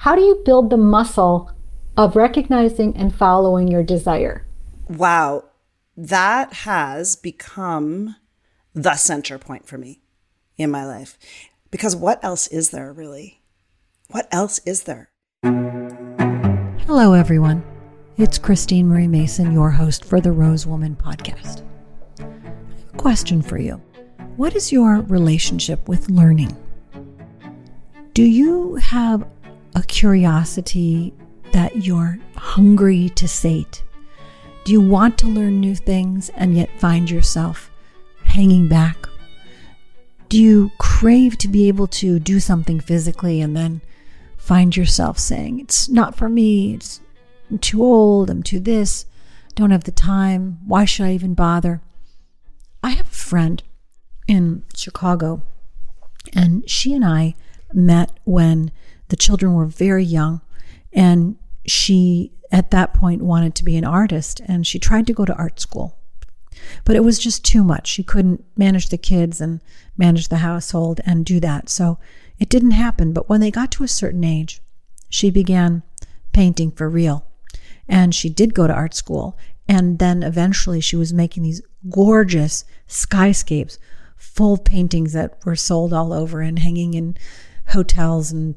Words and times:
How 0.00 0.16
do 0.16 0.22
you 0.22 0.40
build 0.46 0.70
the 0.70 0.78
muscle 0.78 1.50
of 1.94 2.16
recognizing 2.16 2.96
and 2.96 3.14
following 3.14 3.68
your 3.68 3.82
desire? 3.82 4.46
Wow. 4.88 5.44
That 5.94 6.54
has 6.54 7.16
become 7.16 8.16
the 8.72 8.94
center 8.94 9.36
point 9.36 9.66
for 9.66 9.76
me 9.76 10.00
in 10.56 10.70
my 10.70 10.86
life. 10.86 11.18
Because 11.70 11.94
what 11.94 12.18
else 12.24 12.46
is 12.46 12.70
there 12.70 12.90
really? 12.94 13.42
What 14.08 14.26
else 14.32 14.58
is 14.64 14.84
there? 14.84 15.10
Hello, 16.86 17.12
everyone. 17.12 17.62
It's 18.16 18.38
Christine 18.38 18.88
Marie 18.88 19.06
Mason, 19.06 19.52
your 19.52 19.70
host 19.70 20.06
for 20.06 20.18
the 20.18 20.32
Rose 20.32 20.66
Woman 20.66 20.96
podcast. 20.96 21.62
Question 22.96 23.42
for 23.42 23.58
you 23.58 23.74
What 24.36 24.56
is 24.56 24.72
your 24.72 25.02
relationship 25.02 25.86
with 25.90 26.08
learning? 26.08 26.56
Do 28.14 28.22
you 28.22 28.76
have 28.76 29.26
a 29.74 29.82
curiosity 29.82 31.14
that 31.52 31.84
you're 31.84 32.18
hungry 32.36 33.10
to 33.10 33.28
sate? 33.28 33.82
Do 34.64 34.72
you 34.72 34.80
want 34.80 35.18
to 35.18 35.26
learn 35.26 35.60
new 35.60 35.74
things 35.74 36.30
and 36.30 36.56
yet 36.56 36.78
find 36.78 37.10
yourself 37.10 37.70
hanging 38.24 38.68
back? 38.68 39.08
Do 40.28 40.40
you 40.40 40.70
crave 40.78 41.38
to 41.38 41.48
be 41.48 41.68
able 41.68 41.88
to 41.88 42.18
do 42.18 42.38
something 42.38 42.78
physically 42.78 43.40
and 43.40 43.56
then 43.56 43.80
find 44.36 44.76
yourself 44.76 45.18
saying, 45.18 45.60
It's 45.60 45.88
not 45.88 46.14
for 46.14 46.28
me, 46.28 46.74
it's 46.74 47.00
I'm 47.50 47.58
too 47.58 47.82
old, 47.82 48.30
I'm 48.30 48.42
too 48.42 48.60
this, 48.60 49.06
don't 49.54 49.70
have 49.70 49.84
the 49.84 49.90
time, 49.90 50.58
why 50.66 50.84
should 50.84 51.06
I 51.06 51.12
even 51.14 51.34
bother? 51.34 51.80
I 52.82 52.90
have 52.90 53.06
a 53.06 53.14
friend 53.14 53.62
in 54.28 54.62
Chicago, 54.74 55.42
and 56.32 56.68
she 56.70 56.94
and 56.94 57.04
I 57.04 57.34
met 57.72 58.12
when 58.24 58.70
the 59.10 59.16
children 59.16 59.54
were 59.54 59.66
very 59.66 60.04
young, 60.04 60.40
and 60.92 61.36
she 61.66 62.32
at 62.50 62.70
that 62.70 62.94
point 62.94 63.22
wanted 63.22 63.54
to 63.54 63.64
be 63.64 63.76
an 63.76 63.84
artist, 63.84 64.40
and 64.46 64.66
she 64.66 64.78
tried 64.78 65.06
to 65.06 65.12
go 65.12 65.24
to 65.24 65.34
art 65.34 65.60
school. 65.60 65.98
But 66.84 66.96
it 66.96 67.04
was 67.04 67.18
just 67.18 67.44
too 67.44 67.62
much. 67.62 67.88
She 67.88 68.02
couldn't 68.02 68.44
manage 68.56 68.88
the 68.88 68.98
kids 68.98 69.40
and 69.40 69.60
manage 69.96 70.28
the 70.28 70.38
household 70.38 71.00
and 71.06 71.24
do 71.24 71.40
that. 71.40 71.68
So 71.68 71.98
it 72.38 72.48
didn't 72.48 72.72
happen. 72.72 73.12
But 73.12 73.28
when 73.28 73.40
they 73.40 73.50
got 73.50 73.70
to 73.72 73.84
a 73.84 73.88
certain 73.88 74.24
age, 74.24 74.60
she 75.08 75.30
began 75.30 75.82
painting 76.32 76.70
for 76.70 76.88
real. 76.88 77.26
And 77.88 78.14
she 78.14 78.28
did 78.28 78.54
go 78.54 78.66
to 78.66 78.74
art 78.74 78.94
school. 78.94 79.38
And 79.68 79.98
then 79.98 80.22
eventually 80.22 80.80
she 80.80 80.96
was 80.96 81.12
making 81.12 81.44
these 81.44 81.62
gorgeous 81.88 82.64
skyscapes, 82.88 83.78
full 84.16 84.58
paintings 84.58 85.12
that 85.12 85.38
were 85.44 85.56
sold 85.56 85.92
all 85.92 86.12
over 86.12 86.40
and 86.40 86.58
hanging 86.58 86.94
in 86.94 87.16
hotels. 87.68 88.32
And 88.32 88.56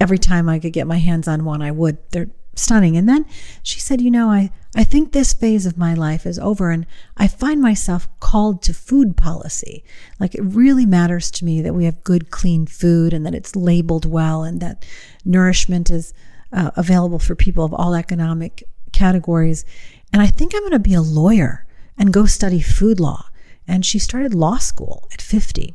every 0.00 0.18
time 0.18 0.48
I 0.48 0.58
could 0.58 0.72
get 0.72 0.86
my 0.86 0.98
hands 0.98 1.28
on 1.28 1.44
one, 1.44 1.62
I 1.62 1.70
would. 1.70 1.98
They're 2.10 2.30
stunning. 2.58 2.96
And 2.96 3.08
then 3.08 3.24
she 3.62 3.80
said, 3.80 4.00
You 4.00 4.10
know, 4.10 4.30
I, 4.30 4.50
I 4.74 4.84
think 4.84 5.12
this 5.12 5.32
phase 5.32 5.66
of 5.66 5.78
my 5.78 5.94
life 5.94 6.26
is 6.26 6.38
over 6.38 6.70
and 6.70 6.86
I 7.16 7.28
find 7.28 7.60
myself 7.60 8.08
called 8.20 8.62
to 8.62 8.74
food 8.74 9.16
policy. 9.16 9.84
Like 10.18 10.34
it 10.34 10.42
really 10.42 10.86
matters 10.86 11.30
to 11.32 11.44
me 11.44 11.62
that 11.62 11.74
we 11.74 11.84
have 11.84 12.04
good, 12.04 12.30
clean 12.30 12.66
food 12.66 13.12
and 13.12 13.24
that 13.24 13.34
it's 13.34 13.56
labeled 13.56 14.04
well 14.04 14.42
and 14.42 14.60
that 14.60 14.84
nourishment 15.24 15.90
is 15.90 16.12
uh, 16.52 16.70
available 16.76 17.18
for 17.18 17.34
people 17.34 17.64
of 17.64 17.74
all 17.74 17.94
economic 17.94 18.64
categories. 18.92 19.64
And 20.12 20.22
I 20.22 20.26
think 20.26 20.54
I'm 20.54 20.62
going 20.62 20.72
to 20.72 20.78
be 20.78 20.94
a 20.94 21.02
lawyer 21.02 21.66
and 21.96 22.12
go 22.12 22.26
study 22.26 22.60
food 22.60 23.00
law. 23.00 23.26
And 23.66 23.84
she 23.84 23.98
started 23.98 24.34
law 24.34 24.56
school 24.56 25.08
at 25.12 25.20
50. 25.20 25.74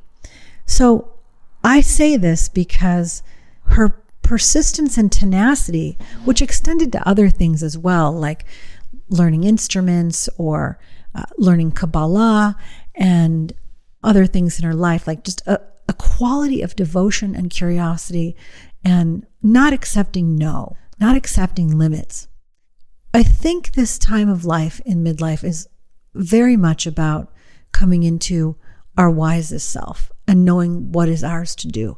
So 0.65 1.13
I 1.63 1.81
say 1.81 2.17
this 2.17 2.49
because 2.49 3.21
her 3.65 4.02
persistence 4.23 4.97
and 4.97 5.11
tenacity, 5.11 5.97
which 6.25 6.41
extended 6.41 6.91
to 6.91 7.07
other 7.07 7.29
things 7.29 7.61
as 7.61 7.77
well, 7.77 8.11
like 8.11 8.45
learning 9.09 9.43
instruments 9.43 10.29
or 10.37 10.79
uh, 11.13 11.23
learning 11.37 11.71
Kabbalah 11.71 12.55
and 12.95 13.53
other 14.03 14.25
things 14.25 14.59
in 14.59 14.65
her 14.65 14.73
life, 14.73 15.05
like 15.07 15.23
just 15.23 15.45
a, 15.47 15.61
a 15.87 15.93
quality 15.93 16.61
of 16.61 16.75
devotion 16.75 17.35
and 17.35 17.49
curiosity 17.49 18.35
and 18.83 19.25
not 19.41 19.73
accepting 19.73 20.35
no, 20.35 20.75
not 20.99 21.15
accepting 21.15 21.77
limits. 21.77 22.27
I 23.13 23.23
think 23.23 23.73
this 23.73 23.99
time 23.99 24.29
of 24.29 24.45
life 24.45 24.81
in 24.85 25.03
midlife 25.03 25.43
is 25.43 25.67
very 26.15 26.57
much 26.57 26.87
about 26.87 27.31
coming 27.71 28.03
into 28.03 28.55
our 28.97 29.09
wisest 29.09 29.69
self 29.69 30.11
and 30.27 30.45
knowing 30.45 30.91
what 30.91 31.09
is 31.09 31.23
ours 31.23 31.55
to 31.57 31.67
do. 31.67 31.97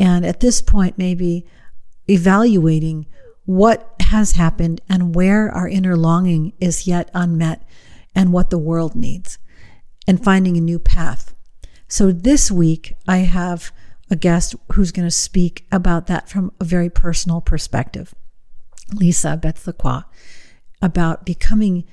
And 0.00 0.26
at 0.26 0.40
this 0.40 0.60
point, 0.62 0.98
maybe 0.98 1.46
evaluating 2.08 3.06
what 3.44 3.94
has 4.00 4.32
happened 4.32 4.80
and 4.88 5.14
where 5.14 5.50
our 5.50 5.68
inner 5.68 5.96
longing 5.96 6.54
is 6.58 6.86
yet 6.86 7.10
unmet 7.14 7.62
and 8.14 8.32
what 8.32 8.50
the 8.50 8.58
world 8.58 8.96
needs, 8.96 9.38
and 10.08 10.24
finding 10.24 10.56
a 10.56 10.60
new 10.60 10.78
path. 10.78 11.34
So 11.86 12.10
this 12.10 12.50
week, 12.50 12.94
I 13.06 13.18
have 13.18 13.70
a 14.10 14.16
guest 14.16 14.56
who's 14.72 14.90
going 14.90 15.06
to 15.06 15.12
speak 15.12 15.66
about 15.70 16.06
that 16.08 16.28
from 16.28 16.50
a 16.58 16.64
very 16.64 16.90
personal 16.90 17.40
perspective. 17.40 18.14
Lisa 18.92 19.36
Betts-LaCroix, 19.36 20.02
about 20.82 21.24
becoming 21.24 21.84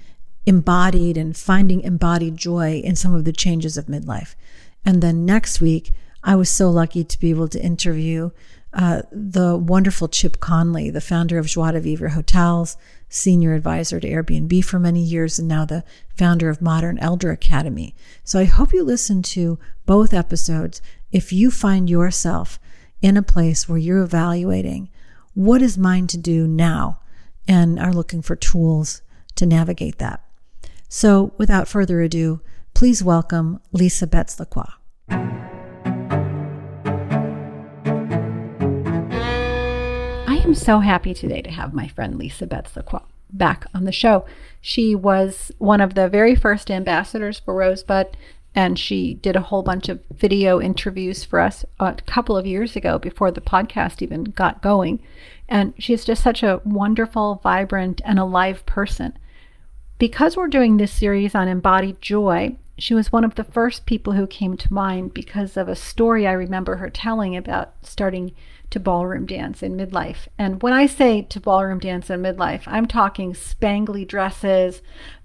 embodied 0.45 1.17
and 1.17 1.35
finding 1.35 1.81
embodied 1.81 2.37
joy 2.37 2.81
in 2.83 2.95
some 2.95 3.13
of 3.13 3.25
the 3.25 3.33
changes 3.33 3.77
of 3.77 3.85
midlife. 3.85 4.33
And 4.85 5.03
then 5.03 5.25
next 5.25 5.59
week, 5.59 5.91
I 6.23 6.35
was 6.35 6.49
so 6.49 6.69
lucky 6.69 7.03
to 7.03 7.19
be 7.19 7.29
able 7.29 7.47
to 7.49 7.61
interview 7.61 8.31
uh, 8.73 9.01
the 9.11 9.57
wonderful 9.57 10.07
Chip 10.07 10.39
Conley, 10.39 10.89
the 10.89 11.01
founder 11.01 11.37
of 11.37 11.47
Joie 11.47 11.71
de 11.71 11.79
Vivre 11.79 12.09
Hotels, 12.09 12.77
senior 13.09 13.53
advisor 13.53 13.99
to 13.99 14.09
Airbnb 14.09 14.63
for 14.65 14.77
many 14.77 15.01
years, 15.01 15.39
and 15.39 15.47
now 15.47 15.65
the 15.65 15.83
founder 16.15 16.49
of 16.49 16.61
Modern 16.61 16.99
Elder 16.99 17.31
Academy. 17.31 17.95
So 18.23 18.39
I 18.39 18.45
hope 18.45 18.73
you 18.73 18.83
listen 18.83 19.21
to 19.23 19.57
both 19.85 20.13
episodes 20.13 20.81
if 21.11 21.31
you 21.31 21.49
find 21.49 21.89
yourself 21.89 22.59
in 23.01 23.15
a 23.15 23.23
place 23.23 23.69
where 23.69 23.77
you're 23.77 24.03
evaluating 24.03 24.89
what 25.33 25.61
is 25.61 25.77
mine 25.77 26.07
to 26.07 26.17
do 26.17 26.45
now 26.47 26.99
and 27.47 27.79
are 27.79 27.93
looking 27.93 28.21
for 28.21 28.35
tools 28.35 29.01
to 29.35 29.45
navigate 29.45 29.97
that. 29.99 30.23
So 30.89 31.31
without 31.37 31.67
further 31.67 32.01
ado, 32.01 32.41
please 32.73 33.03
welcome 33.03 33.61
Lisa 33.71 34.07
Betts-LaCroix. 34.07 34.73
So 40.57 40.79
happy 40.79 41.13
today 41.13 41.43
to 41.43 41.51
have 41.51 41.73
my 41.75 41.87
friend 41.87 42.17
Lisa 42.17 42.47
Betts-LaCroix 42.47 43.03
back 43.31 43.67
on 43.75 43.83
the 43.83 43.91
show. 43.91 44.25
She 44.59 44.95
was 44.95 45.51
one 45.59 45.79
of 45.79 45.93
the 45.93 46.09
very 46.09 46.33
first 46.33 46.71
ambassadors 46.71 47.39
for 47.39 47.53
Rosebud 47.53 48.17
and 48.55 48.77
she 48.77 49.13
did 49.13 49.35
a 49.35 49.41
whole 49.41 49.61
bunch 49.61 49.87
of 49.87 50.01
video 50.11 50.59
interviews 50.59 51.23
for 51.23 51.39
us 51.39 51.63
a 51.79 51.93
couple 52.07 52.35
of 52.35 52.47
years 52.47 52.75
ago 52.75 52.97
before 52.97 53.29
the 53.29 53.39
podcast 53.39 54.01
even 54.01 54.23
got 54.23 54.63
going. 54.63 54.99
And 55.47 55.75
she's 55.77 56.03
just 56.03 56.23
such 56.23 56.41
a 56.41 56.59
wonderful, 56.65 57.39
vibrant, 57.43 58.01
and 58.03 58.17
alive 58.17 58.65
person. 58.65 59.15
Because 59.99 60.35
we're 60.35 60.47
doing 60.47 60.77
this 60.77 60.91
series 60.91 61.35
on 61.35 61.47
embodied 61.47 62.01
joy, 62.01 62.57
she 62.79 62.95
was 62.95 63.11
one 63.11 63.23
of 63.23 63.35
the 63.35 63.43
first 63.43 63.85
people 63.85 64.13
who 64.13 64.25
came 64.25 64.57
to 64.57 64.73
mind 64.73 65.13
because 65.13 65.55
of 65.55 65.67
a 65.67 65.75
story 65.75 66.25
I 66.27 66.31
remember 66.31 66.77
her 66.77 66.89
telling 66.89 67.37
about 67.37 67.73
starting 67.83 68.33
to 68.69 68.79
ballroom 68.79 69.25
dance 69.25 69.63
in 69.63 69.77
midlife. 69.77 70.27
And 70.37 70.61
when 70.61 70.73
I 70.73 70.85
say 70.85 71.21
to 71.23 71.39
ballroom 71.39 71.79
dance 71.79 72.09
in 72.09 72.21
midlife, 72.21 72.63
I'm 72.65 72.85
talking 72.85 73.33
spangly 73.33 74.07
dresses, 74.07 74.81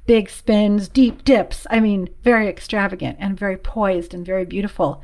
big 0.07 0.31
spins, 0.31 0.89
deep 0.89 1.25
dips. 1.25 1.67
I 1.71 1.81
mean, 1.81 2.09
very 2.23 2.49
extravagant 2.49 3.17
and 3.21 3.39
very 3.39 3.57
poised 3.57 4.15
and 4.15 4.25
very 4.25 4.45
beautiful. 4.45 5.03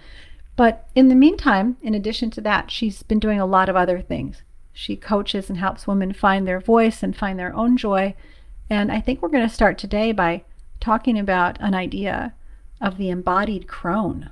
But 0.57 0.89
in 0.95 1.09
the 1.09 1.15
meantime, 1.15 1.77
in 1.83 1.95
addition 1.95 2.31
to 2.33 2.41
that, 2.43 2.71
she's 2.71 3.03
been 3.03 3.21
doing 3.21 3.41
a 3.41 3.47
lot 3.47 3.69
of 3.69 3.77
other 3.77 4.01
things. 4.01 4.43
She 4.73 4.97
coaches 4.97 5.49
and 5.49 5.59
helps 5.59 5.87
women 5.87 6.13
find 6.13 6.47
their 6.47 6.61
voice 6.61 7.03
and 7.03 7.17
find 7.17 7.39
their 7.39 7.55
own 7.55 7.77
joy. 7.77 8.15
And 8.71 8.93
I 8.93 9.01
think 9.01 9.23
we're 9.23 9.29
going 9.29 9.49
to 9.49 9.55
start 9.55 9.79
today 9.79 10.13
by 10.13 10.45
talking 10.81 11.19
about 11.19 11.61
an 11.61 11.75
idea 11.75 12.35
of 12.81 12.97
the 12.97 13.11
embodied 13.11 13.67
crone, 13.67 14.31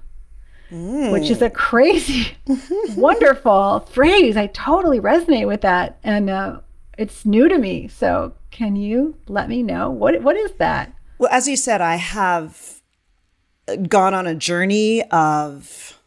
mm. 0.71 1.13
which 1.13 1.31
is 1.31 1.43
a 1.43 1.51
crazy, 1.51 2.37
wonderful 2.97 3.81
phrase. 3.91 4.37
I 4.37 4.49
totally 4.49 5.01
resonate 5.01 5.47
with 5.47 5.63
that. 5.63 5.99
And 6.03 6.31
uh, 6.31 6.61
it's 6.99 7.25
new 7.25 7.49
to 7.49 7.59
me. 7.59 7.89
So 7.89 8.33
can 8.51 8.77
you 8.77 9.17
let 9.29 9.49
me 9.49 9.63
know 9.63 9.91
what 9.91 10.23
what 10.23 10.37
is 10.37 10.53
that? 10.53 10.95
Well, 11.19 11.31
as 11.33 11.49
you 11.49 11.57
said, 11.57 11.81
I 11.81 11.97
have 11.97 12.81
gone 13.89 14.15
on 14.15 14.27
a 14.27 14.35
journey 14.35 15.03
of 15.11 15.99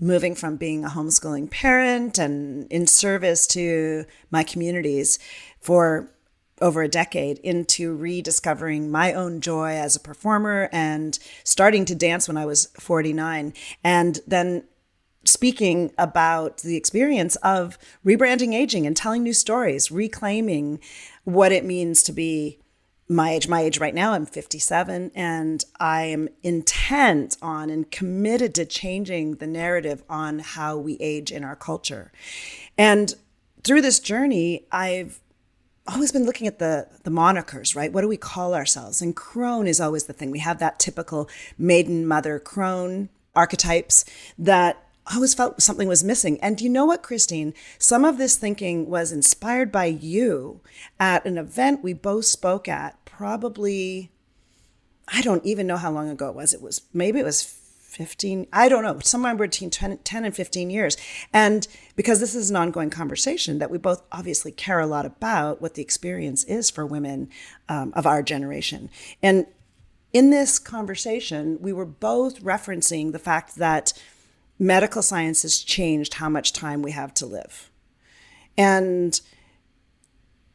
moving 0.00 0.34
from 0.34 0.56
being 0.56 0.84
a 0.84 0.88
homeschooling 0.88 1.50
parent 1.50 2.18
and 2.18 2.70
in 2.70 2.86
service 2.86 3.46
to 3.46 4.04
my 4.30 4.42
communities 4.42 5.18
for 5.60 6.10
over 6.60 6.82
a 6.82 6.88
decade 6.88 7.38
into 7.38 7.94
rediscovering 7.94 8.90
my 8.90 9.12
own 9.12 9.40
joy 9.40 9.72
as 9.72 9.96
a 9.96 10.00
performer 10.00 10.68
and 10.72 11.18
starting 11.42 11.84
to 11.84 11.94
dance 11.94 12.28
when 12.28 12.36
I 12.36 12.46
was 12.46 12.66
49 12.78 13.52
and 13.82 14.20
then 14.26 14.64
speaking 15.24 15.92
about 15.98 16.58
the 16.58 16.76
experience 16.76 17.36
of 17.36 17.78
rebranding 18.04 18.54
aging 18.54 18.86
and 18.86 18.96
telling 18.96 19.22
new 19.22 19.32
stories, 19.32 19.90
reclaiming 19.90 20.80
what 21.24 21.52
it 21.52 21.64
means 21.64 22.02
to 22.04 22.12
be 22.12 22.58
my 23.08 23.32
age. 23.32 23.48
My 23.48 23.60
age 23.60 23.78
right 23.78 23.94
now, 23.94 24.12
I'm 24.12 24.26
57, 24.26 25.10
and 25.14 25.64
I 25.78 26.04
am 26.04 26.28
intent 26.42 27.36
on 27.42 27.70
and 27.70 27.90
committed 27.90 28.54
to 28.54 28.64
changing 28.64 29.36
the 29.36 29.46
narrative 29.46 30.02
on 30.08 30.38
how 30.38 30.76
we 30.76 30.96
age 31.00 31.30
in 31.30 31.44
our 31.44 31.56
culture. 31.56 32.12
And 32.78 33.14
through 33.62 33.82
this 33.82 34.00
journey, 34.00 34.66
I've 34.72 35.20
always 35.86 36.12
been 36.12 36.24
looking 36.24 36.46
at 36.46 36.58
the 36.58 36.88
the 37.02 37.10
monikers, 37.10 37.76
right? 37.76 37.92
What 37.92 38.02
do 38.02 38.08
we 38.08 38.16
call 38.16 38.54
ourselves? 38.54 39.02
And 39.02 39.14
crone 39.14 39.66
is 39.66 39.80
always 39.80 40.04
the 40.04 40.12
thing. 40.12 40.30
We 40.30 40.38
have 40.40 40.58
that 40.58 40.78
typical 40.78 41.28
maiden 41.58 42.06
mother 42.06 42.38
crone 42.38 43.08
archetypes 43.34 44.04
that 44.38 44.84
I 45.06 45.16
always 45.16 45.34
felt 45.34 45.60
something 45.60 45.86
was 45.88 46.02
missing. 46.02 46.40
And 46.40 46.60
you 46.60 46.70
know 46.70 46.86
what, 46.86 47.02
Christine? 47.02 47.52
Some 47.78 48.04
of 48.04 48.16
this 48.16 48.36
thinking 48.36 48.88
was 48.88 49.12
inspired 49.12 49.70
by 49.70 49.86
you 49.86 50.60
at 50.98 51.26
an 51.26 51.36
event 51.36 51.84
we 51.84 51.92
both 51.92 52.24
spoke 52.24 52.68
at, 52.68 53.04
probably, 53.04 54.10
I 55.06 55.20
don't 55.20 55.44
even 55.44 55.66
know 55.66 55.76
how 55.76 55.90
long 55.90 56.08
ago 56.08 56.30
it 56.30 56.34
was. 56.34 56.54
It 56.54 56.62
was 56.62 56.82
maybe 56.94 57.20
it 57.20 57.24
was 57.24 57.42
15, 57.94 58.48
I 58.52 58.68
don't 58.68 58.82
know, 58.82 58.98
somewhere 59.00 59.34
between 59.34 59.70
10, 59.70 59.98
10 59.98 60.24
and 60.24 60.34
15 60.34 60.70
years. 60.70 60.96
And 61.32 61.66
because 61.96 62.20
this 62.20 62.34
is 62.34 62.50
an 62.50 62.56
ongoing 62.56 62.90
conversation 62.90 63.58
that 63.58 63.70
we 63.70 63.78
both 63.78 64.02
obviously 64.10 64.52
care 64.52 64.80
a 64.80 64.86
lot 64.86 65.06
about 65.06 65.62
what 65.62 65.74
the 65.74 65.82
experience 65.82 66.44
is 66.44 66.70
for 66.70 66.84
women 66.84 67.28
um, 67.68 67.92
of 67.94 68.06
our 68.06 68.22
generation. 68.22 68.90
And 69.22 69.46
in 70.12 70.30
this 70.30 70.58
conversation, 70.58 71.58
we 71.60 71.72
were 71.72 71.86
both 71.86 72.42
referencing 72.42 73.12
the 73.12 73.18
fact 73.18 73.56
that 73.56 73.92
medical 74.58 75.02
science 75.02 75.42
has 75.42 75.58
changed 75.58 76.14
how 76.14 76.28
much 76.28 76.52
time 76.52 76.82
we 76.82 76.92
have 76.92 77.12
to 77.14 77.26
live. 77.26 77.70
And 78.56 79.20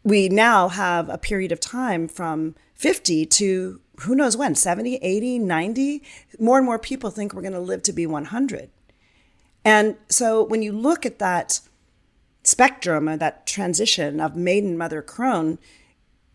we 0.03 0.30
now 0.30 0.69
have 0.69 1.09
a 1.09 1.18
period 1.18 1.51
of 1.51 1.59
time 1.59 2.07
from 2.07 2.56
50 2.75 3.25
to 3.25 3.81
who 4.01 4.15
knows 4.15 4.37
when 4.37 4.55
70, 4.55 4.95
80, 4.97 5.39
90. 5.39 6.03
More 6.39 6.57
and 6.57 6.65
more 6.65 6.79
people 6.79 7.09
think 7.09 7.33
we're 7.33 7.41
going 7.41 7.53
to 7.53 7.59
live 7.59 7.83
to 7.83 7.93
be 7.93 8.05
100. 8.05 8.69
And 9.65 9.95
so 10.09 10.43
when 10.43 10.61
you 10.61 10.71
look 10.71 11.05
at 11.05 11.19
that 11.19 11.59
spectrum 12.43 13.09
or 13.09 13.17
that 13.17 13.45
transition 13.45 14.19
of 14.19 14.35
maiden 14.35 14.77
mother 14.77 15.01
crone, 15.01 15.59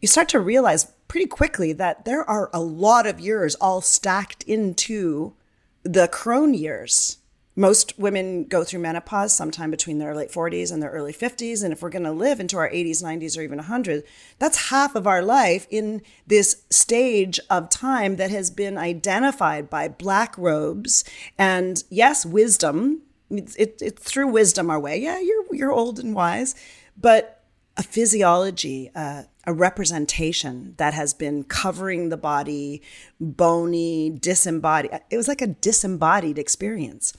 you 0.00 0.08
start 0.08 0.28
to 0.30 0.40
realize 0.40 0.92
pretty 1.08 1.26
quickly 1.26 1.72
that 1.72 2.04
there 2.04 2.28
are 2.28 2.50
a 2.52 2.60
lot 2.60 3.06
of 3.06 3.20
years 3.20 3.54
all 3.56 3.80
stacked 3.80 4.42
into 4.42 5.34
the 5.82 6.08
crone 6.08 6.54
years 6.54 7.18
most 7.56 7.96
women 7.98 8.44
go 8.44 8.64
through 8.64 8.80
menopause 8.80 9.34
sometime 9.34 9.70
between 9.70 9.98
their 9.98 10.14
late 10.14 10.30
40s 10.30 10.72
and 10.72 10.82
their 10.82 10.90
early 10.90 11.12
50s. 11.12 11.62
And 11.62 11.72
if 11.72 11.82
we're 11.82 11.90
going 11.90 12.04
to 12.04 12.12
live 12.12 12.40
into 12.40 12.56
our 12.56 12.68
80s, 12.68 13.02
90s, 13.02 13.38
or 13.38 13.42
even 13.42 13.58
100, 13.58 14.02
that's 14.38 14.70
half 14.70 14.94
of 14.94 15.06
our 15.06 15.22
life 15.22 15.66
in 15.70 16.02
this 16.26 16.62
stage 16.70 17.38
of 17.50 17.70
time 17.70 18.16
that 18.16 18.30
has 18.30 18.50
been 18.50 18.76
identified 18.76 19.70
by 19.70 19.86
black 19.86 20.36
robes 20.36 21.04
and, 21.38 21.84
yes, 21.90 22.26
wisdom. 22.26 23.02
It's 23.30 23.54
it, 23.56 23.80
it, 23.80 23.98
through 23.98 24.28
wisdom 24.28 24.68
our 24.68 24.80
way. 24.80 24.98
Yeah, 25.00 25.20
you're, 25.20 25.44
you're 25.52 25.72
old 25.72 25.98
and 25.98 26.14
wise, 26.14 26.54
but 26.96 27.44
a 27.76 27.82
physiology, 27.82 28.90
uh, 28.94 29.24
a 29.46 29.52
representation 29.52 30.74
that 30.76 30.94
has 30.94 31.12
been 31.12 31.44
covering 31.44 32.08
the 32.08 32.16
body, 32.16 32.82
bony, 33.20 34.10
disembodied. 34.10 34.92
It 35.10 35.16
was 35.16 35.28
like 35.28 35.42
a 35.42 35.48
disembodied 35.48 36.38
experience. 36.38 37.12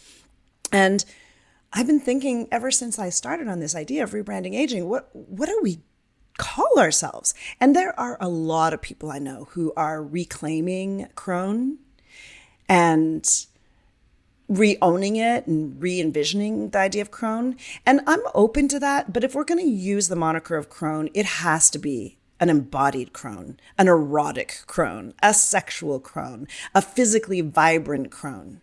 And 0.75 1.05
I've 1.71 1.87
been 1.87 2.01
thinking 2.01 2.49
ever 2.51 2.69
since 2.69 2.99
I 2.99 3.07
started 3.07 3.47
on 3.47 3.61
this 3.61 3.75
idea 3.75 4.03
of 4.03 4.11
rebranding 4.11 4.55
aging, 4.55 4.89
what 4.89 5.09
what 5.13 5.47
do 5.47 5.57
we 5.63 5.79
call 6.37 6.77
ourselves? 6.77 7.33
And 7.61 7.73
there 7.73 7.97
are 7.97 8.17
a 8.19 8.27
lot 8.27 8.73
of 8.73 8.81
people 8.81 9.09
I 9.09 9.19
know 9.19 9.47
who 9.51 9.71
are 9.77 10.03
reclaiming 10.03 11.07
crone 11.15 11.77
and 12.67 13.25
re-owning 14.49 15.15
it 15.15 15.47
and 15.47 15.81
re-envisioning 15.81 16.71
the 16.71 16.79
idea 16.79 17.03
of 17.03 17.09
crone. 17.09 17.55
And 17.85 18.01
I'm 18.05 18.19
open 18.33 18.67
to 18.67 18.79
that, 18.79 19.13
but 19.13 19.23
if 19.23 19.33
we're 19.33 19.45
going 19.45 19.63
to 19.63 19.71
use 19.71 20.09
the 20.09 20.17
moniker 20.17 20.57
of 20.57 20.69
crone, 20.69 21.09
it 21.13 21.25
has 21.25 21.69
to 21.69 21.79
be 21.79 22.17
an 22.37 22.49
embodied 22.49 23.13
crone, 23.13 23.57
an 23.77 23.87
erotic 23.87 24.63
crone, 24.67 25.13
a 25.23 25.33
sexual 25.33 26.01
crone, 26.01 26.49
a 26.75 26.81
physically 26.81 27.39
vibrant 27.39 28.11
crone 28.11 28.59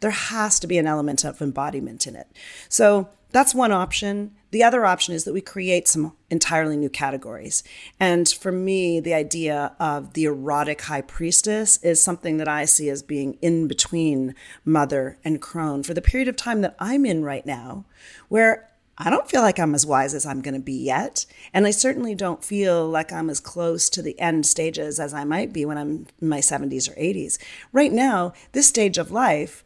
there 0.00 0.10
has 0.10 0.58
to 0.60 0.66
be 0.66 0.78
an 0.78 0.86
element 0.86 1.24
of 1.24 1.40
embodiment 1.40 2.06
in 2.06 2.16
it. 2.16 2.26
So 2.68 3.08
that's 3.30 3.54
one 3.54 3.72
option. 3.72 4.32
The 4.52 4.62
other 4.62 4.86
option 4.86 5.12
is 5.12 5.24
that 5.24 5.32
we 5.32 5.40
create 5.40 5.88
some 5.88 6.12
entirely 6.30 6.76
new 6.76 6.88
categories. 6.88 7.64
And 7.98 8.28
for 8.28 8.52
me, 8.52 9.00
the 9.00 9.14
idea 9.14 9.74
of 9.80 10.12
the 10.12 10.24
erotic 10.24 10.82
high 10.82 11.00
priestess 11.00 11.78
is 11.78 12.00
something 12.02 12.36
that 12.36 12.46
I 12.46 12.64
see 12.64 12.88
as 12.88 13.02
being 13.02 13.36
in 13.42 13.66
between 13.66 14.36
mother 14.64 15.18
and 15.24 15.42
crone 15.42 15.82
for 15.82 15.94
the 15.94 16.00
period 16.00 16.28
of 16.28 16.36
time 16.36 16.60
that 16.60 16.76
I'm 16.78 17.04
in 17.04 17.24
right 17.24 17.44
now, 17.44 17.86
where 18.28 18.70
I 18.96 19.10
don't 19.10 19.28
feel 19.28 19.42
like 19.42 19.58
I'm 19.58 19.74
as 19.74 19.84
wise 19.84 20.14
as 20.14 20.24
I'm 20.24 20.40
going 20.40 20.54
to 20.54 20.60
be 20.60 20.72
yet. 20.72 21.26
And 21.52 21.66
I 21.66 21.72
certainly 21.72 22.14
don't 22.14 22.44
feel 22.44 22.88
like 22.88 23.12
I'm 23.12 23.28
as 23.28 23.40
close 23.40 23.88
to 23.90 24.02
the 24.02 24.18
end 24.20 24.46
stages 24.46 25.00
as 25.00 25.12
I 25.12 25.24
might 25.24 25.52
be 25.52 25.64
when 25.64 25.78
I'm 25.78 26.06
in 26.22 26.28
my 26.28 26.38
70s 26.38 26.88
or 26.88 26.94
80s. 26.94 27.38
Right 27.72 27.92
now, 27.92 28.32
this 28.52 28.68
stage 28.68 28.96
of 28.96 29.10
life, 29.10 29.64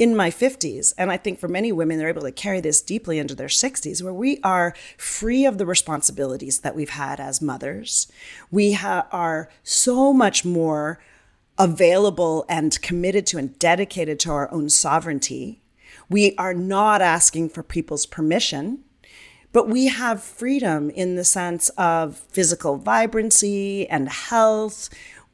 in 0.00 0.16
my 0.16 0.30
50s. 0.30 0.94
And 0.96 1.12
I 1.12 1.18
think 1.18 1.38
for 1.38 1.46
many 1.46 1.70
women, 1.70 1.98
they're 1.98 2.08
able 2.08 2.22
to 2.22 2.32
carry 2.32 2.60
this 2.60 2.80
deeply 2.80 3.18
into 3.18 3.34
their 3.34 3.48
60s, 3.48 4.02
where 4.02 4.14
we 4.14 4.40
are 4.42 4.74
free 4.96 5.44
of 5.44 5.58
the 5.58 5.66
responsibilities 5.66 6.60
that 6.60 6.74
we've 6.74 6.90
had 6.90 7.20
as 7.20 7.42
mothers. 7.42 8.10
We 8.50 8.72
ha- 8.72 9.06
are 9.12 9.50
so 9.62 10.14
much 10.14 10.42
more 10.42 10.98
available 11.58 12.46
and 12.48 12.80
committed 12.80 13.26
to 13.26 13.36
and 13.36 13.58
dedicated 13.58 14.18
to 14.20 14.30
our 14.30 14.50
own 14.50 14.70
sovereignty. 14.70 15.60
We 16.08 16.34
are 16.38 16.54
not 16.54 17.02
asking 17.02 17.50
for 17.50 17.62
people's 17.62 18.06
permission. 18.06 18.82
But 19.52 19.68
we 19.68 19.88
have 19.88 20.22
freedom 20.22 20.90
in 20.90 21.16
the 21.16 21.24
sense 21.24 21.70
of 21.70 22.16
physical 22.16 22.76
vibrancy 22.76 23.86
and 23.88 24.08
health. 24.08 24.88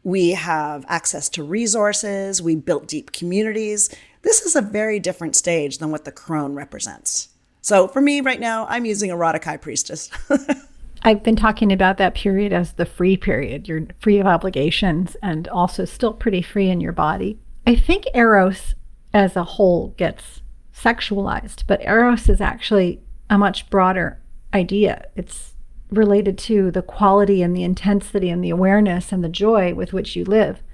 We 0.04 0.30
have 0.30 0.86
access 0.88 1.28
to 1.30 1.44
resources. 1.44 2.40
We 2.40 2.56
built 2.56 2.86
deep 2.86 3.12
communities. 3.12 3.90
This 4.26 4.43
is 4.43 4.56
a 4.56 4.61
very 4.61 4.99
different 4.99 5.37
stage 5.37 5.78
than 5.78 5.93
what 5.93 6.05
the 6.05 6.11
crone 6.11 6.56
represents. 6.56 7.28
So 7.62 7.87
for 7.87 8.00
me 8.00 8.20
right 8.20 8.40
now, 8.40 8.67
I'm 8.69 8.84
using 8.84 9.11
erotic 9.11 9.44
high 9.44 9.56
priestess. 9.56 10.11
I've 11.02 11.23
been 11.23 11.37
talking 11.37 11.70
about 11.70 11.98
that 11.98 12.17
period 12.17 12.53
as 12.53 12.72
the 12.72 12.86
free 12.86 13.17
period. 13.17 13.69
You're 13.69 13.86
free 14.00 14.19
of 14.19 14.27
obligations 14.27 15.17
and 15.22 15.46
also 15.46 15.84
still 15.84 16.12
pretty 16.12 16.43
free 16.43 16.69
in 16.70 16.81
your 16.81 16.91
body. 16.93 17.39
I 17.69 17.77
think 17.77 18.06
Eros 18.15 18.74
as 19.15 19.36
a 19.36 19.44
whole 19.44 19.94
gets 19.96 20.43
sexualized, 20.74 21.62
but 21.69 21.81
Eros 21.82 22.29
is 22.29 22.41
actually 22.41 23.00
a 23.31 23.39
much 23.39 23.70
broader 23.70 24.20
idea. 24.53 25.06
It's 25.15 25.53
related 25.93 26.36
to 26.39 26.72
the 26.72 26.82
quality 26.82 27.43
and 27.43 27.55
the 27.55 27.62
intensity 27.62 28.29
and 28.31 28.43
the 28.43 28.50
awareness 28.50 29.12
and 29.12 29.22
the 29.22 29.29
joy 29.29 29.72
with 29.72 29.93
which 29.93 30.17
you 30.17 30.24
live. 30.24 30.65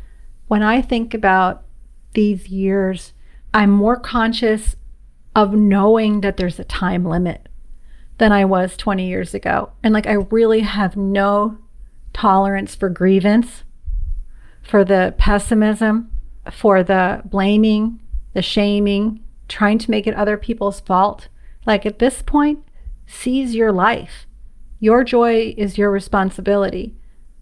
When 0.48 0.62
I 0.62 0.80
think 0.80 1.12
about 1.12 1.64
these 2.14 2.48
years 2.48 3.12
I'm 3.54 3.70
more 3.70 3.98
conscious 3.98 4.76
of 5.34 5.52
knowing 5.54 6.20
that 6.20 6.36
there's 6.36 6.58
a 6.58 6.64
time 6.64 7.04
limit 7.04 7.48
than 8.18 8.32
I 8.32 8.44
was 8.44 8.76
20 8.76 9.06
years 9.06 9.34
ago. 9.34 9.72
And 9.82 9.92
like, 9.92 10.06
I 10.06 10.12
really 10.12 10.60
have 10.60 10.96
no 10.96 11.58
tolerance 12.12 12.74
for 12.74 12.88
grievance, 12.88 13.64
for 14.62 14.84
the 14.84 15.14
pessimism, 15.18 16.10
for 16.50 16.82
the 16.82 17.22
blaming, 17.24 18.00
the 18.34 18.42
shaming, 18.42 19.22
trying 19.48 19.78
to 19.78 19.90
make 19.90 20.06
it 20.06 20.14
other 20.14 20.36
people's 20.36 20.80
fault. 20.80 21.28
Like, 21.66 21.84
at 21.86 21.98
this 21.98 22.22
point, 22.22 22.60
seize 23.06 23.54
your 23.54 23.72
life. 23.72 24.26
Your 24.80 25.04
joy 25.04 25.54
is 25.56 25.78
your 25.78 25.90
responsibility. 25.90 26.94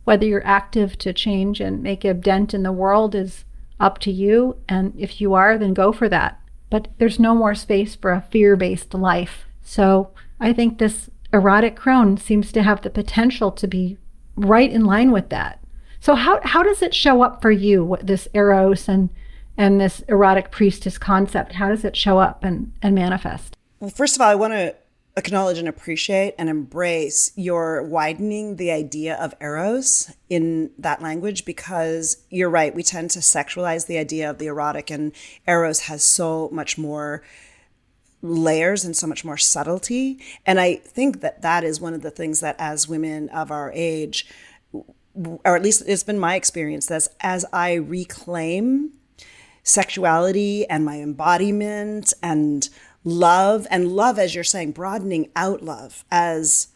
Whether 0.04 0.26
you're 0.26 0.46
active 0.46 0.98
to 0.98 1.12
change 1.12 1.60
and 1.60 1.82
make 1.82 2.04
a 2.04 2.14
dent 2.14 2.52
in 2.52 2.62
the 2.62 2.72
world 2.72 3.14
is 3.14 3.44
up 3.80 3.98
to 3.98 4.12
you. 4.12 4.56
And 4.68 4.92
if 4.96 5.20
you 5.20 5.34
are, 5.34 5.58
then 5.58 5.74
go 5.74 5.92
for 5.92 6.08
that. 6.08 6.40
But 6.68 6.88
there's 6.98 7.18
no 7.18 7.34
more 7.34 7.54
space 7.54 7.94
for 7.94 8.12
a 8.12 8.22
fear 8.30 8.56
based 8.56 8.94
life. 8.94 9.46
So 9.62 10.10
I 10.38 10.52
think 10.52 10.78
this 10.78 11.10
erotic 11.32 11.76
crone 11.76 12.16
seems 12.16 12.52
to 12.52 12.62
have 12.62 12.82
the 12.82 12.90
potential 12.90 13.50
to 13.52 13.66
be 13.66 13.98
right 14.36 14.70
in 14.70 14.84
line 14.84 15.10
with 15.10 15.30
that. 15.30 15.60
So 16.00 16.14
how, 16.14 16.40
how 16.44 16.62
does 16.62 16.82
it 16.82 16.94
show 16.94 17.22
up 17.22 17.42
for 17.42 17.50
you, 17.50 17.84
what, 17.84 18.06
this 18.06 18.28
eros 18.34 18.88
and 18.88 19.10
and 19.60 19.78
this 19.78 20.00
erotic 20.08 20.50
priestess 20.50 20.96
concept? 20.96 21.52
How 21.52 21.68
does 21.68 21.84
it 21.84 21.94
show 21.94 22.18
up 22.18 22.44
and, 22.44 22.72
and 22.80 22.94
manifest? 22.94 23.58
Well, 23.78 23.90
first 23.90 24.16
of 24.16 24.22
all, 24.22 24.30
I 24.30 24.34
want 24.34 24.54
to 24.54 24.74
acknowledge 25.20 25.58
and 25.58 25.68
appreciate 25.68 26.34
and 26.36 26.48
embrace 26.48 27.32
your 27.36 27.82
widening 27.84 28.56
the 28.56 28.72
idea 28.72 29.14
of 29.16 29.34
eros 29.40 30.12
in 30.28 30.70
that 30.78 31.00
language 31.00 31.44
because 31.44 32.24
you're 32.30 32.50
right 32.50 32.74
we 32.74 32.82
tend 32.82 33.10
to 33.10 33.20
sexualize 33.20 33.86
the 33.86 33.98
idea 33.98 34.28
of 34.28 34.38
the 34.38 34.46
erotic 34.46 34.90
and 34.90 35.12
eros 35.46 35.80
has 35.82 36.02
so 36.02 36.48
much 36.52 36.76
more 36.76 37.22
layers 38.22 38.84
and 38.84 38.96
so 38.96 39.06
much 39.06 39.24
more 39.24 39.36
subtlety. 39.36 40.18
And 40.44 40.60
I 40.60 40.76
think 40.76 41.20
that 41.20 41.42
that 41.42 41.64
is 41.64 41.80
one 41.80 41.94
of 41.94 42.02
the 42.02 42.10
things 42.10 42.40
that 42.40 42.56
as 42.58 42.88
women 42.88 43.28
of 43.30 43.50
our 43.50 43.72
age, 43.74 44.26
or 45.14 45.56
at 45.56 45.62
least 45.62 45.82
it's 45.86 46.02
been 46.02 46.18
my 46.18 46.34
experience, 46.34 46.86
that 46.86 47.08
as 47.20 47.44
I 47.52 47.74
reclaim 47.74 48.92
sexuality 49.62 50.68
and 50.68 50.84
my 50.84 51.00
embodiment 51.00 52.12
and 52.22 52.68
love, 53.04 53.66
and 53.70 53.92
love, 53.92 54.18
as 54.18 54.34
you're 54.34 54.44
saying, 54.44 54.72
broadening 54.72 55.30
out 55.34 55.62
love 55.62 56.04
as 56.10 56.68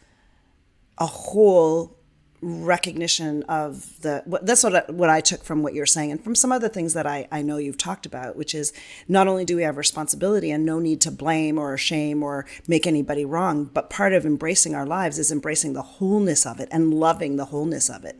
a 0.97 1.05
whole 1.05 1.95
recognition 2.41 3.41
of 3.43 4.01
the 4.01 4.21
that's 4.43 4.63
what 4.63 4.75
I, 4.75 4.91
what 4.91 5.09
I 5.09 5.19
took 5.19 5.43
from 5.43 5.63
what 5.63 5.73
you're 5.73 5.87
saying 5.87 6.11
and 6.11 6.23
from 6.23 6.35
some 6.35 6.51
other 6.51 6.69
things 6.69 6.93
that 6.93 7.07
I, 7.07 7.27
I 7.31 7.41
know 7.41 7.57
you've 7.57 7.77
talked 7.77 8.05
about 8.05 8.35
which 8.35 8.53
is 8.53 8.71
not 9.07 9.27
only 9.27 9.45
do 9.45 9.55
we 9.55 9.63
have 9.63 9.77
responsibility 9.77 10.51
and 10.51 10.63
no 10.63 10.77
need 10.79 11.01
to 11.01 11.11
blame 11.11 11.57
or 11.57 11.75
shame 11.75 12.21
or 12.21 12.45
make 12.67 12.85
anybody 12.85 13.25
wrong 13.25 13.65
but 13.73 13.89
part 13.89 14.13
of 14.13 14.27
embracing 14.27 14.75
our 14.75 14.85
lives 14.85 15.17
is 15.17 15.31
embracing 15.31 15.73
the 15.73 15.81
wholeness 15.81 16.45
of 16.45 16.59
it 16.59 16.69
and 16.71 16.93
loving 16.93 17.35
the 17.35 17.45
wholeness 17.45 17.89
of 17.89 18.05
it. 18.05 18.19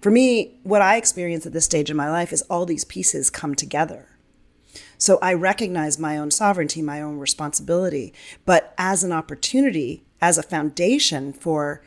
For 0.00 0.10
me 0.10 0.58
what 0.64 0.82
I 0.82 0.96
experience 0.96 1.46
at 1.46 1.52
this 1.52 1.66
stage 1.66 1.90
in 1.90 1.96
my 1.96 2.10
life 2.10 2.32
is 2.32 2.42
all 2.42 2.66
these 2.66 2.84
pieces 2.84 3.30
come 3.30 3.54
together 3.54 4.09
so 5.00 5.18
I 5.20 5.34
recognize 5.34 5.98
my 5.98 6.16
own 6.16 6.30
sovereignty 6.30 6.82
my 6.82 7.00
own 7.02 7.18
responsibility 7.18 8.12
but 8.44 8.74
as 8.78 9.02
an 9.02 9.12
opportunity 9.12 10.04
as 10.20 10.38
a 10.38 10.42
foundation 10.42 11.32
for 11.32 11.82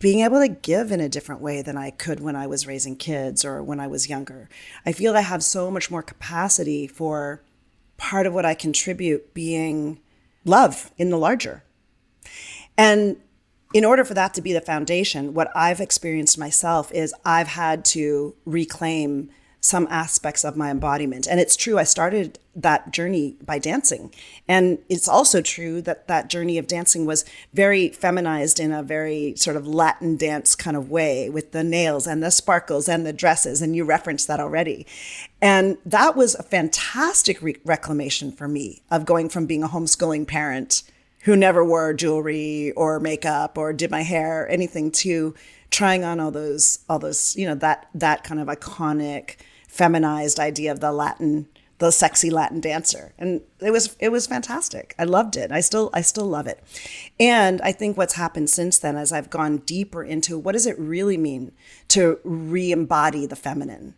being 0.00 0.20
able 0.20 0.40
to 0.40 0.48
give 0.48 0.90
in 0.90 1.00
a 1.00 1.08
different 1.08 1.40
way 1.42 1.62
than 1.62 1.76
I 1.76 1.90
could 1.90 2.20
when 2.20 2.34
I 2.34 2.46
was 2.46 2.66
raising 2.66 2.96
kids 2.96 3.44
or 3.44 3.62
when 3.62 3.78
I 3.78 3.86
was 3.86 4.08
younger. 4.08 4.48
I 4.84 4.92
feel 4.92 5.14
I 5.14 5.20
have 5.20 5.44
so 5.44 5.70
much 5.70 5.90
more 5.90 6.02
capacity 6.02 6.86
for 6.86 7.42
part 7.98 8.26
of 8.26 8.32
what 8.32 8.46
I 8.46 8.54
contribute 8.54 9.34
being 9.34 10.00
love 10.46 10.90
in 10.96 11.10
the 11.10 11.18
larger. 11.18 11.64
And 12.78 13.18
in 13.74 13.84
order 13.84 14.02
for 14.04 14.14
that 14.14 14.32
to 14.34 14.42
be 14.42 14.54
the 14.54 14.62
foundation, 14.62 15.34
what 15.34 15.54
I've 15.54 15.80
experienced 15.80 16.38
myself 16.38 16.90
is 16.92 17.14
I've 17.26 17.48
had 17.48 17.84
to 17.86 18.34
reclaim 18.46 19.30
some 19.60 19.86
aspects 19.90 20.44
of 20.44 20.56
my 20.56 20.70
embodiment. 20.70 21.26
And 21.28 21.38
it's 21.38 21.54
true, 21.54 21.78
I 21.78 21.84
started 21.84 22.38
that 22.56 22.92
journey 22.92 23.36
by 23.44 23.58
dancing. 23.58 24.12
And 24.48 24.78
it's 24.88 25.08
also 25.08 25.42
true 25.42 25.82
that 25.82 26.08
that 26.08 26.28
journey 26.28 26.56
of 26.56 26.66
dancing 26.66 27.04
was 27.04 27.24
very 27.52 27.90
feminized 27.90 28.58
in 28.58 28.72
a 28.72 28.82
very 28.82 29.34
sort 29.36 29.56
of 29.56 29.66
Latin 29.66 30.16
dance 30.16 30.54
kind 30.54 30.76
of 30.76 30.90
way 30.90 31.28
with 31.28 31.52
the 31.52 31.62
nails 31.62 32.06
and 32.06 32.22
the 32.22 32.30
sparkles 32.30 32.88
and 32.88 33.06
the 33.06 33.12
dresses. 33.12 33.60
And 33.60 33.76
you 33.76 33.84
referenced 33.84 34.28
that 34.28 34.40
already. 34.40 34.86
And 35.42 35.76
that 35.84 36.16
was 36.16 36.34
a 36.34 36.42
fantastic 36.42 37.40
re- 37.42 37.56
reclamation 37.64 38.32
for 38.32 38.48
me 38.48 38.82
of 38.90 39.04
going 39.04 39.28
from 39.28 39.46
being 39.46 39.62
a 39.62 39.68
homeschooling 39.68 40.26
parent 40.26 40.82
who 41.24 41.36
never 41.36 41.62
wore 41.62 41.92
jewelry 41.92 42.72
or 42.72 42.98
makeup 42.98 43.58
or 43.58 43.74
did 43.74 43.90
my 43.90 44.02
hair, 44.02 44.44
or 44.44 44.46
anything 44.46 44.90
to 44.90 45.34
trying 45.70 46.02
on 46.02 46.18
all 46.18 46.30
those, 46.30 46.78
all 46.88 46.98
those, 46.98 47.36
you 47.36 47.46
know, 47.46 47.54
that, 47.54 47.88
that 47.94 48.24
kind 48.24 48.40
of 48.40 48.48
iconic, 48.48 49.36
feminized 49.70 50.40
idea 50.40 50.72
of 50.72 50.80
the 50.80 50.90
Latin, 50.90 51.46
the 51.78 51.90
sexy 51.92 52.28
Latin 52.28 52.60
dancer. 52.60 53.14
And 53.18 53.40
it 53.60 53.70
was 53.70 53.96
it 54.00 54.10
was 54.10 54.26
fantastic. 54.26 54.94
I 54.98 55.04
loved 55.04 55.36
it. 55.36 55.52
I 55.52 55.60
still 55.60 55.90
I 55.94 56.02
still 56.02 56.26
love 56.26 56.46
it. 56.46 56.62
And 57.18 57.60
I 57.62 57.72
think 57.72 57.96
what's 57.96 58.14
happened 58.14 58.50
since 58.50 58.78
then 58.78 58.96
as 58.96 59.12
I've 59.12 59.30
gone 59.30 59.58
deeper 59.58 60.02
into 60.02 60.38
what 60.38 60.52
does 60.52 60.66
it 60.66 60.78
really 60.78 61.16
mean 61.16 61.52
to 61.88 62.18
re-embody 62.24 63.26
the 63.26 63.36
feminine. 63.36 63.94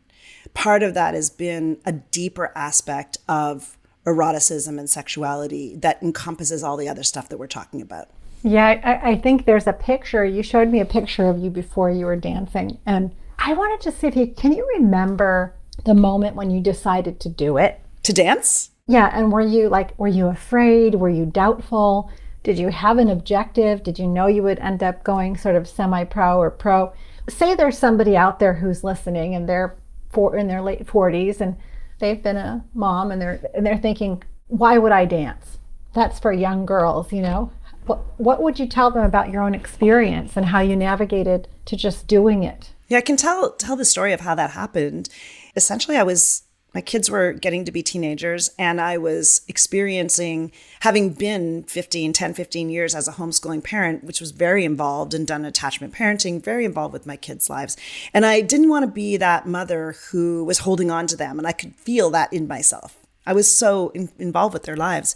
Part 0.54 0.82
of 0.82 0.92
that 0.94 1.14
has 1.14 1.30
been 1.30 1.78
a 1.86 1.92
deeper 1.92 2.52
aspect 2.54 3.16
of 3.26 3.78
eroticism 4.06 4.78
and 4.78 4.90
sexuality 4.90 5.76
that 5.76 6.02
encompasses 6.02 6.62
all 6.62 6.76
the 6.76 6.88
other 6.88 7.04
stuff 7.04 7.28
that 7.28 7.38
we're 7.38 7.46
talking 7.46 7.80
about. 7.80 8.08
Yeah, 8.42 8.80
I, 8.84 9.10
I, 9.12 9.16
think 9.18 9.44
there's 9.44 9.68
a 9.68 9.72
picture. 9.72 10.24
You 10.24 10.42
showed 10.42 10.68
me 10.68 10.80
a 10.80 10.84
picture 10.84 11.28
of 11.28 11.38
you 11.38 11.48
before 11.48 11.92
you 11.92 12.06
were 12.06 12.16
dancing, 12.16 12.78
and 12.84 13.14
I 13.38 13.54
wanted 13.54 13.80
to 13.82 13.92
see 13.96 14.08
if 14.08 14.16
you 14.16 14.26
can 14.26 14.52
you 14.52 14.68
remember 14.78 15.54
the 15.84 15.94
moment 15.94 16.36
when 16.36 16.50
you 16.50 16.60
decided 16.60 17.20
to 17.20 17.28
do 17.28 17.56
it? 17.56 17.80
To 18.04 18.12
dance? 18.12 18.70
Yeah, 18.86 19.10
and 19.12 19.32
were 19.32 19.40
you 19.40 19.68
like 19.68 19.98
were 19.98 20.08
you 20.08 20.26
afraid? 20.26 20.96
Were 20.96 21.08
you 21.08 21.26
doubtful? 21.26 22.10
Did 22.42 22.58
you 22.58 22.68
have 22.68 22.98
an 22.98 23.08
objective? 23.08 23.82
Did 23.82 23.98
you 23.98 24.08
know 24.08 24.26
you 24.26 24.42
would 24.42 24.58
end 24.58 24.82
up 24.82 25.04
going 25.04 25.36
sort 25.36 25.54
of 25.54 25.68
semi-pro 25.68 26.38
or 26.38 26.50
pro? 26.50 26.92
Say 27.28 27.54
there's 27.54 27.78
somebody 27.78 28.16
out 28.16 28.40
there 28.40 28.54
who's 28.54 28.82
listening 28.82 29.34
and 29.34 29.48
they're 29.48 29.76
for 30.10 30.36
in 30.36 30.48
their 30.48 30.60
late 30.60 30.86
40s 30.86 31.40
and 31.40 31.56
they've 32.00 32.22
been 32.22 32.36
a 32.36 32.64
mom 32.74 33.10
and 33.12 33.22
they're 33.22 33.40
and 33.54 33.64
they're 33.64 33.78
thinking, 33.78 34.22
"Why 34.48 34.78
would 34.78 34.92
I 34.92 35.04
dance?" 35.04 35.58
That's 35.94 36.18
for 36.18 36.32
young 36.32 36.66
girls, 36.66 37.12
you 37.12 37.22
know. 37.22 37.52
What 37.86 38.00
what 38.18 38.42
would 38.42 38.58
you 38.58 38.66
tell 38.66 38.90
them 38.90 39.04
about 39.04 39.30
your 39.30 39.42
own 39.42 39.54
experience 39.54 40.36
and 40.36 40.46
how 40.46 40.60
you 40.60 40.76
navigated 40.76 41.48
to 41.66 41.76
just 41.76 42.06
doing 42.06 42.42
it? 42.42 42.70
Yeah, 42.88 42.98
I 42.98 43.02
can 43.02 43.16
tell 43.16 43.52
tell 43.52 43.76
the 43.76 43.84
story 43.84 44.12
of 44.12 44.20
how 44.20 44.34
that 44.34 44.50
happened 44.50 45.08
essentially 45.56 45.96
I 45.96 46.02
was 46.02 46.42
my 46.74 46.80
kids 46.80 47.10
were 47.10 47.32
getting 47.34 47.64
to 47.66 47.72
be 47.72 47.82
teenagers 47.82 48.50
and 48.58 48.80
I 48.80 48.96
was 48.96 49.42
experiencing 49.46 50.52
having 50.80 51.12
been 51.12 51.64
15, 51.64 52.12
10, 52.12 52.34
15 52.34 52.70
years 52.70 52.94
as 52.94 53.06
a 53.06 53.12
homeschooling 53.12 53.62
parent, 53.62 54.04
which 54.04 54.20
was 54.20 54.30
very 54.30 54.64
involved 54.64 55.12
and 55.12 55.26
done 55.26 55.44
attachment 55.44 55.92
parenting, 55.94 56.42
very 56.42 56.64
involved 56.64 56.94
with 56.94 57.06
my 57.06 57.16
kids' 57.16 57.50
lives. 57.50 57.76
And 58.14 58.24
I 58.24 58.40
didn't 58.40 58.70
want 58.70 58.84
to 58.84 58.90
be 58.90 59.18
that 59.18 59.46
mother 59.46 59.96
who 60.10 60.44
was 60.44 60.60
holding 60.60 60.90
on 60.90 61.06
to 61.08 61.16
them. 61.16 61.38
And 61.38 61.46
I 61.46 61.52
could 61.52 61.74
feel 61.74 62.10
that 62.10 62.32
in 62.32 62.48
myself. 62.48 62.96
I 63.26 63.32
was 63.32 63.52
so 63.54 63.90
in, 63.90 64.10
involved 64.18 64.52
with 64.52 64.64
their 64.64 64.76
lives. 64.76 65.14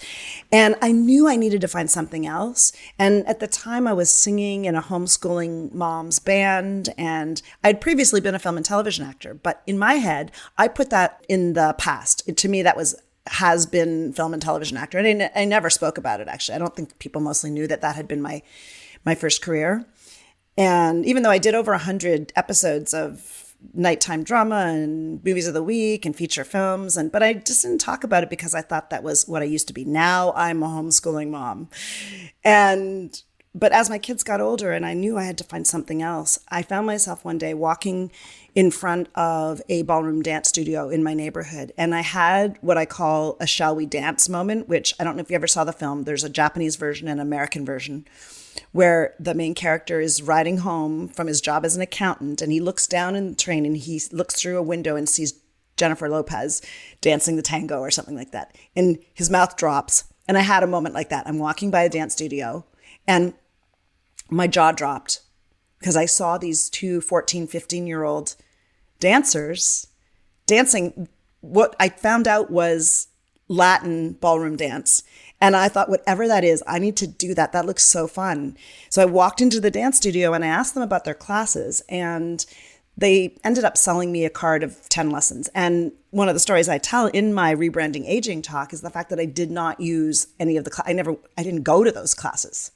And 0.52 0.76
I 0.80 0.92
knew 0.92 1.28
I 1.28 1.36
needed 1.36 1.60
to 1.62 1.68
find 1.68 1.90
something 1.90 2.26
else. 2.26 2.72
And 2.98 3.26
at 3.26 3.40
the 3.40 3.46
time, 3.46 3.86
I 3.86 3.92
was 3.92 4.10
singing 4.10 4.64
in 4.64 4.75
a 4.75 4.82
homeschooling 4.82 5.72
mom's 5.72 6.18
band, 6.18 6.90
and 6.96 7.42
I'd 7.64 7.80
previously 7.80 8.20
been 8.20 8.34
a 8.34 8.38
film 8.38 8.56
and 8.56 8.66
television 8.66 9.04
actor. 9.04 9.34
But 9.34 9.62
in 9.66 9.78
my 9.78 9.94
head, 9.94 10.32
I 10.56 10.68
put 10.68 10.90
that 10.90 11.25
in 11.28 11.54
the 11.54 11.75
past. 11.78 12.22
It, 12.26 12.36
to 12.38 12.48
me, 12.48 12.62
that 12.62 12.76
was 12.76 12.94
has 13.28 13.66
been 13.66 14.12
film 14.12 14.32
and 14.32 14.42
television 14.42 14.76
actor. 14.76 14.98
And 14.98 15.25
I, 15.25 15.30
I 15.34 15.44
never 15.44 15.68
spoke 15.70 15.98
about 15.98 16.20
it, 16.20 16.28
actually. 16.28 16.54
I 16.54 16.58
don't 16.58 16.76
think 16.76 16.98
people 16.98 17.20
mostly 17.20 17.50
knew 17.50 17.66
that 17.66 17.80
that 17.80 17.96
had 17.96 18.06
been 18.06 18.22
my, 18.22 18.42
my 19.04 19.14
first 19.14 19.42
career. 19.42 19.84
And 20.56 21.04
even 21.04 21.22
though 21.22 21.30
I 21.30 21.38
did 21.38 21.54
over 21.54 21.72
100 21.72 22.32
episodes 22.36 22.94
of 22.94 23.45
nighttime 23.75 24.22
drama 24.22 24.66
and 24.66 25.22
movies 25.25 25.46
of 25.46 25.54
the 25.54 25.62
week 25.62 26.06
and 26.06 26.16
feature 26.16 26.44
films 26.44 26.96
and 26.96 27.12
but 27.12 27.22
I 27.22 27.34
just 27.34 27.62
didn't 27.62 27.80
talk 27.80 28.04
about 28.04 28.22
it 28.22 28.30
because 28.30 28.54
I 28.54 28.62
thought 28.62 28.90
that 28.90 29.02
was 29.02 29.26
what 29.26 29.42
I 29.42 29.46
used 29.46 29.68
to 29.68 29.75
be. 29.75 29.84
Now 29.84 30.32
I'm 30.34 30.62
a 30.62 30.68
homeschooling 30.68 31.30
mom. 31.30 31.68
And 32.44 33.20
but 33.56 33.72
as 33.72 33.88
my 33.88 33.98
kids 33.98 34.22
got 34.22 34.42
older 34.42 34.72
and 34.72 34.84
I 34.84 34.92
knew 34.92 35.16
I 35.16 35.25
had 35.25 35.38
to 35.38 35.44
find 35.44 35.66
something 35.66 36.02
else, 36.02 36.38
I 36.50 36.60
found 36.60 36.86
myself 36.86 37.25
one 37.25 37.38
day 37.38 37.54
walking 37.54 38.12
in 38.54 38.70
front 38.70 39.08
of 39.14 39.62
a 39.70 39.80
ballroom 39.82 40.20
dance 40.20 40.50
studio 40.50 40.90
in 40.90 41.02
my 41.02 41.14
neighborhood. 41.14 41.72
And 41.78 41.94
I 41.94 42.02
had 42.02 42.58
what 42.60 42.76
I 42.76 42.84
call 42.84 43.38
a 43.40 43.46
shall 43.46 43.75
we 43.75 43.86
dance 43.86 44.28
moment, 44.28 44.68
which 44.68 44.92
I 45.00 45.04
don't 45.04 45.16
know 45.16 45.22
if 45.22 45.30
you 45.30 45.36
ever 45.36 45.46
saw 45.46 45.64
the 45.64 45.72
film. 45.72 46.04
There's 46.04 46.22
a 46.22 46.28
Japanese 46.28 46.76
version 46.76 47.08
and 47.08 47.18
American 47.18 47.64
version 47.64 48.06
where 48.72 49.14
the 49.18 49.34
main 49.34 49.54
character 49.54 50.02
is 50.02 50.22
riding 50.22 50.58
home 50.58 51.08
from 51.08 51.26
his 51.26 51.40
job 51.40 51.64
as 51.64 51.76
an 51.76 51.82
accountant 51.82 52.42
and 52.42 52.52
he 52.52 52.60
looks 52.60 52.86
down 52.86 53.16
in 53.16 53.30
the 53.30 53.36
train 53.36 53.64
and 53.64 53.78
he 53.78 54.02
looks 54.12 54.34
through 54.34 54.58
a 54.58 54.62
window 54.62 54.96
and 54.96 55.08
sees 55.08 55.40
Jennifer 55.78 56.10
Lopez 56.10 56.60
dancing 57.00 57.36
the 57.36 57.42
tango 57.42 57.80
or 57.80 57.90
something 57.90 58.16
like 58.16 58.32
that. 58.32 58.54
And 58.75 58.98
his 59.14 59.30
mouth 59.30 59.56
drops. 59.56 60.04
And 60.28 60.36
I 60.36 60.42
had 60.42 60.62
a 60.62 60.66
moment 60.66 60.94
like 60.94 61.08
that. 61.08 61.26
I'm 61.26 61.38
walking 61.38 61.70
by 61.70 61.84
a 61.84 61.88
dance 61.88 62.12
studio 62.12 62.66
and 63.06 63.32
my 64.30 64.47
jaw 64.47 64.73
dropped 64.73 65.21
because 65.78 65.97
I 65.97 66.06
saw 66.06 66.38
these 66.38 66.68
two 66.68 67.00
14, 67.00 67.47
15 67.47 67.87
year 67.87 68.04
old 68.04 68.35
dancers 68.99 69.87
dancing 70.47 71.09
what 71.40 71.76
I 71.78 71.88
found 71.88 72.26
out 72.26 72.50
was 72.50 73.09
Latin 73.49 74.12
ballroom 74.12 74.56
dance. 74.56 75.02
And 75.40 75.54
I 75.54 75.68
thought, 75.68 75.88
whatever 75.90 76.26
that 76.26 76.45
is, 76.45 76.62
I 76.66 76.78
need 76.78 76.97
to 76.97 77.06
do 77.06 77.35
that. 77.35 77.52
That 77.52 77.66
looks 77.66 77.85
so 77.85 78.06
fun. 78.06 78.56
So 78.88 79.02
I 79.02 79.06
walked 79.06 79.40
into 79.40 79.61
the 79.61 79.71
dance 79.71 79.99
studio 79.99 80.33
and 80.33 80.45
I 80.45 80.49
asked 80.49 80.75
them 80.75 80.83
about 80.83 81.04
their 81.04 81.14
classes. 81.14 81.83
And 81.88 82.45
they 82.97 83.37
ended 83.45 83.64
up 83.64 83.76
selling 83.76 84.11
me 84.11 84.25
a 84.25 84.30
card 84.30 84.62
of 84.62 84.88
10 84.88 85.11
lessons. 85.11 85.49
And 85.54 85.92
one 86.11 86.28
of 86.28 86.35
the 86.35 86.40
stories 86.40 86.68
I 86.68 86.78
tell 86.78 87.06
in 87.09 87.35
my 87.35 87.54
rebranding 87.54 88.09
aging 88.09 88.42
talk 88.42 88.73
is 88.73 88.80
the 88.80 88.90
fact 88.90 89.11
that 89.11 89.21
I 89.21 89.26
did 89.26 89.50
not 89.50 89.78
use 89.78 90.28
any 90.40 90.56
of 90.56 90.64
the, 90.64 90.73
cl- 90.73 90.87
I 90.87 90.95
never, 90.95 91.16
I 91.37 91.42
didn't 91.42 91.62
go 91.62 91.85
to 91.85 91.92
those 91.92 92.14
classes 92.14 92.71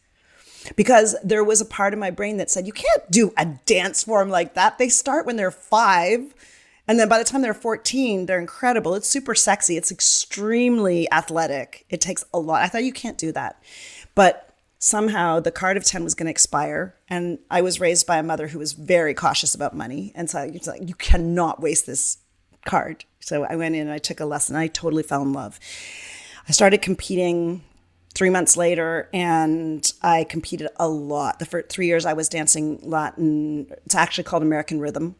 because 0.76 1.16
there 1.24 1.44
was 1.44 1.60
a 1.60 1.64
part 1.64 1.92
of 1.92 1.98
my 1.98 2.10
brain 2.10 2.36
that 2.38 2.50
said, 2.50 2.66
you 2.66 2.72
can't 2.72 3.10
do 3.10 3.32
a 3.36 3.46
dance 3.66 4.04
form 4.04 4.30
like 4.30 4.54
that. 4.54 4.78
They 4.78 4.88
start 4.88 5.26
when 5.26 5.36
they're 5.36 5.50
five 5.50 6.34
and 6.90 6.98
then 6.98 7.08
by 7.08 7.18
the 7.18 7.24
time 7.24 7.42
they're 7.42 7.54
14, 7.54 8.26
they're 8.26 8.40
incredible. 8.40 8.96
It's 8.96 9.08
super 9.08 9.36
sexy. 9.36 9.76
It's 9.76 9.92
extremely 9.92 11.08
athletic. 11.12 11.86
It 11.88 12.00
takes 12.00 12.24
a 12.34 12.40
lot. 12.40 12.62
I 12.62 12.66
thought 12.66 12.82
you 12.82 12.92
can't 12.92 13.16
do 13.16 13.30
that. 13.30 13.62
But 14.16 14.56
somehow 14.80 15.38
the 15.38 15.52
card 15.52 15.76
of 15.76 15.84
10 15.84 16.02
was 16.02 16.16
going 16.16 16.26
to 16.26 16.32
expire. 16.32 16.96
And 17.08 17.38
I 17.48 17.60
was 17.60 17.78
raised 17.78 18.08
by 18.08 18.18
a 18.18 18.24
mother 18.24 18.48
who 18.48 18.58
was 18.58 18.72
very 18.72 19.14
cautious 19.14 19.54
about 19.54 19.76
money. 19.76 20.10
And 20.16 20.28
so 20.28 20.40
it's 20.40 20.66
like, 20.66 20.88
you 20.88 20.96
cannot 20.96 21.60
waste 21.62 21.86
this 21.86 22.18
card. 22.66 23.04
So 23.20 23.44
I 23.44 23.54
went 23.54 23.76
in 23.76 23.82
and 23.82 23.92
I 23.92 23.98
took 23.98 24.18
a 24.18 24.24
lesson. 24.24 24.56
I 24.56 24.66
totally 24.66 25.04
fell 25.04 25.22
in 25.22 25.32
love. 25.32 25.60
I 26.48 26.50
started 26.50 26.82
competing 26.82 27.62
three 28.14 28.30
months 28.30 28.56
later, 28.56 29.08
and 29.12 29.92
I 30.02 30.24
competed 30.24 30.68
a 30.76 30.88
lot. 30.88 31.38
The 31.38 31.46
first 31.46 31.68
three 31.68 31.86
years 31.86 32.04
I 32.04 32.12
was 32.12 32.28
dancing 32.28 32.80
Latin, 32.82 33.70
it's 33.84 33.94
actually 33.94 34.24
called 34.24 34.42
American 34.42 34.80
Rhythm, 34.80 35.14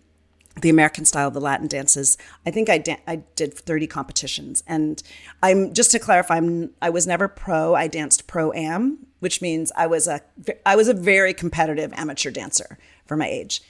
the 0.61 0.71
American 0.71 1.05
style 1.05 1.29
of 1.29 1.35
the 1.35 1.41
Latin 1.41 1.69
dances. 1.69 2.19
I 2.45 2.51
think 2.51 2.69
I, 2.69 2.79
da- 2.79 3.01
I 3.07 3.17
did 3.37 3.55
30 3.55 3.87
competitions. 3.87 4.63
And 4.67 5.03
I'm 5.43 5.73
just 5.73 5.93
to 5.93 5.99
clarify, 5.99 6.37
I'm, 6.37 6.71
I 6.83 6.91
was 6.91 7.07
never 7.07 7.29
pro. 7.29 7.75
I 7.75 7.87
danced 7.87 8.27
pro 8.27 8.53
am, 8.53 9.07
which 9.21 9.41
means 9.41 9.71
I 9.77 9.87
was 9.87 10.09
a 10.09 10.21
I 10.67 10.77
was 10.77 10.89
a 10.89 10.95
very 10.95 11.33
competitive 11.33 11.93
amateur 11.95 12.31
dancer 12.31 12.79
for 13.07 13.17
my 13.17 13.29
age. 13.29 13.63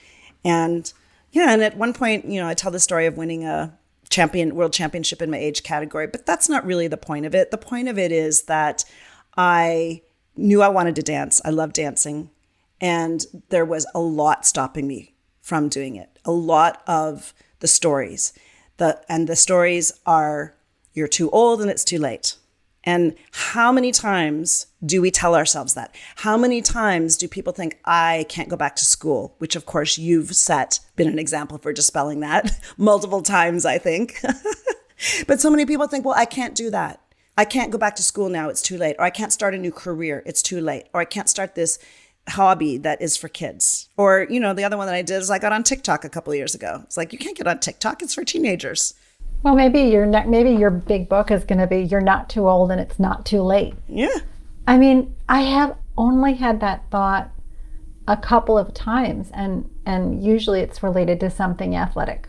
And 0.45 0.91
yeah, 1.33 1.53
and 1.53 1.63
at 1.63 1.77
one 1.77 1.93
point, 1.93 2.25
you 2.25 2.41
know, 2.41 2.49
I 2.49 2.55
tell 2.55 2.71
the 2.71 2.81
story 2.81 3.07
of 3.07 3.17
winning 3.17 3.45
a 3.45 3.77
champion 4.09 4.57
world 4.57 4.73
championship 4.73 5.23
in 5.23 5.31
my 5.31 5.39
age 5.39 5.63
category, 5.63 6.07
but 6.07 6.27
that's 6.27 6.49
not 6.49 6.65
really 6.65 6.89
the 6.89 6.97
point 6.97 7.27
of 7.27 7.35
it. 7.35 7.51
The 7.51 7.59
point 7.59 7.89
of 7.89 7.99
it 7.99 8.11
is 8.11 8.43
that 8.43 8.85
I 9.37 10.03
knew 10.37 10.63
I 10.63 10.69
wanted 10.69 10.97
to 10.97 11.03
dance. 11.03 11.41
I 11.45 11.51
love 11.51 11.73
dancing. 11.73 12.31
And 12.81 13.27
there 13.51 13.65
was 13.65 13.87
a 13.95 14.01
lot 14.01 14.47
stopping 14.47 14.87
me 14.87 15.15
from 15.41 15.69
doing 15.69 15.97
it. 15.97 16.19
A 16.25 16.33
lot 16.33 16.83
of 16.87 17.35
the 17.61 17.69
stories. 17.69 18.33
The 18.79 19.03
and 19.09 19.29
the 19.29 19.37
stories 19.37 19.93
are 20.07 20.55
you're 20.95 21.09
too 21.09 21.31
old 21.31 21.61
and 21.61 21.71
it's 21.71 21.85
too 21.85 21.99
late. 21.99 22.37
And 22.85 23.15
how 23.33 23.73
many 23.73 23.93
times 23.93 24.67
do 24.85 25.03
we 25.03 25.11
tell 25.11 25.35
ourselves 25.35 25.75
that? 25.75 25.95
How 26.17 26.39
many 26.39 26.63
times 26.63 27.17
do 27.17 27.29
people 27.29 27.53
think, 27.53 27.79
I 27.85 28.25
can't 28.31 28.49
go 28.49 28.57
back 28.57 28.75
to 28.77 28.87
school? 28.87 29.35
Which, 29.37 29.55
of 29.55 29.67
course, 29.67 29.99
you've 29.99 30.35
set, 30.35 30.81
been 30.97 31.09
an 31.09 31.19
example 31.19 31.59
for 31.59 31.75
dispelling 31.75 32.21
that 32.21 32.59
multiple 32.79 33.21
times, 33.21 33.67
I 33.67 33.77
think. 33.77 34.19
but 35.27 35.41
so 35.41 35.51
many 35.51 35.67
people 35.67 35.89
think, 35.89 36.07
well, 36.07 36.15
I 36.17 36.25
can't 36.25 36.55
do 36.55 36.71
that. 36.71 37.01
I 37.41 37.47
can't 37.47 37.71
go 37.71 37.79
back 37.79 37.97
to 37.97 38.03
school 38.03 38.29
now, 38.29 38.51
it's 38.51 38.61
too 38.61 38.77
late. 38.77 38.97
Or 38.99 39.05
I 39.07 39.09
can't 39.09 39.33
start 39.33 39.55
a 39.55 39.59
new 39.59 39.73
career, 39.73 40.23
it's 40.27 40.43
too 40.43 40.61
late. 40.61 40.89
Or 40.93 41.01
I 41.01 41.07
can't 41.07 41.27
start 41.27 41.55
this 41.55 41.79
hobby 42.29 42.77
that 42.77 43.01
is 43.01 43.17
for 43.17 43.29
kids. 43.29 43.89
Or, 43.97 44.27
you 44.29 44.39
know, 44.39 44.53
the 44.53 44.63
other 44.63 44.77
one 44.77 44.87
that 44.89 44.95
I 44.95 45.01
did 45.01 45.23
is 45.23 45.31
I 45.31 45.39
got 45.39 45.51
on 45.51 45.63
TikTok 45.63 46.05
a 46.05 46.11
couple 46.11 46.35
of 46.35 46.37
years 46.37 46.55
ago. 46.55 46.83
It's 46.85 46.99
like, 46.99 47.15
you 47.15 47.19
can't 47.19 47.39
get 47.39 47.47
on 47.47 47.59
TikTok, 47.59 48.03
it's 48.03 48.15
for 48.15 48.25
teenagers. 48.25 48.93
Well, 49.43 49.55
maybe 49.55 49.81
your 49.81 50.05
ne- 50.05 50.27
maybe 50.27 50.51
your 50.51 50.69
big 50.69 51.09
book 51.09 51.31
is 51.31 51.45
going 51.45 51.61
to 51.61 51.67
be 51.67 51.81
"You're 51.81 52.03
not 52.03 52.29
too 52.29 52.47
old 52.47 52.71
and 52.71 52.79
it's 52.79 52.99
not 52.99 53.25
too 53.25 53.41
late." 53.41 53.73
Yeah. 53.89 54.19
I 54.69 54.77
mean, 54.77 55.17
I 55.31 55.41
have 55.41 55.79
only 55.97 56.35
had 56.35 56.61
that 56.61 56.91
thought 56.91 57.31
a 58.07 58.19
couple 58.19 58.59
of 58.59 58.75
times, 58.75 59.31
and 59.33 59.67
and 59.87 60.23
usually 60.23 60.61
it's 60.61 60.83
related 60.83 61.21
to 61.21 61.31
something 61.31 61.75
athletic. 61.75 62.29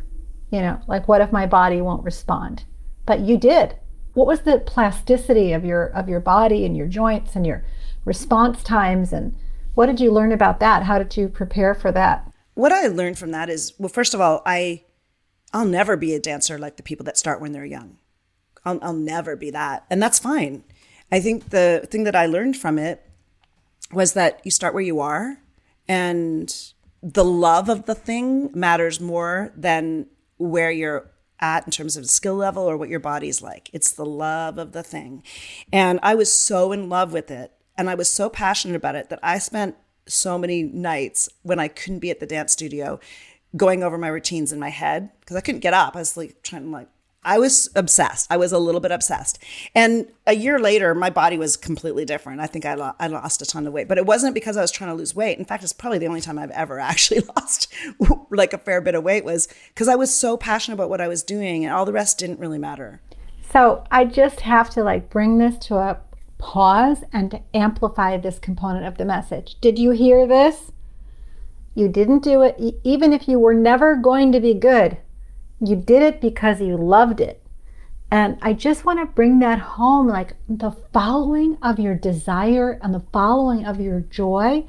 You 0.51 0.61
know, 0.61 0.79
like 0.87 1.09
what 1.09 1.19
if 1.19 1.33
my 1.33 1.47
body 1.47 1.81
won't 1.81 2.05
respond? 2.05 2.63
But 3.05 3.19
you 3.19 3.37
did. 3.37 3.75
What 4.13 4.27
was 4.27 4.41
the 4.41 4.59
plasticity 4.59 5.53
of 5.53 5.63
your 5.63 5.85
of 5.85 6.09
your 6.09 6.19
body 6.19 6.65
and 6.65 6.75
your 6.75 6.87
joints 6.87 7.35
and 7.35 7.45
your 7.45 7.63
response 8.05 8.63
times 8.63 9.13
and 9.13 9.35
what 9.73 9.85
did 9.85 9.99
you 9.99 10.11
learn 10.11 10.31
about 10.31 10.59
that? 10.59 10.83
How 10.83 10.97
did 10.97 11.15
you 11.15 11.29
prepare 11.29 11.73
for 11.73 11.91
that? 11.93 12.29
What 12.55 12.73
I 12.73 12.87
learned 12.87 13.17
from 13.17 13.31
that 13.31 13.49
is 13.49 13.73
well, 13.77 13.89
first 13.89 14.13
of 14.13 14.21
all, 14.21 14.41
I 14.45 14.83
I'll 15.53 15.65
never 15.65 15.97
be 15.97 16.13
a 16.13 16.19
dancer 16.19 16.57
like 16.57 16.77
the 16.77 16.83
people 16.83 17.03
that 17.05 17.17
start 17.17 17.41
when 17.41 17.51
they're 17.51 17.65
young. 17.65 17.97
I'll, 18.63 18.79
I'll 18.81 18.93
never 18.93 19.35
be 19.35 19.49
that. 19.51 19.85
And 19.89 20.01
that's 20.01 20.19
fine. 20.19 20.63
I 21.11 21.19
think 21.19 21.49
the 21.49 21.87
thing 21.89 22.03
that 22.03 22.15
I 22.15 22.25
learned 22.25 22.57
from 22.57 22.77
it 22.77 23.05
was 23.91 24.13
that 24.13 24.39
you 24.43 24.51
start 24.51 24.73
where 24.73 24.83
you 24.83 24.99
are 24.99 25.37
and 25.87 26.53
the 27.03 27.25
love 27.25 27.67
of 27.67 27.85
the 27.85 27.95
thing 27.95 28.49
matters 28.53 29.01
more 29.01 29.51
than 29.55 30.07
where 30.37 30.71
you're 30.71 31.11
at 31.41 31.65
in 31.65 31.71
terms 31.71 31.97
of 31.97 32.09
skill 32.09 32.35
level 32.35 32.63
or 32.63 32.77
what 32.77 32.89
your 32.89 32.99
body's 32.99 33.41
like. 33.41 33.69
It's 33.73 33.91
the 33.91 34.05
love 34.05 34.57
of 34.57 34.71
the 34.71 34.83
thing. 34.83 35.23
And 35.71 35.99
I 36.03 36.15
was 36.15 36.31
so 36.31 36.71
in 36.71 36.89
love 36.89 37.13
with 37.13 37.31
it 37.31 37.51
and 37.77 37.89
I 37.89 37.95
was 37.95 38.09
so 38.09 38.29
passionate 38.29 38.75
about 38.75 38.95
it 38.95 39.09
that 39.09 39.19
I 39.23 39.39
spent 39.39 39.75
so 40.07 40.37
many 40.37 40.63
nights 40.63 41.29
when 41.43 41.59
I 41.59 41.67
couldn't 41.67 41.99
be 41.99 42.11
at 42.11 42.19
the 42.19 42.25
dance 42.25 42.53
studio 42.53 42.99
going 43.55 43.83
over 43.83 43.97
my 43.97 44.07
routines 44.07 44.51
in 44.51 44.59
my 44.59 44.69
head 44.69 45.09
because 45.19 45.35
I 45.35 45.41
couldn't 45.41 45.61
get 45.61 45.73
up. 45.73 45.95
I 45.95 45.99
was 45.99 46.15
like 46.15 46.41
trying 46.43 46.63
to 46.63 46.69
like 46.69 46.87
I 47.23 47.37
was 47.37 47.69
obsessed. 47.75 48.31
I 48.31 48.37
was 48.37 48.51
a 48.51 48.57
little 48.57 48.81
bit 48.81 48.91
obsessed. 48.91 49.37
And 49.75 50.07
a 50.25 50.35
year 50.35 50.59
later, 50.59 50.95
my 50.95 51.11
body 51.11 51.37
was 51.37 51.55
completely 51.55 52.03
different. 52.03 52.41
I 52.41 52.47
think 52.47 52.65
I, 52.65 52.73
lo- 52.73 52.95
I 52.99 53.07
lost 53.07 53.43
a 53.43 53.45
ton 53.45 53.67
of 53.67 53.73
weight, 53.73 53.87
but 53.87 53.99
it 53.99 54.07
wasn't 54.07 54.33
because 54.33 54.57
I 54.57 54.61
was 54.61 54.71
trying 54.71 54.89
to 54.89 54.95
lose 54.95 55.15
weight. 55.15 55.37
In 55.37 55.45
fact, 55.45 55.63
it's 55.63 55.71
probably 55.71 55.99
the 55.99 56.07
only 56.07 56.21
time 56.21 56.39
I've 56.39 56.51
ever 56.51 56.79
actually 56.91 57.21
lost 57.35 57.71
like 58.31 58.53
a 58.53 58.57
fair 58.57 58.81
bit 58.81 58.95
of 58.95 59.03
weight 59.03 59.23
was 59.23 59.47
because 59.67 59.87
I 59.87 59.95
was 59.95 60.13
so 60.13 60.35
passionate 60.35 60.75
about 60.75 60.89
what 60.89 61.01
I 61.01 61.07
was 61.07 61.21
doing 61.21 61.63
and 61.63 61.73
all 61.73 61.85
the 61.85 61.93
rest 61.93 62.17
didn't 62.17 62.39
really 62.39 62.57
matter. 62.57 63.01
So 63.51 63.83
I 63.91 64.05
just 64.05 64.41
have 64.41 64.71
to 64.71 64.83
like 64.83 65.09
bring 65.09 65.37
this 65.37 65.57
to 65.67 65.75
a 65.75 65.99
pause 66.39 67.03
and 67.13 67.29
to 67.31 67.41
amplify 67.53 68.17
this 68.17 68.39
component 68.39 68.85
of 68.85 68.97
the 68.97 69.05
message. 69.05 69.57
Did 69.61 69.77
you 69.77 69.91
hear 69.91 70.25
this? 70.25 70.71
You 71.75 71.87
didn't 71.87 72.23
do 72.23 72.41
it, 72.41 72.57
even 72.83 73.13
if 73.13 73.27
you 73.27 73.39
were 73.39 73.53
never 73.53 73.95
going 73.95 74.31
to 74.31 74.39
be 74.39 74.55
good. 74.55 74.97
You 75.63 75.75
did 75.75 76.01
it 76.01 76.19
because 76.19 76.59
you 76.59 76.75
loved 76.75 77.21
it. 77.21 77.41
And 78.09 78.37
I 78.41 78.53
just 78.53 78.83
want 78.83 78.99
to 78.99 79.05
bring 79.05 79.39
that 79.39 79.59
home 79.59 80.07
like 80.07 80.33
the 80.49 80.71
following 80.71 81.57
of 81.61 81.79
your 81.79 81.95
desire 81.95 82.77
and 82.81 82.93
the 82.93 83.05
following 83.13 83.65
of 83.65 83.79
your 83.79 84.01
joy 84.01 84.65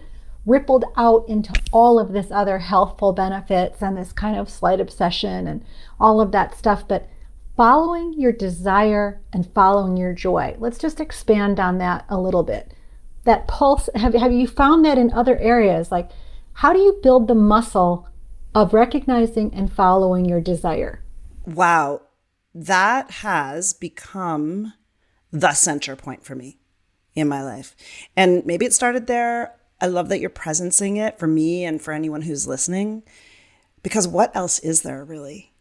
rippled 0.46 0.84
out 0.96 1.28
into 1.28 1.52
all 1.72 1.98
of 1.98 2.12
this 2.12 2.30
other 2.30 2.58
healthful 2.58 3.12
benefits 3.12 3.82
and 3.82 3.96
this 3.96 4.12
kind 4.12 4.36
of 4.36 4.50
slight 4.50 4.80
obsession 4.80 5.46
and 5.46 5.64
all 5.98 6.20
of 6.20 6.30
that 6.32 6.56
stuff. 6.56 6.86
But 6.86 7.08
following 7.56 8.14
your 8.18 8.32
desire 8.32 9.20
and 9.32 9.52
following 9.54 9.96
your 9.96 10.12
joy, 10.12 10.56
let's 10.58 10.78
just 10.78 11.00
expand 11.00 11.58
on 11.58 11.78
that 11.78 12.04
a 12.08 12.20
little 12.20 12.42
bit. 12.42 12.72
That 13.24 13.48
pulse, 13.48 13.88
have, 13.94 14.14
have 14.14 14.32
you 14.32 14.46
found 14.46 14.84
that 14.84 14.98
in 14.98 15.12
other 15.12 15.38
areas? 15.38 15.90
Like, 15.90 16.10
how 16.54 16.72
do 16.72 16.78
you 16.78 17.00
build 17.02 17.28
the 17.28 17.34
muscle 17.34 18.08
of 18.54 18.74
recognizing 18.74 19.52
and 19.54 19.72
following 19.72 20.24
your 20.24 20.40
desire? 20.40 21.02
Wow, 21.46 22.02
that 22.54 23.10
has 23.10 23.72
become 23.72 24.74
the 25.30 25.52
center 25.52 25.96
point 25.96 26.24
for 26.24 26.34
me 26.34 26.58
in 27.14 27.28
my 27.28 27.42
life. 27.42 27.74
And 28.16 28.44
maybe 28.44 28.66
it 28.66 28.72
started 28.72 29.06
there. 29.06 29.54
I 29.80 29.86
love 29.86 30.08
that 30.10 30.20
you're 30.20 30.30
presencing 30.30 30.98
it 30.98 31.18
for 31.18 31.26
me 31.26 31.64
and 31.64 31.80
for 31.80 31.92
anyone 31.92 32.22
who's 32.22 32.46
listening. 32.46 33.02
Because 33.82 34.06
what 34.06 34.34
else 34.36 34.58
is 34.60 34.82
there 34.82 35.04
really? 35.04 35.52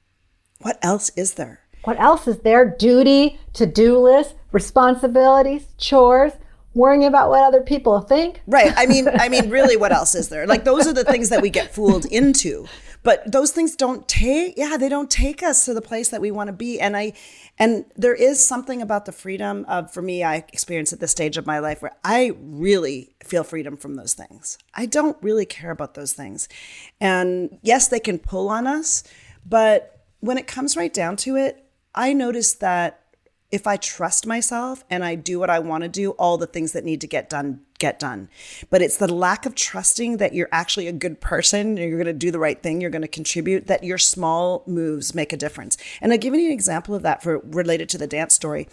What 0.59 0.77
else 0.83 1.09
is 1.15 1.33
there? 1.35 1.61
What 1.83 1.99
else 1.99 2.27
is 2.27 2.39
there? 2.39 2.65
Duty, 2.77 3.39
to 3.53 3.65
do 3.65 3.97
list, 3.97 4.35
responsibilities, 4.51 5.65
chores 5.77 6.33
worrying 6.73 7.05
about 7.05 7.29
what 7.29 7.43
other 7.43 7.61
people 7.61 7.99
think. 8.01 8.41
Right. 8.47 8.73
I 8.75 8.85
mean, 8.85 9.07
I 9.13 9.29
mean, 9.29 9.49
really, 9.49 9.77
what 9.77 9.91
else 9.91 10.15
is 10.15 10.29
there? 10.29 10.47
Like 10.47 10.63
those 10.63 10.87
are 10.87 10.93
the 10.93 11.03
things 11.03 11.29
that 11.29 11.41
we 11.41 11.49
get 11.49 11.73
fooled 11.73 12.05
into. 12.05 12.67
But 13.03 13.31
those 13.31 13.51
things 13.51 13.75
don't 13.75 14.07
take, 14.07 14.57
yeah, 14.57 14.77
they 14.77 14.87
don't 14.87 15.09
take 15.09 15.41
us 15.41 15.65
to 15.65 15.73
the 15.73 15.81
place 15.81 16.09
that 16.09 16.21
we 16.21 16.29
want 16.29 16.49
to 16.49 16.53
be. 16.53 16.79
And 16.79 16.95
I, 16.95 17.13
and 17.57 17.85
there 17.95 18.13
is 18.13 18.45
something 18.45 18.79
about 18.81 19.05
the 19.05 19.11
freedom 19.11 19.65
of, 19.67 19.91
for 19.91 20.03
me, 20.03 20.23
I 20.23 20.35
experience 20.35 20.93
at 20.93 20.99
this 20.99 21.11
stage 21.11 21.35
of 21.35 21.47
my 21.47 21.57
life 21.57 21.81
where 21.81 21.93
I 22.03 22.33
really 22.39 23.15
feel 23.23 23.43
freedom 23.43 23.75
from 23.75 23.95
those 23.95 24.13
things. 24.13 24.59
I 24.75 24.85
don't 24.85 25.17
really 25.21 25.47
care 25.47 25.71
about 25.71 25.95
those 25.95 26.13
things. 26.13 26.47
And 26.99 27.57
yes, 27.63 27.87
they 27.87 27.99
can 27.99 28.19
pull 28.19 28.49
on 28.49 28.67
us, 28.67 29.03
but 29.43 30.05
when 30.19 30.37
it 30.37 30.45
comes 30.45 30.77
right 30.77 30.93
down 30.93 31.15
to 31.17 31.35
it, 31.35 31.65
I 31.95 32.13
notice 32.13 32.53
that 32.55 33.00
if 33.51 33.67
I 33.67 33.77
trust 33.77 34.25
myself 34.25 34.83
and 34.89 35.03
I 35.03 35.15
do 35.15 35.39
what 35.39 35.49
I 35.49 35.59
want 35.59 35.83
to 35.83 35.89
do, 35.89 36.11
all 36.11 36.37
the 36.37 36.47
things 36.47 36.71
that 36.71 36.85
need 36.85 37.01
to 37.01 37.07
get 37.07 37.29
done 37.29 37.61
get 37.79 37.99
done. 37.99 38.29
But 38.69 38.81
it's 38.81 38.97
the 38.97 39.11
lack 39.11 39.45
of 39.45 39.55
trusting 39.55 40.17
that 40.17 40.33
you're 40.33 40.49
actually 40.51 40.87
a 40.87 40.93
good 40.93 41.19
person, 41.19 41.77
you're 41.77 41.97
going 41.97 42.05
to 42.05 42.13
do 42.13 42.29
the 42.29 42.39
right 42.39 42.61
thing, 42.61 42.79
you're 42.79 42.91
going 42.91 43.01
to 43.01 43.07
contribute, 43.07 43.65
that 43.67 43.83
your 43.83 43.97
small 43.97 44.63
moves 44.67 45.15
make 45.15 45.33
a 45.33 45.37
difference. 45.37 45.77
And 45.99 46.11
I'll 46.11 46.19
give 46.19 46.35
you 46.35 46.45
an 46.45 46.51
example 46.51 46.93
of 46.93 47.01
that 47.01 47.23
for 47.23 47.39
related 47.39 47.89
to 47.89 47.97
the 47.97 48.05
dance 48.05 48.35
story. 48.35 48.67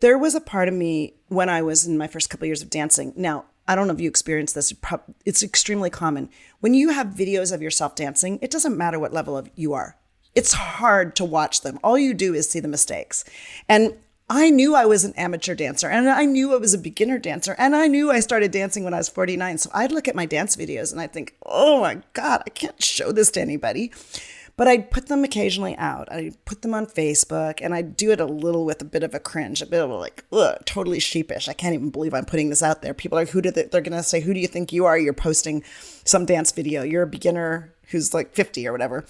There 0.00 0.16
was 0.16 0.36
a 0.36 0.40
part 0.40 0.68
of 0.68 0.74
me 0.74 1.14
when 1.28 1.48
I 1.48 1.62
was 1.62 1.84
in 1.84 1.98
my 1.98 2.06
first 2.06 2.30
couple 2.30 2.44
of 2.44 2.48
years 2.48 2.62
of 2.62 2.70
dancing. 2.70 3.12
Now, 3.16 3.46
I 3.66 3.74
don't 3.74 3.88
know 3.88 3.94
if 3.94 4.00
you 4.00 4.08
experienced 4.08 4.54
this. 4.54 4.72
It's 5.24 5.42
extremely 5.42 5.90
common. 5.90 6.28
When 6.60 6.74
you 6.74 6.90
have 6.90 7.08
videos 7.08 7.52
of 7.52 7.62
yourself 7.62 7.96
dancing, 7.96 8.38
it 8.40 8.50
doesn't 8.50 8.76
matter 8.76 9.00
what 9.00 9.12
level 9.12 9.36
of 9.36 9.50
you 9.56 9.72
are. 9.72 9.96
It's 10.34 10.52
hard 10.52 11.16
to 11.16 11.24
watch 11.24 11.62
them. 11.62 11.78
All 11.82 11.96
you 11.96 12.12
do 12.12 12.34
is 12.34 12.48
see 12.50 12.60
the 12.60 12.68
mistakes. 12.68 13.24
And 13.68 13.96
I 14.28 14.48
knew 14.48 14.74
I 14.74 14.86
was 14.86 15.04
an 15.04 15.12
amateur 15.18 15.54
dancer 15.54 15.88
and 15.88 16.08
I 16.08 16.24
knew 16.24 16.54
I 16.54 16.56
was 16.56 16.72
a 16.72 16.78
beginner 16.78 17.18
dancer 17.18 17.54
and 17.58 17.76
I 17.76 17.88
knew 17.88 18.10
I 18.10 18.20
started 18.20 18.52
dancing 18.52 18.82
when 18.82 18.94
I 18.94 18.98
was 18.98 19.10
49. 19.10 19.58
So 19.58 19.70
I'd 19.74 19.92
look 19.92 20.08
at 20.08 20.14
my 20.14 20.24
dance 20.24 20.56
videos 20.56 20.92
and 20.92 21.00
I'd 21.00 21.12
think, 21.12 21.34
oh 21.44 21.80
my 21.82 22.00
God, 22.14 22.42
I 22.46 22.50
can't 22.50 22.82
show 22.82 23.12
this 23.12 23.30
to 23.32 23.42
anybody. 23.42 23.92
But 24.56 24.66
I'd 24.66 24.90
put 24.90 25.08
them 25.08 25.24
occasionally 25.24 25.76
out. 25.76 26.10
I'd 26.10 26.42
put 26.46 26.62
them 26.62 26.72
on 26.72 26.86
Facebook 26.86 27.58
and 27.60 27.74
I'd 27.74 27.96
do 27.96 28.12
it 28.12 28.20
a 28.20 28.24
little 28.24 28.64
with 28.64 28.80
a 28.80 28.86
bit 28.86 29.02
of 29.02 29.12
a 29.14 29.20
cringe, 29.20 29.60
a 29.60 29.66
bit 29.66 29.82
of 29.82 29.90
like, 29.90 30.24
ugh, 30.32 30.56
totally 30.64 31.00
sheepish. 31.00 31.48
I 31.48 31.52
can't 31.52 31.74
even 31.74 31.90
believe 31.90 32.14
I'm 32.14 32.24
putting 32.24 32.48
this 32.48 32.62
out 32.62 32.80
there. 32.80 32.94
People 32.94 33.18
are, 33.18 33.26
who 33.26 33.42
do 33.42 33.50
they, 33.50 33.64
they're 33.64 33.82
going 33.82 33.92
to 33.92 34.02
say, 34.02 34.20
who 34.20 34.32
do 34.32 34.40
you 34.40 34.46
think 34.46 34.72
you 34.72 34.86
are? 34.86 34.96
You're 34.96 35.12
posting 35.12 35.62
some 36.04 36.24
dance 36.24 36.50
video. 36.50 36.82
You're 36.82 37.02
a 37.02 37.06
beginner 37.06 37.74
who's 37.88 38.14
like 38.14 38.32
50 38.32 38.66
or 38.66 38.72
whatever. 38.72 39.04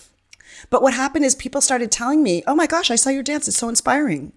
But 0.70 0.82
what 0.82 0.94
happened 0.94 1.24
is 1.24 1.36
people 1.36 1.60
started 1.60 1.92
telling 1.92 2.22
me, 2.22 2.42
oh 2.46 2.56
my 2.56 2.66
gosh, 2.66 2.90
I 2.90 2.96
saw 2.96 3.10
your 3.10 3.22
dance. 3.22 3.46
It's 3.46 3.58
so 3.58 3.68
inspiring 3.68 4.32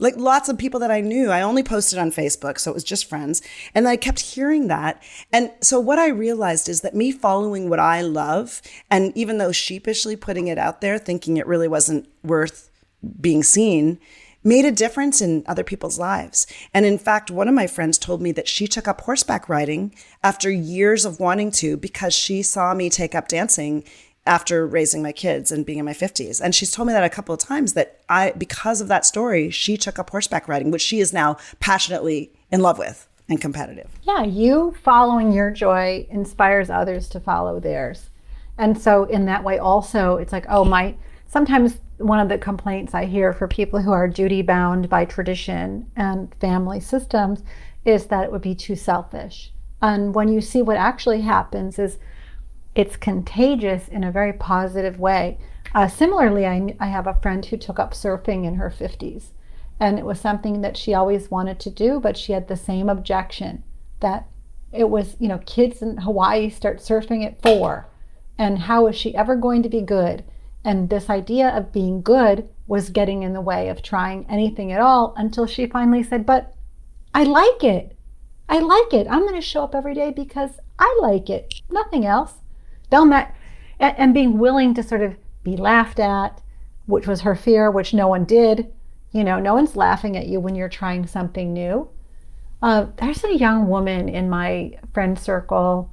like 0.00 0.16
lots 0.16 0.48
of 0.48 0.58
people 0.58 0.80
that 0.80 0.90
I 0.90 1.00
knew. 1.00 1.30
I 1.30 1.42
only 1.42 1.62
posted 1.62 1.98
on 1.98 2.10
Facebook, 2.10 2.58
so 2.58 2.70
it 2.72 2.74
was 2.74 2.82
just 2.82 3.08
friends. 3.08 3.42
And 3.74 3.86
I 3.86 3.96
kept 3.96 4.20
hearing 4.20 4.66
that. 4.68 5.00
And 5.32 5.52
so 5.60 5.78
what 5.78 5.98
I 5.98 6.08
realized 6.08 6.68
is 6.68 6.80
that 6.80 6.96
me 6.96 7.12
following 7.12 7.68
what 7.68 7.78
I 7.78 8.00
love, 8.00 8.62
and 8.90 9.16
even 9.16 9.38
though 9.38 9.52
sheepishly 9.52 10.16
putting 10.16 10.48
it 10.48 10.58
out 10.58 10.80
there, 10.80 10.98
thinking 10.98 11.36
it 11.36 11.46
really 11.46 11.68
wasn't 11.68 12.08
worth 12.24 12.70
being 13.20 13.42
seen, 13.42 14.00
made 14.42 14.64
a 14.64 14.72
difference 14.72 15.20
in 15.20 15.44
other 15.46 15.62
people's 15.62 15.98
lives. 15.98 16.46
And 16.72 16.86
in 16.86 16.98
fact, 16.98 17.30
one 17.30 17.46
of 17.48 17.54
my 17.54 17.66
friends 17.66 17.98
told 17.98 18.22
me 18.22 18.32
that 18.32 18.48
she 18.48 18.66
took 18.66 18.88
up 18.88 19.02
horseback 19.02 19.48
riding 19.50 19.94
after 20.22 20.50
years 20.50 21.04
of 21.04 21.20
wanting 21.20 21.50
to 21.52 21.76
because 21.76 22.14
she 22.14 22.42
saw 22.42 22.72
me 22.72 22.88
take 22.88 23.14
up 23.14 23.28
dancing 23.28 23.84
after 24.30 24.64
raising 24.64 25.02
my 25.02 25.10
kids 25.10 25.50
and 25.50 25.66
being 25.66 25.80
in 25.80 25.84
my 25.84 25.92
50s. 25.92 26.40
And 26.40 26.54
she's 26.54 26.70
told 26.70 26.86
me 26.86 26.94
that 26.94 27.02
a 27.02 27.10
couple 27.10 27.34
of 27.34 27.40
times 27.40 27.72
that 27.72 28.00
I 28.08 28.30
because 28.38 28.80
of 28.80 28.86
that 28.86 29.04
story, 29.04 29.50
she 29.50 29.76
took 29.76 29.98
up 29.98 30.10
horseback 30.10 30.46
riding, 30.46 30.70
which 30.70 30.82
she 30.82 31.00
is 31.00 31.12
now 31.12 31.36
passionately 31.58 32.32
in 32.48 32.60
love 32.60 32.78
with 32.78 33.08
and 33.28 33.40
competitive. 33.40 33.90
Yeah, 34.04 34.22
you 34.22 34.76
following 34.84 35.32
your 35.32 35.50
joy 35.50 36.06
inspires 36.10 36.70
others 36.70 37.08
to 37.08 37.18
follow 37.18 37.58
theirs. 37.58 38.10
And 38.56 38.80
so 38.80 39.02
in 39.04 39.24
that 39.26 39.42
way 39.42 39.58
also 39.58 40.16
it's 40.16 40.32
like, 40.32 40.46
oh 40.48 40.64
my 40.64 40.94
sometimes 41.26 41.78
one 41.98 42.20
of 42.20 42.28
the 42.28 42.38
complaints 42.38 42.94
I 42.94 43.06
hear 43.06 43.32
for 43.32 43.48
people 43.48 43.82
who 43.82 43.90
are 43.90 44.06
duty 44.06 44.42
bound 44.42 44.88
by 44.88 45.06
tradition 45.06 45.90
and 45.96 46.32
family 46.36 46.78
systems 46.78 47.42
is 47.84 48.06
that 48.06 48.24
it 48.24 48.30
would 48.30 48.42
be 48.42 48.54
too 48.54 48.76
selfish. 48.76 49.52
And 49.82 50.14
when 50.14 50.28
you 50.28 50.40
see 50.40 50.62
what 50.62 50.76
actually 50.76 51.22
happens 51.22 51.80
is 51.80 51.98
it's 52.74 52.96
contagious 52.96 53.88
in 53.88 54.04
a 54.04 54.12
very 54.12 54.32
positive 54.32 54.98
way. 54.98 55.38
Uh, 55.74 55.88
similarly, 55.88 56.46
I, 56.46 56.74
I 56.78 56.86
have 56.86 57.06
a 57.06 57.18
friend 57.20 57.44
who 57.44 57.56
took 57.56 57.78
up 57.78 57.92
surfing 57.92 58.44
in 58.44 58.56
her 58.56 58.70
50s, 58.70 59.30
and 59.78 59.98
it 59.98 60.04
was 60.04 60.20
something 60.20 60.60
that 60.60 60.76
she 60.76 60.94
always 60.94 61.30
wanted 61.30 61.58
to 61.60 61.70
do, 61.70 62.00
but 62.00 62.16
she 62.16 62.32
had 62.32 62.48
the 62.48 62.56
same 62.56 62.88
objection 62.88 63.64
that 64.00 64.28
it 64.72 64.88
was, 64.88 65.16
you 65.18 65.28
know, 65.28 65.38
kids 65.46 65.82
in 65.82 65.98
Hawaii 65.98 66.48
start 66.48 66.78
surfing 66.78 67.24
at 67.24 67.42
four, 67.42 67.88
and 68.38 68.60
how 68.60 68.86
is 68.86 68.96
she 68.96 69.14
ever 69.16 69.36
going 69.36 69.62
to 69.62 69.68
be 69.68 69.82
good? 69.82 70.24
And 70.64 70.90
this 70.90 71.10
idea 71.10 71.48
of 71.48 71.72
being 71.72 72.02
good 72.02 72.48
was 72.66 72.90
getting 72.90 73.22
in 73.22 73.32
the 73.32 73.40
way 73.40 73.68
of 73.68 73.82
trying 73.82 74.26
anything 74.28 74.70
at 74.70 74.80
all 74.80 75.14
until 75.16 75.46
she 75.46 75.66
finally 75.66 76.02
said, 76.02 76.24
But 76.26 76.54
I 77.14 77.24
like 77.24 77.64
it. 77.64 77.96
I 78.48 78.58
like 78.58 78.92
it. 78.92 79.06
I'm 79.08 79.20
going 79.20 79.40
to 79.40 79.40
show 79.40 79.64
up 79.64 79.74
every 79.74 79.94
day 79.94 80.10
because 80.10 80.60
I 80.78 80.98
like 81.00 81.30
it, 81.30 81.54
nothing 81.70 82.04
else 82.04 82.34
they'll 82.90 83.06
met 83.06 83.34
and, 83.78 83.98
and 83.98 84.14
being 84.14 84.38
willing 84.38 84.74
to 84.74 84.82
sort 84.82 85.00
of 85.00 85.16
be 85.42 85.56
laughed 85.56 85.98
at, 85.98 86.40
which 86.86 87.06
was 87.06 87.22
her 87.22 87.34
fear, 87.34 87.70
which 87.70 87.94
no 87.94 88.08
one 88.08 88.24
did. 88.24 88.72
You 89.12 89.24
know, 89.24 89.40
no 89.40 89.54
one's 89.54 89.76
laughing 89.76 90.16
at 90.16 90.26
you 90.26 90.38
when 90.38 90.54
you're 90.54 90.68
trying 90.68 91.06
something 91.06 91.52
new. 91.52 91.88
Uh, 92.62 92.86
there's 92.98 93.24
a 93.24 93.36
young 93.36 93.68
woman 93.68 94.08
in 94.08 94.28
my 94.28 94.78
friend 94.92 95.18
circle, 95.18 95.90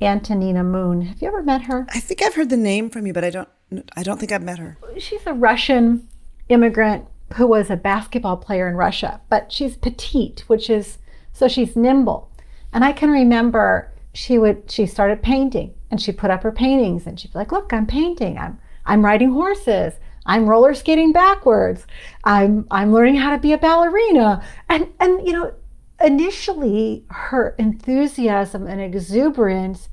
Antonina 0.00 0.64
Moon. 0.64 1.02
Have 1.02 1.20
you 1.20 1.28
ever 1.28 1.42
met 1.42 1.62
her? 1.62 1.86
I 1.90 2.00
think 2.00 2.22
I've 2.22 2.34
heard 2.34 2.48
the 2.48 2.56
name 2.56 2.88
from 2.88 3.06
you, 3.06 3.12
but 3.12 3.24
I 3.24 3.30
don't. 3.30 3.48
I 3.94 4.02
don't 4.02 4.18
think 4.18 4.32
I've 4.32 4.42
met 4.42 4.58
her. 4.58 4.78
She's 4.96 5.26
a 5.26 5.34
Russian 5.34 6.08
immigrant 6.48 7.04
who 7.34 7.46
was 7.46 7.68
a 7.68 7.76
basketball 7.76 8.38
player 8.38 8.66
in 8.66 8.76
Russia, 8.76 9.20
but 9.28 9.52
she's 9.52 9.76
petite, 9.76 10.44
which 10.46 10.70
is 10.70 10.96
so 11.34 11.48
she's 11.48 11.76
nimble. 11.76 12.32
And 12.72 12.82
I 12.82 12.92
can 12.92 13.10
remember 13.10 13.92
she 14.14 14.38
would 14.38 14.70
she 14.70 14.86
started 14.86 15.22
painting 15.22 15.74
and 15.90 16.00
she 16.00 16.12
put 16.12 16.30
up 16.30 16.42
her 16.42 16.52
paintings 16.52 17.06
and 17.06 17.18
she'd 17.18 17.32
be 17.32 17.38
like, 17.38 17.52
look, 17.52 17.72
I'm 17.72 17.86
painting. 17.86 18.38
I'm 18.38 18.58
I'm 18.84 19.04
riding 19.04 19.32
horses. 19.32 19.94
I'm 20.26 20.48
roller 20.48 20.74
skating 20.74 21.12
backwards. 21.12 21.86
I'm 22.24 22.66
I'm 22.70 22.92
learning 22.92 23.16
how 23.16 23.30
to 23.30 23.38
be 23.38 23.52
a 23.52 23.58
ballerina. 23.58 24.42
And 24.68 24.88
and 25.00 25.26
you 25.26 25.32
know, 25.32 25.54
initially 26.02 27.04
her 27.10 27.54
enthusiasm 27.58 28.66
and 28.66 28.80
exuberance 28.80 29.88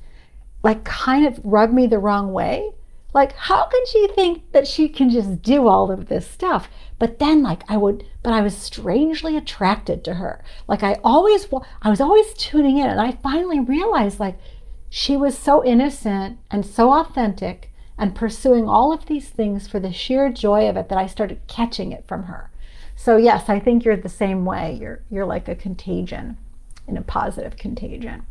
like 0.62 0.84
kind 0.84 1.26
of 1.26 1.40
rubbed 1.44 1.72
me 1.72 1.86
the 1.86 1.98
wrong 1.98 2.32
way. 2.32 2.72
Like, 3.14 3.32
how 3.32 3.64
can 3.64 3.86
she 3.86 4.08
think 4.08 4.52
that 4.52 4.66
she 4.66 4.90
can 4.90 5.08
just 5.08 5.40
do 5.40 5.68
all 5.68 5.90
of 5.90 6.08
this 6.08 6.28
stuff? 6.28 6.68
But 6.98 7.18
then, 7.18 7.42
like, 7.42 7.62
I 7.66 7.78
would, 7.78 8.04
but 8.22 8.34
I 8.34 8.42
was 8.42 8.54
strangely 8.54 9.38
attracted 9.38 10.04
to 10.04 10.14
her. 10.14 10.44
Like, 10.68 10.82
I 10.82 10.98
always, 11.02 11.48
I 11.80 11.88
was 11.88 12.00
always 12.00 12.34
tuning 12.34 12.76
in, 12.76 12.86
and 12.86 13.00
I 13.00 13.12
finally 13.12 13.58
realized, 13.58 14.20
like, 14.20 14.38
she 14.88 15.16
was 15.16 15.36
so 15.36 15.64
innocent 15.64 16.38
and 16.50 16.64
so 16.64 16.92
authentic 16.92 17.72
and 17.98 18.14
pursuing 18.14 18.68
all 18.68 18.92
of 18.92 19.06
these 19.06 19.28
things 19.28 19.66
for 19.66 19.80
the 19.80 19.92
sheer 19.92 20.30
joy 20.30 20.68
of 20.68 20.76
it 20.76 20.88
that 20.88 20.98
I 20.98 21.06
started 21.06 21.40
catching 21.46 21.92
it 21.92 22.06
from 22.06 22.24
her. 22.24 22.50
So 22.94 23.16
yes, 23.16 23.48
I 23.48 23.58
think 23.58 23.84
you're 23.84 23.96
the 23.96 24.08
same 24.08 24.44
way. 24.44 24.78
You're 24.80 25.02
you're 25.10 25.26
like 25.26 25.48
a 25.48 25.54
contagion, 25.54 26.38
in 26.86 26.96
a 26.96 27.02
positive 27.02 27.56
contagion. 27.56 28.24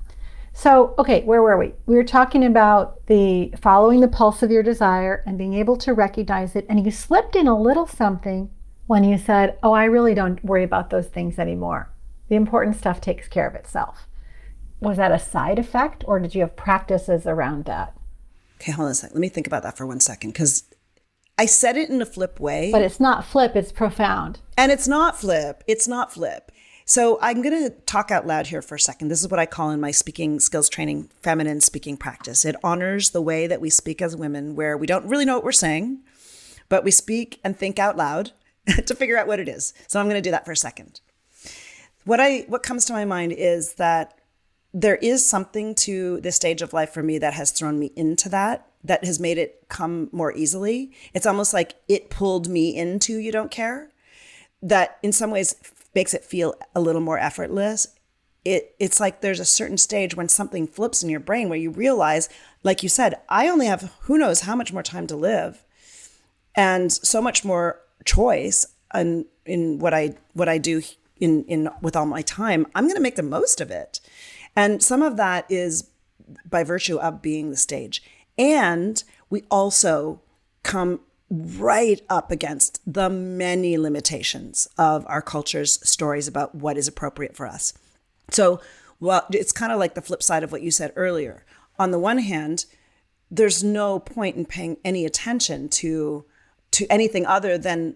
So, 0.53 0.95
okay, 0.97 1.21
where 1.23 1.41
were 1.41 1.57
we? 1.57 1.73
We 1.85 1.95
were 1.95 2.03
talking 2.03 2.45
about 2.45 3.05
the 3.07 3.53
following 3.61 3.99
the 3.99 4.07
pulse 4.07 4.41
of 4.41 4.51
your 4.51 4.63
desire 4.63 5.21
and 5.25 5.37
being 5.37 5.53
able 5.53 5.75
to 5.77 5.93
recognize 5.93 6.55
it. 6.55 6.65
And 6.69 6.83
you 6.85 6.91
slipped 6.91 7.35
in 7.35 7.47
a 7.47 7.59
little 7.59 7.85
something 7.85 8.49
when 8.87 9.03
you 9.03 9.17
said, 9.17 9.57
Oh, 9.61 9.73
I 9.73 9.83
really 9.83 10.13
don't 10.13 10.43
worry 10.45 10.63
about 10.63 10.89
those 10.89 11.07
things 11.07 11.37
anymore. 11.37 11.89
The 12.29 12.35
important 12.35 12.77
stuff 12.77 13.01
takes 13.01 13.27
care 13.27 13.47
of 13.47 13.55
itself 13.55 14.07
was 14.79 14.97
that 14.97 15.11
a 15.11 15.19
side 15.19 15.59
effect 15.59 16.03
or 16.07 16.19
did 16.19 16.35
you 16.35 16.41
have 16.41 16.55
practices 16.55 17.25
around 17.25 17.65
that? 17.65 17.95
Okay, 18.61 18.71
hold 18.71 18.85
on 18.85 18.91
a 18.91 18.95
second. 18.95 19.15
Let 19.15 19.21
me 19.21 19.29
think 19.29 19.47
about 19.47 19.63
that 19.63 19.77
for 19.77 19.85
one 19.85 19.99
second 19.99 20.31
because 20.31 20.63
I 21.37 21.45
said 21.45 21.75
it 21.75 21.89
in 21.89 22.01
a 22.01 22.05
flip 22.05 22.39
way. 22.39 22.71
But 22.71 22.81
it's 22.81 22.99
not 22.99 23.25
flip, 23.25 23.55
it's 23.55 23.71
profound. 23.71 24.39
And 24.57 24.71
it's 24.71 24.87
not 24.87 25.19
flip. 25.19 25.63
It's 25.67 25.87
not 25.87 26.13
flip. 26.13 26.51
So 26.87 27.17
I'm 27.19 27.41
going 27.41 27.63
to 27.63 27.71
talk 27.71 28.11
out 28.11 28.27
loud 28.27 28.47
here 28.47 28.61
for 28.61 28.75
a 28.75 28.79
second. 28.79 29.07
This 29.07 29.21
is 29.21 29.29
what 29.29 29.39
I 29.39 29.47
call 29.47 29.71
in 29.71 29.81
my 29.81 29.89
speaking 29.89 30.39
skills 30.39 30.69
training 30.69 31.09
feminine 31.23 31.59
speaking 31.59 31.97
practice. 31.97 32.45
It 32.45 32.55
honors 32.63 33.09
the 33.09 33.23
way 33.23 33.47
that 33.47 33.59
we 33.59 33.71
speak 33.71 34.03
as 34.03 34.15
women, 34.15 34.55
where 34.55 34.77
we 34.77 34.85
don't 34.85 35.07
really 35.07 35.25
know 35.25 35.33
what 35.33 35.43
we're 35.43 35.51
saying, 35.51 36.03
but 36.69 36.83
we 36.83 36.91
speak 36.91 37.39
and 37.43 37.57
think 37.57 37.79
out 37.79 37.97
loud 37.97 38.31
to 38.85 38.95
figure 38.95 39.17
out 39.17 39.25
what 39.25 39.39
it 39.39 39.49
is. 39.49 39.73
So 39.87 39.99
I'm 39.99 40.05
going 40.05 40.21
to 40.21 40.27
do 40.27 40.31
that 40.31 40.45
for 40.45 40.51
a 40.51 40.57
second. 40.57 41.01
What 42.05 42.19
I 42.19 42.45
what 42.47 42.61
comes 42.61 42.85
to 42.85 42.93
my 42.93 43.03
mind 43.03 43.33
is 43.33 43.73
that 43.73 44.19
there 44.77 44.97
is 44.97 45.25
something 45.25 45.73
to 45.73 46.19
this 46.19 46.35
stage 46.35 46.61
of 46.61 46.73
life 46.73 46.89
for 46.91 47.01
me 47.01 47.17
that 47.17 47.33
has 47.33 47.51
thrown 47.51 47.79
me 47.79 47.93
into 47.95 48.27
that 48.27 48.67
that 48.83 49.05
has 49.05 49.21
made 49.21 49.37
it 49.37 49.63
come 49.69 50.09
more 50.11 50.33
easily. 50.33 50.91
It's 51.13 51.25
almost 51.25 51.53
like 51.53 51.75
it 51.87 52.09
pulled 52.09 52.49
me 52.49 52.75
into 52.75 53.17
you 53.17 53.31
don't 53.31 53.49
care 53.49 53.89
that 54.61 54.99
in 55.01 55.13
some 55.13 55.31
ways 55.31 55.55
makes 55.95 56.13
it 56.13 56.25
feel 56.25 56.55
a 56.75 56.81
little 56.81 56.99
more 57.01 57.17
effortless. 57.17 57.87
It 58.43 58.75
it's 58.77 58.99
like 58.99 59.21
there's 59.21 59.39
a 59.39 59.45
certain 59.45 59.77
stage 59.77 60.13
when 60.13 60.27
something 60.27 60.67
flips 60.67 61.01
in 61.01 61.09
your 61.09 61.21
brain 61.21 61.47
where 61.47 61.57
you 61.57 61.71
realize 61.71 62.29
like 62.61 62.83
you 62.83 62.89
said 62.89 63.15
i 63.27 63.47
only 63.47 63.65
have 63.65 63.91
who 64.01 64.19
knows 64.19 64.41
how 64.41 64.55
much 64.55 64.71
more 64.71 64.83
time 64.83 65.07
to 65.07 65.15
live 65.15 65.63
and 66.55 66.91
so 66.91 67.23
much 67.23 67.43
more 67.43 67.81
choice 68.03 68.67
in 68.93 69.25
in 69.47 69.79
what 69.79 69.95
i 69.95 70.13
what 70.33 70.47
i 70.47 70.59
do 70.59 70.83
in 71.19 71.43
in 71.45 71.69
with 71.81 71.95
all 71.95 72.05
my 72.05 72.21
time. 72.21 72.67
I'm 72.75 72.85
going 72.85 72.95
to 72.95 73.01
make 73.01 73.15
the 73.15 73.23
most 73.23 73.61
of 73.61 73.71
it 73.71 73.99
and 74.55 74.83
some 74.83 75.01
of 75.01 75.17
that 75.17 75.45
is 75.49 75.89
by 76.49 76.63
virtue 76.63 76.97
of 76.97 77.21
being 77.21 77.49
the 77.49 77.57
stage. 77.57 78.03
And 78.37 79.03
we 79.29 79.43
also 79.49 80.21
come 80.63 81.01
right 81.29 82.01
up 82.09 82.31
against 82.31 82.81
the 82.91 83.09
many 83.09 83.77
limitations 83.77 84.67
of 84.77 85.05
our 85.07 85.21
culture's 85.21 85.87
stories 85.87 86.27
about 86.27 86.55
what 86.55 86.77
is 86.77 86.87
appropriate 86.87 87.35
for 87.35 87.47
us. 87.47 87.73
So, 88.31 88.59
well, 88.99 89.25
it's 89.31 89.51
kind 89.51 89.71
of 89.71 89.79
like 89.79 89.95
the 89.95 90.01
flip 90.01 90.23
side 90.23 90.43
of 90.43 90.51
what 90.51 90.61
you 90.61 90.71
said 90.71 90.93
earlier. 90.95 91.45
On 91.77 91.91
the 91.91 91.99
one 91.99 92.19
hand, 92.19 92.65
there's 93.29 93.63
no 93.63 93.99
point 93.99 94.35
in 94.35 94.45
paying 94.45 94.77
any 94.83 95.05
attention 95.05 95.69
to 95.69 96.25
to 96.71 96.85
anything 96.89 97.25
other 97.25 97.57
than 97.57 97.95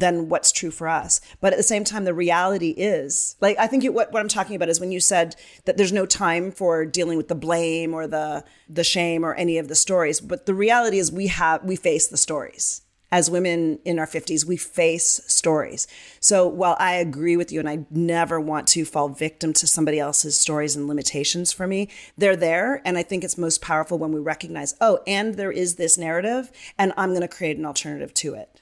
than 0.00 0.28
what's 0.28 0.52
true 0.52 0.70
for 0.70 0.88
us. 0.88 1.20
But 1.40 1.52
at 1.52 1.56
the 1.56 1.62
same 1.62 1.84
time, 1.84 2.04
the 2.04 2.14
reality 2.14 2.70
is 2.70 3.36
like, 3.40 3.58
I 3.58 3.66
think 3.66 3.84
you, 3.84 3.92
what, 3.92 4.12
what 4.12 4.20
I'm 4.20 4.28
talking 4.28 4.56
about 4.56 4.68
is 4.68 4.80
when 4.80 4.92
you 4.92 5.00
said 5.00 5.36
that 5.64 5.76
there's 5.76 5.92
no 5.92 6.06
time 6.06 6.50
for 6.50 6.84
dealing 6.84 7.16
with 7.16 7.28
the 7.28 7.34
blame 7.34 7.94
or 7.94 8.06
the, 8.06 8.44
the 8.68 8.84
shame 8.84 9.24
or 9.24 9.34
any 9.34 9.58
of 9.58 9.68
the 9.68 9.74
stories. 9.74 10.20
But 10.20 10.46
the 10.46 10.54
reality 10.54 10.98
is 10.98 11.12
we 11.12 11.28
have, 11.28 11.64
we 11.64 11.76
face 11.76 12.08
the 12.08 12.16
stories. 12.16 12.82
As 13.12 13.28
women 13.28 13.80
in 13.84 13.98
our 13.98 14.06
50s, 14.06 14.44
we 14.44 14.56
face 14.56 15.20
stories. 15.26 15.88
So 16.20 16.46
while 16.46 16.76
I 16.78 16.94
agree 16.94 17.36
with 17.36 17.50
you 17.50 17.58
and 17.58 17.68
I 17.68 17.84
never 17.90 18.38
want 18.40 18.68
to 18.68 18.84
fall 18.84 19.08
victim 19.08 19.52
to 19.54 19.66
somebody 19.66 19.98
else's 19.98 20.36
stories 20.36 20.76
and 20.76 20.86
limitations 20.86 21.52
for 21.52 21.66
me, 21.66 21.88
they're 22.16 22.36
there. 22.36 22.80
And 22.84 22.96
I 22.96 23.02
think 23.02 23.24
it's 23.24 23.36
most 23.36 23.60
powerful 23.60 23.98
when 23.98 24.12
we 24.12 24.20
recognize, 24.20 24.76
oh, 24.80 25.00
and 25.08 25.34
there 25.34 25.50
is 25.50 25.74
this 25.74 25.98
narrative, 25.98 26.52
and 26.78 26.92
I'm 26.96 27.10
going 27.10 27.22
to 27.22 27.28
create 27.28 27.58
an 27.58 27.66
alternative 27.66 28.14
to 28.14 28.34
it. 28.34 28.60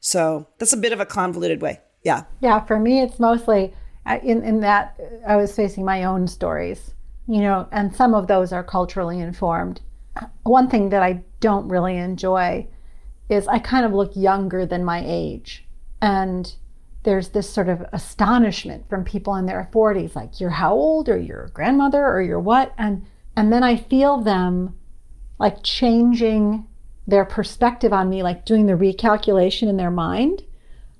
So 0.00 0.46
that's 0.58 0.72
a 0.72 0.76
bit 0.76 0.92
of 0.92 1.00
a 1.00 1.06
convoluted 1.06 1.60
way. 1.60 1.80
Yeah. 2.02 2.24
Yeah. 2.40 2.64
For 2.64 2.78
me, 2.78 3.00
it's 3.00 3.18
mostly 3.18 3.74
uh, 4.06 4.18
in, 4.22 4.42
in 4.42 4.60
that 4.60 4.98
I 5.26 5.36
was 5.36 5.54
facing 5.54 5.84
my 5.84 6.04
own 6.04 6.26
stories, 6.26 6.94
you 7.26 7.40
know, 7.40 7.68
and 7.72 7.94
some 7.94 8.14
of 8.14 8.26
those 8.26 8.52
are 8.52 8.64
culturally 8.64 9.20
informed. 9.20 9.80
One 10.44 10.68
thing 10.68 10.88
that 10.90 11.02
I 11.02 11.24
don't 11.40 11.68
really 11.68 11.96
enjoy 11.96 12.66
is 13.28 13.46
I 13.46 13.58
kind 13.58 13.84
of 13.84 13.92
look 13.92 14.12
younger 14.16 14.64
than 14.64 14.84
my 14.84 15.02
age. 15.04 15.66
And 16.00 16.52
there's 17.02 17.30
this 17.30 17.48
sort 17.48 17.68
of 17.68 17.84
astonishment 17.92 18.88
from 18.88 19.04
people 19.04 19.34
in 19.36 19.46
their 19.46 19.68
40s 19.72 20.14
like 20.14 20.40
you're 20.40 20.50
how 20.50 20.74
old 20.74 21.08
or 21.08 21.16
you're 21.16 21.44
a 21.44 21.50
grandmother 21.50 22.04
or 22.04 22.20
you're 22.20 22.40
what 22.40 22.74
and 22.76 23.06
and 23.36 23.52
then 23.52 23.62
I 23.62 23.76
feel 23.76 24.20
them 24.20 24.76
like 25.38 25.62
changing 25.62 26.66
their 27.08 27.24
perspective 27.24 27.92
on 27.92 28.08
me 28.08 28.22
like 28.22 28.44
doing 28.44 28.66
the 28.66 28.74
recalculation 28.74 29.68
in 29.68 29.78
their 29.78 29.90
mind 29.90 30.44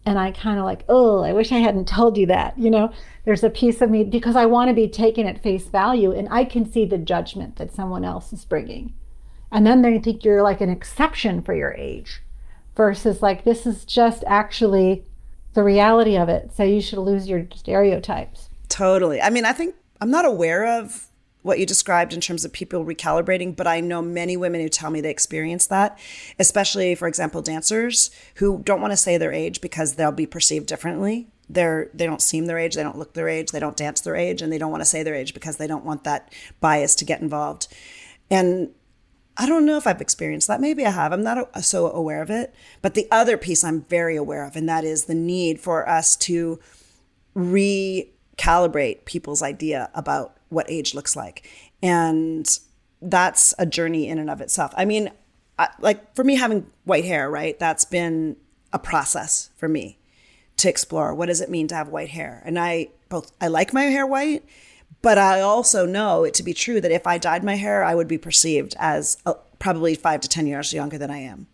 and 0.09 0.19
I 0.19 0.31
kind 0.31 0.59
of 0.59 0.65
like, 0.65 0.85
oh, 0.89 1.23
I 1.23 1.35
wish 1.35 1.53
I 1.53 1.59
hadn't 1.59 1.87
told 1.87 2.17
you 2.17 2.25
that. 2.27 2.59
You 2.59 2.71
know, 2.71 2.91
there's 3.27 3.45
a 3.45 3.51
piece 3.51 3.83
of 3.83 3.91
me 3.91 4.05
because 4.05 4.37
I 4.37 4.47
want 4.47 4.69
to 4.69 4.75
be 4.75 4.89
taken 4.89 5.27
at 5.27 5.43
face 5.43 5.67
value 5.67 6.13
and 6.13 6.27
I 6.31 6.47
can 6.47 6.71
see 6.71 6.87
the 6.87 6.97
judgment 6.97 7.57
that 7.57 7.75
someone 7.75 8.07
else 8.07 8.33
is 8.33 8.47
bringing. 8.47 8.95
And 9.53 9.67
then 9.67 9.83
they 9.83 9.99
think 9.99 10.25
you're 10.25 10.43
like 10.43 10.63
an 10.63 10.71
exception 10.71 11.43
for 11.43 11.55
your 11.55 11.75
age 11.75 12.23
versus 12.75 13.21
like, 13.21 13.45
this 13.45 13.67
is 13.67 13.85
just 13.85 14.25
actually 14.27 15.05
the 15.53 15.63
reality 15.63 16.17
of 16.17 16.31
it. 16.31 16.53
So 16.55 16.63
you 16.63 16.81
should 16.81 17.01
lose 17.01 17.29
your 17.29 17.47
stereotypes. 17.55 18.49
Totally. 18.71 19.21
I 19.21 19.29
mean, 19.29 19.45
I 19.45 19.53
think 19.53 19.75
I'm 20.01 20.11
not 20.11 20.25
aware 20.25 20.81
of 20.81 21.08
what 21.49 21.59
you 21.59 21.67
described 21.67 22.13
in 22.13 22.21
terms 22.21 22.45
of 22.45 22.53
people 22.53 22.85
recalibrating, 22.85 23.57
but 23.57 23.67
I 23.67 23.81
know 23.81 24.01
many 24.03 24.37
women 24.37 24.61
who 24.61 24.69
tell 24.69 24.91
me 24.91 25.01
they 25.01 25.11
experience 25.11 25.67
that, 25.67 25.99
especially, 26.39 26.95
for 26.95 27.09
example, 27.09 27.43
dancers 27.43 28.11
who 28.37 28.63
don't 28.63 28.81
want 28.81 28.93
to 28.93 28.97
say 28.97 29.17
their 29.17 29.33
age 29.33 29.61
because 29.61 29.95
they'll 29.95 30.13
be 30.13 30.27
perceived 30.27 30.67
differently. 30.67 31.27
They're 31.49 31.91
they 31.95 32.05
don't 32.05 32.23
seem 32.23 32.47
their 32.47 32.59
age, 32.59 32.75
they 32.75 32.83
don't 32.83 32.99
look 32.99 33.15
their 33.15 33.29
age, 33.29 33.51
they 33.51 33.61
don't 33.61 33.77
dance 33.77 34.03
their 34.03 34.15
age, 34.15 34.43
and 34.43 34.53
they 34.53 34.59
don't 34.59 34.71
want 34.71 34.83
to 34.83 34.89
say 34.89 35.03
their 35.03 35.15
age 35.15 35.33
because 35.35 35.57
they 35.57 35.67
don't 35.67 35.85
want 35.85 36.05
that 36.05 36.31
bias 36.61 36.95
to 36.97 37.07
get 37.07 37.23
involved. 37.23 37.67
And 38.31 38.71
I 39.39 39.47
don't 39.47 39.65
know 39.65 39.79
if 39.79 39.87
I've 39.87 40.01
experienced 40.03 40.49
that. 40.49 40.61
Maybe 40.61 40.85
I 40.85 40.91
have. 40.91 41.13
I'm 41.13 41.23
not 41.23 41.65
so 41.65 41.91
aware 41.91 42.21
of 42.21 42.29
it. 42.29 42.55
But 42.83 42.95
the 42.95 43.07
other 43.11 43.39
piece 43.39 43.65
I'm 43.65 43.83
very 43.83 44.17
aware 44.17 44.45
of, 44.45 44.57
and 44.57 44.69
that 44.69 44.85
is 44.85 45.05
the 45.05 45.15
need 45.15 45.61
for 45.61 45.89
us 45.89 46.17
to 46.17 46.59
recalibrate 47.35 49.05
people's 49.07 49.41
idea 49.41 49.91
about 49.95 50.38
what 50.49 50.71
age 50.71 50.95
looks 50.95 51.17
like. 51.17 51.49
And 51.83 52.49
that's 53.01 53.55
a 53.59 53.67
journey 53.67 54.09
in 54.09 54.19
and 54.19 54.31
of 54.31 54.41
itself. 54.41 54.73
I 54.77 54.85
mean, 54.85 55.11
I, 55.59 55.69
like 55.81 56.15
for 56.15 56.25
me 56.25 56.37
having 56.37 56.67
white 56.85 57.05
hair, 57.05 57.31
right? 57.31 57.59
That's 57.59 57.85
been 57.85 58.37
a 58.73 58.79
process 58.79 59.51
for 59.57 59.69
me 59.69 59.99
to 60.59 60.69
explore 60.69 61.15
what 61.15 61.27
does 61.27 61.41
it 61.41 61.51
mean 61.51 61.69
to 61.69 61.75
have 61.75 61.89
white 61.89 62.11
hair. 62.11 62.43
And 62.45 62.59
I 62.59 62.89
both 63.09 63.33
I 63.41 63.49
like 63.49 63.73
my 63.73 63.85
hair 63.85 64.07
white, 64.07 64.45
but 65.03 65.19
I 65.19 65.41
also 65.41 65.87
know 65.87 66.25
it 66.25 66.35
to 66.35 66.43
be 66.43 66.53
true 66.53 66.81
that 66.81 66.91
if 66.91 67.07
I 67.07 67.19
dyed 67.19 67.45
my 67.45 67.55
hair, 67.55 67.85
I 67.85 67.95
would 67.95 68.09
be 68.09 68.19
perceived 68.19 68.75
as 68.79 69.17
a, 69.25 69.35
probably 69.59 69.95
5 69.95 70.21
to 70.21 70.29
10 70.29 70.47
years 70.47 70.73
younger 70.73 70.99
than 70.99 71.11
I 71.11 71.19
am. 71.19 71.47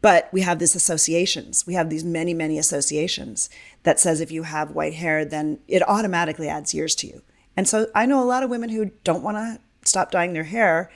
But 0.00 0.28
we 0.32 0.40
have 0.40 0.58
these 0.58 0.74
associations. 0.74 1.64
We 1.66 1.74
have 1.74 1.88
these 1.88 2.04
many, 2.04 2.34
many 2.34 2.58
associations 2.58 3.48
that 3.84 4.00
says 4.00 4.20
if 4.20 4.32
you 4.32 4.42
have 4.42 4.72
white 4.72 4.94
hair, 4.94 5.24
then 5.24 5.60
it 5.68 5.88
automatically 5.88 6.48
adds 6.48 6.74
years 6.74 6.96
to 6.96 7.06
you. 7.06 7.22
And 7.56 7.68
so 7.68 7.86
I 7.94 8.06
know 8.06 8.22
a 8.22 8.24
lot 8.24 8.42
of 8.42 8.50
women 8.50 8.70
who 8.70 8.90
don't 9.04 9.22
want 9.22 9.36
to 9.36 9.60
stop 9.88 10.10
dyeing 10.10 10.32
their 10.32 10.44
hair, 10.44 10.90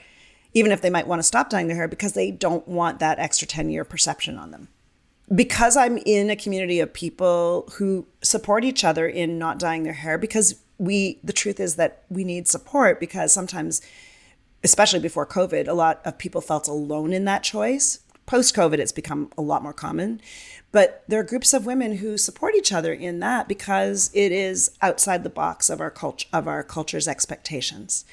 even 0.53 0.71
if 0.71 0.81
they 0.81 0.89
might 0.89 1.07
want 1.07 1.19
to 1.19 1.23
stop 1.23 1.49
dyeing 1.49 1.67
their 1.67 1.75
hair 1.75 1.87
because 1.87 2.13
they 2.13 2.31
don't 2.31 2.67
want 2.67 2.99
that 2.99 3.19
extra 3.19 3.47
10 3.47 3.69
year 3.69 3.83
perception 3.83 4.37
on 4.37 4.51
them. 4.51 4.67
Because 5.33 5.75
I'm 5.75 5.97
in 6.05 6.29
a 6.29 6.35
community 6.35 6.79
of 6.79 6.93
people 6.93 7.69
who 7.73 8.07
support 8.21 8.63
each 8.63 8.83
other 8.83 9.07
in 9.07 9.37
not 9.37 9.59
dyeing 9.59 9.83
their 9.83 9.93
hair, 9.93 10.17
because 10.17 10.55
we, 10.77 11.19
the 11.23 11.33
truth 11.33 11.59
is 11.59 11.75
that 11.75 12.03
we 12.09 12.23
need 12.23 12.47
support 12.47 12.99
because 12.99 13.33
sometimes, 13.33 13.81
especially 14.63 14.99
before 14.99 15.25
COVID, 15.25 15.67
a 15.67 15.73
lot 15.73 16.01
of 16.05 16.17
people 16.17 16.39
felt 16.39 16.67
alone 16.67 17.13
in 17.13 17.25
that 17.25 17.43
choice. 17.43 17.99
Post 18.25 18.55
COVID, 18.55 18.77
it's 18.77 18.91
become 18.91 19.31
a 19.37 19.41
lot 19.41 19.63
more 19.63 19.73
common. 19.73 20.21
But 20.71 21.03
there 21.07 21.19
are 21.19 21.23
groups 21.23 21.53
of 21.53 21.65
women 21.65 21.97
who 21.97 22.17
support 22.17 22.55
each 22.55 22.73
other 22.73 22.93
in 22.93 23.19
that 23.19 23.47
because 23.47 24.11
it 24.13 24.31
is 24.31 24.71
outside 24.81 25.23
the 25.23 25.29
box 25.29 25.69
of 25.69 25.79
our 25.79 25.89
culture 25.89 26.27
of 26.33 26.47
our 26.47 26.63
culture's 26.63 27.07
expectations. 27.07 28.05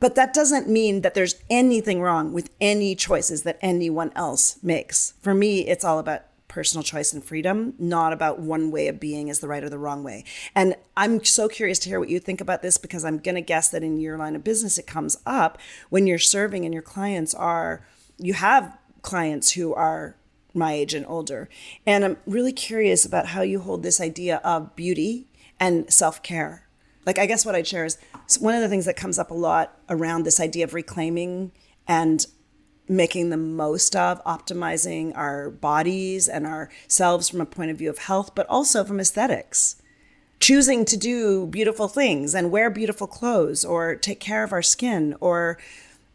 But 0.00 0.14
that 0.14 0.34
doesn't 0.34 0.68
mean 0.68 1.00
that 1.00 1.14
there's 1.14 1.42
anything 1.48 2.02
wrong 2.02 2.32
with 2.32 2.50
any 2.60 2.94
choices 2.94 3.42
that 3.42 3.58
anyone 3.62 4.12
else 4.14 4.58
makes. 4.62 5.14
For 5.22 5.34
me, 5.34 5.66
it's 5.66 5.84
all 5.84 5.98
about 5.98 6.24
personal 6.54 6.84
choice 6.84 7.12
and 7.12 7.24
freedom, 7.24 7.74
not 7.80 8.12
about 8.12 8.38
one 8.38 8.70
way 8.70 8.86
of 8.86 9.00
being 9.00 9.26
is 9.26 9.40
the 9.40 9.48
right 9.48 9.64
or 9.64 9.68
the 9.68 9.78
wrong 9.78 10.04
way. 10.04 10.24
And 10.54 10.76
I'm 10.96 11.24
so 11.24 11.48
curious 11.48 11.80
to 11.80 11.88
hear 11.88 11.98
what 11.98 12.08
you 12.08 12.20
think 12.20 12.40
about 12.40 12.62
this 12.62 12.78
because 12.78 13.04
I'm 13.04 13.18
going 13.18 13.34
to 13.34 13.40
guess 13.40 13.70
that 13.70 13.82
in 13.82 13.98
your 13.98 14.16
line 14.16 14.36
of 14.36 14.44
business 14.44 14.78
it 14.78 14.86
comes 14.86 15.16
up 15.26 15.58
when 15.90 16.06
you're 16.06 16.18
serving 16.18 16.64
and 16.64 16.72
your 16.72 16.82
clients 16.82 17.34
are 17.34 17.84
you 18.18 18.34
have 18.34 18.78
clients 19.02 19.52
who 19.52 19.74
are 19.74 20.14
my 20.54 20.72
age 20.72 20.94
and 20.94 21.06
older. 21.06 21.48
And 21.84 22.04
I'm 22.04 22.16
really 22.26 22.52
curious 22.52 23.04
about 23.04 23.26
how 23.28 23.42
you 23.42 23.60
hold 23.60 23.82
this 23.82 24.00
idea 24.00 24.36
of 24.44 24.74
beauty 24.76 25.26
and 25.60 25.92
self 25.92 26.22
care. 26.22 26.68
Like, 27.06 27.18
I 27.18 27.26
guess 27.26 27.44
what 27.44 27.54
I'd 27.54 27.66
share 27.66 27.84
is 27.84 27.98
one 28.40 28.54
of 28.54 28.62
the 28.62 28.68
things 28.68 28.86
that 28.86 28.96
comes 28.96 29.18
up 29.18 29.30
a 29.30 29.34
lot 29.34 29.78
around 29.88 30.22
this 30.22 30.40
idea 30.40 30.64
of 30.64 30.72
reclaiming 30.72 31.52
and 31.86 32.26
making 32.88 33.30
the 33.30 33.36
most 33.36 33.96
of 33.96 34.22
optimizing 34.24 35.16
our 35.16 35.50
bodies 35.50 36.28
and 36.28 36.46
ourselves 36.46 37.28
from 37.28 37.40
a 37.40 37.46
point 37.46 37.70
of 37.70 37.78
view 37.78 37.90
of 37.90 37.98
health, 37.98 38.34
but 38.34 38.46
also 38.48 38.84
from 38.84 39.00
aesthetics. 39.00 39.76
Choosing 40.40 40.84
to 40.86 40.96
do 40.96 41.46
beautiful 41.46 41.88
things 41.88 42.34
and 42.34 42.50
wear 42.50 42.68
beautiful 42.68 43.06
clothes 43.06 43.64
or 43.64 43.94
take 43.94 44.20
care 44.20 44.44
of 44.44 44.52
our 44.52 44.62
skin 44.62 45.16
or 45.20 45.58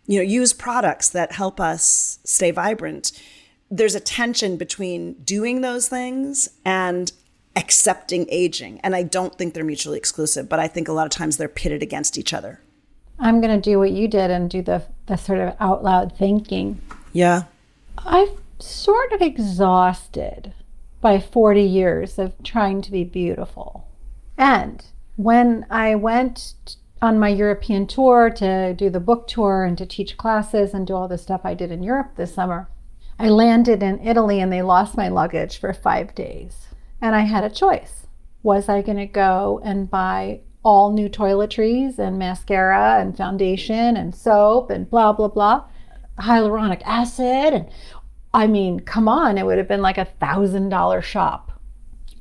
you 0.06 0.18
know 0.18 0.24
use 0.24 0.54
products 0.54 1.10
that 1.10 1.34
help 1.34 1.60
us 1.60 2.20
stay 2.24 2.52
vibrant 2.52 3.12
there's 3.72 3.96
a 3.96 4.00
tension 4.00 4.58
between 4.58 5.14
doing 5.24 5.62
those 5.62 5.88
things 5.88 6.50
and 6.66 7.12
accepting 7.56 8.26
aging. 8.30 8.80
And 8.82 8.96
I 8.96 9.04
don't 9.04 9.36
think 9.38 9.54
they're 9.54 9.64
mutually 9.64 9.98
exclusive, 9.98 10.50
but 10.50 10.60
I 10.60 10.68
think 10.68 10.88
a 10.88 10.94
lot 10.94 11.06
of 11.06 11.12
times 11.12 11.38
they're 11.38 11.48
pitted 11.48 11.84
against 11.84 12.18
each 12.18 12.34
other. 12.34 12.62
I'm 13.20 13.42
going 13.42 13.60
to 13.60 13.70
do 13.70 13.78
what 13.80 13.92
you 13.92 14.08
did 14.08 14.32
and 14.32 14.50
do 14.50 14.62
the, 14.62 14.84
the 15.08 15.18
sort 15.18 15.40
of 15.40 15.56
out 15.60 15.84
loud 15.84 16.18
thinking. 16.18 16.82
Yeah. 17.12 17.44
I'm 17.98 18.30
sort 18.60 19.12
of 19.12 19.22
exhausted 19.22 20.54
by 21.02 21.20
40 21.20 21.62
years 21.62 22.18
of 22.18 22.34
trying 22.44 22.82
to 22.82 22.92
be 22.92 23.04
beautiful. 23.04 23.88
And 24.38 24.86
when 25.18 25.66
I 25.70 25.96
went 25.96 26.76
on 27.02 27.20
my 27.20 27.30
European 27.30 27.88
tour 27.88 28.30
to 28.30 28.74
do 28.74 28.90
the 28.90 29.00
book 29.00 29.28
tour 29.28 29.64
and 29.64 29.78
to 29.78 29.86
teach 29.86 30.18
classes 30.18 30.74
and 30.74 30.88
do 30.88 30.94
all 30.94 31.08
the 31.08 31.18
stuff 31.18 31.42
I 31.44 31.54
did 31.54 31.72
in 31.72 31.84
Europe 31.84 32.16
this 32.16 32.34
summer, 32.34 32.70
I 33.22 33.28
landed 33.28 33.84
in 33.84 34.00
Italy 34.00 34.40
and 34.40 34.52
they 34.52 34.62
lost 34.62 34.96
my 34.96 35.10
luggage 35.10 35.60
for 35.60 35.74
five 35.74 36.16
days. 36.16 36.68
And 37.02 37.16
I 37.16 37.22
had 37.22 37.44
a 37.44 37.50
choice. 37.50 38.08
Was 38.44 38.70
I 38.70 38.82
going 38.82 38.98
to 38.98 39.06
go 39.06 39.60
and 39.62 39.92
buy 39.92 40.40
all 40.64 40.94
new 40.94 41.10
toiletries 41.10 42.00
and 42.00 42.18
mascara 42.18 43.02
and 43.02 43.18
foundation 43.18 43.98
and 43.98 44.16
soap 44.16 44.70
and 44.70 44.90
blah, 44.90 45.12
blah, 45.12 45.28
blah, 45.28 45.66
hyaluronic 46.18 46.82
acid? 46.86 47.54
And 47.54 47.70
I 48.34 48.48
mean, 48.48 48.80
come 48.80 49.10
on, 49.10 49.38
it 49.38 49.46
would 49.46 49.58
have 49.58 49.68
been 49.68 49.82
like 49.82 49.98
a 49.98 50.06
thousand 50.06 50.70
dollar 50.70 51.02
shop. 51.02 51.60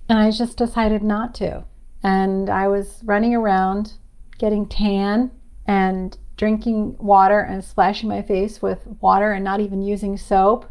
And 0.08 0.18
I 0.18 0.32
just 0.32 0.58
decided 0.58 1.04
not 1.04 1.32
to. 1.36 1.64
And 2.02 2.50
I 2.50 2.66
was 2.66 3.02
running 3.04 3.36
around 3.36 3.92
getting 4.38 4.66
tan 4.66 5.30
and 5.64 6.18
drinking 6.36 6.96
water 6.98 7.38
and 7.38 7.62
splashing 7.62 8.08
my 8.08 8.22
face 8.22 8.60
with 8.60 8.84
water 9.00 9.30
and 9.30 9.44
not 9.44 9.60
even 9.60 9.82
using 9.82 10.16
soap 10.16 10.68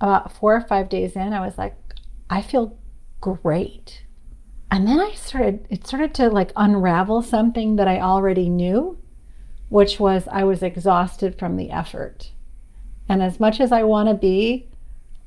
about 0.00 0.32
four 0.32 0.54
or 0.54 0.60
five 0.60 0.88
days 0.88 1.16
in, 1.16 1.32
I 1.32 1.44
was 1.44 1.58
like, 1.58 1.76
I 2.28 2.42
feel 2.42 2.76
great. 3.20 4.04
And 4.70 4.86
then 4.86 5.00
I 5.00 5.12
started, 5.12 5.66
it 5.70 5.86
started 5.86 6.14
to 6.14 6.28
like 6.28 6.52
unravel 6.56 7.22
something 7.22 7.76
that 7.76 7.88
I 7.88 8.00
already 8.00 8.48
knew, 8.48 8.98
which 9.68 10.00
was 10.00 10.26
I 10.30 10.44
was 10.44 10.62
exhausted 10.62 11.38
from 11.38 11.56
the 11.56 11.70
effort. 11.70 12.32
And 13.08 13.22
as 13.22 13.38
much 13.38 13.60
as 13.60 13.70
I 13.70 13.82
want 13.82 14.08
to 14.08 14.14
be, 14.14 14.68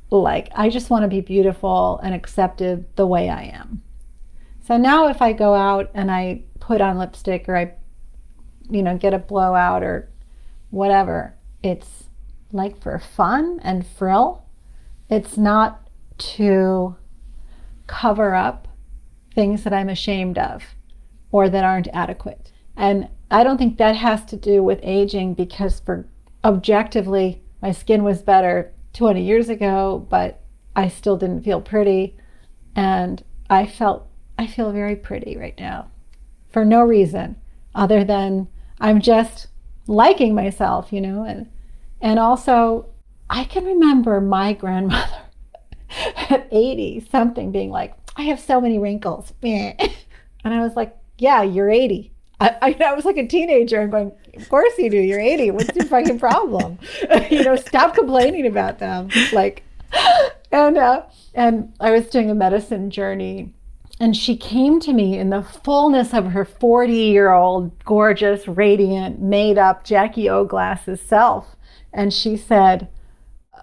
like, 0.10 0.50
I 0.56 0.70
just 0.70 0.90
want 0.90 1.04
to 1.04 1.10
be 1.10 1.22
beautiful 1.22 2.00
and 2.02 2.14
accepted 2.14 2.86
the 2.96 3.08
way 3.08 3.30
I 3.30 3.44
am. 3.44 3.84
So 4.66 4.78
now 4.78 5.08
if 5.08 5.22
I 5.22 5.34
go 5.34 5.54
out 5.54 5.92
and 5.94 6.12
I 6.12 6.44
put 6.60 6.82
on 6.82 6.98
lipstick 6.98 7.48
or 7.48 7.56
I, 7.56 7.74
you 8.70 8.82
know, 8.84 8.98
get 8.98 9.14
a 9.14 9.20
blowout 9.20 9.84
or 9.84 10.10
whatever, 10.72 11.36
it's 11.64 12.06
like 12.52 12.82
for 12.82 13.00
fun 13.00 13.60
and 13.64 13.86
frill 13.86 14.47
it's 15.10 15.38
not 15.38 15.90
to 16.18 16.96
cover 17.88 18.36
up 18.36 18.68
things 19.34 19.64
that 19.64 19.74
I'm 19.74 19.90
ashamed 19.90 20.38
of 20.38 20.64
or 21.32 21.50
that 21.50 21.64
aren't 21.64 21.88
adequate. 21.94 22.52
And 22.76 23.10
I 23.30 23.44
don't 23.44 23.58
think 23.58 23.78
that 23.78 23.96
has 23.96 24.26
to 24.26 24.36
do 24.36 24.64
with 24.64 24.80
aging 24.84 25.34
because 25.34 25.80
for 25.80 26.08
objectively 26.44 27.42
my 27.62 27.72
skin 27.72 28.04
was 28.04 28.22
better 28.22 28.74
20 28.94 29.22
years 29.22 29.50
ago, 29.50 30.06
but 30.10 30.42
I 30.76 30.88
still 30.88 31.18
didn't 31.18 31.44
feel 31.44 31.62
pretty 31.62 32.18
and 32.76 33.24
I 33.50 33.66
felt 33.66 34.08
I 34.38 34.46
feel 34.46 34.72
very 34.72 34.96
pretty 34.96 35.36
right 35.36 35.58
now 35.60 35.90
for 36.50 36.64
no 36.64 36.82
reason 36.82 37.38
other 37.74 38.04
than 38.04 38.48
I'm 38.80 39.02
just 39.02 39.48
liking 39.88 40.36
myself, 40.36 40.94
you 40.94 41.02
know, 41.02 41.24
and 41.24 41.50
and 42.02 42.20
also 42.20 42.88
I 43.30 43.44
can 43.44 43.66
remember 43.66 44.22
my 44.22 44.54
grandmother 44.54 45.22
at 46.30 46.48
80 46.52 47.08
something 47.12 47.52
being 47.52 47.70
like, 47.70 47.96
I 48.16 48.24
have 48.24 48.40
so 48.40 48.60
many 48.60 48.80
wrinkles. 48.80 49.34
and 49.44 49.76
I 50.44 50.60
was 50.62 50.76
like, 50.76 50.96
yeah, 51.18 51.44
you're 51.44 51.70
80. 51.70 52.12
I, 52.40 52.76
I, 52.80 52.94
was 52.94 53.04
like 53.04 53.18
a 53.18 53.26
teenager 53.26 53.82
and 53.82 53.92
going, 53.92 54.12
of 54.36 54.48
course 54.50 54.78
you 54.78 54.92
do. 54.92 54.98
You're 54.98 55.20
80. 55.20 55.52
What's 55.52 55.76
your 55.76 55.86
fucking 55.86 56.20
problem? 56.20 56.78
you 57.32 57.44
know, 57.44 57.56
stop 57.56 57.96
complaining 57.96 58.46
about 58.46 58.78
them. 58.78 59.10
Like, 59.34 59.64
and 60.52 60.78
uh, 60.78 61.04
and 61.34 61.74
I 61.80 61.92
was 61.92 62.08
doing 62.08 62.30
a 62.30 62.36
medicine 62.36 62.92
journey, 62.92 63.54
and 64.00 64.16
she 64.16 64.38
came 64.38 64.80
to 64.82 64.94
me 64.94 65.18
in 65.18 65.30
the 65.30 65.42
fullness 65.42 66.14
of 66.14 66.32
her 66.32 66.46
40 66.46 66.94
year 66.94 67.32
old, 67.32 67.84
gorgeous, 67.84 68.48
radiant, 68.48 69.20
made 69.20 69.58
up 69.58 69.84
Jackie 69.84 70.30
O 70.30 70.46
glasses 70.46 71.02
self, 71.02 71.56
and 71.92 72.14
she 72.14 72.38
said, 72.38 72.88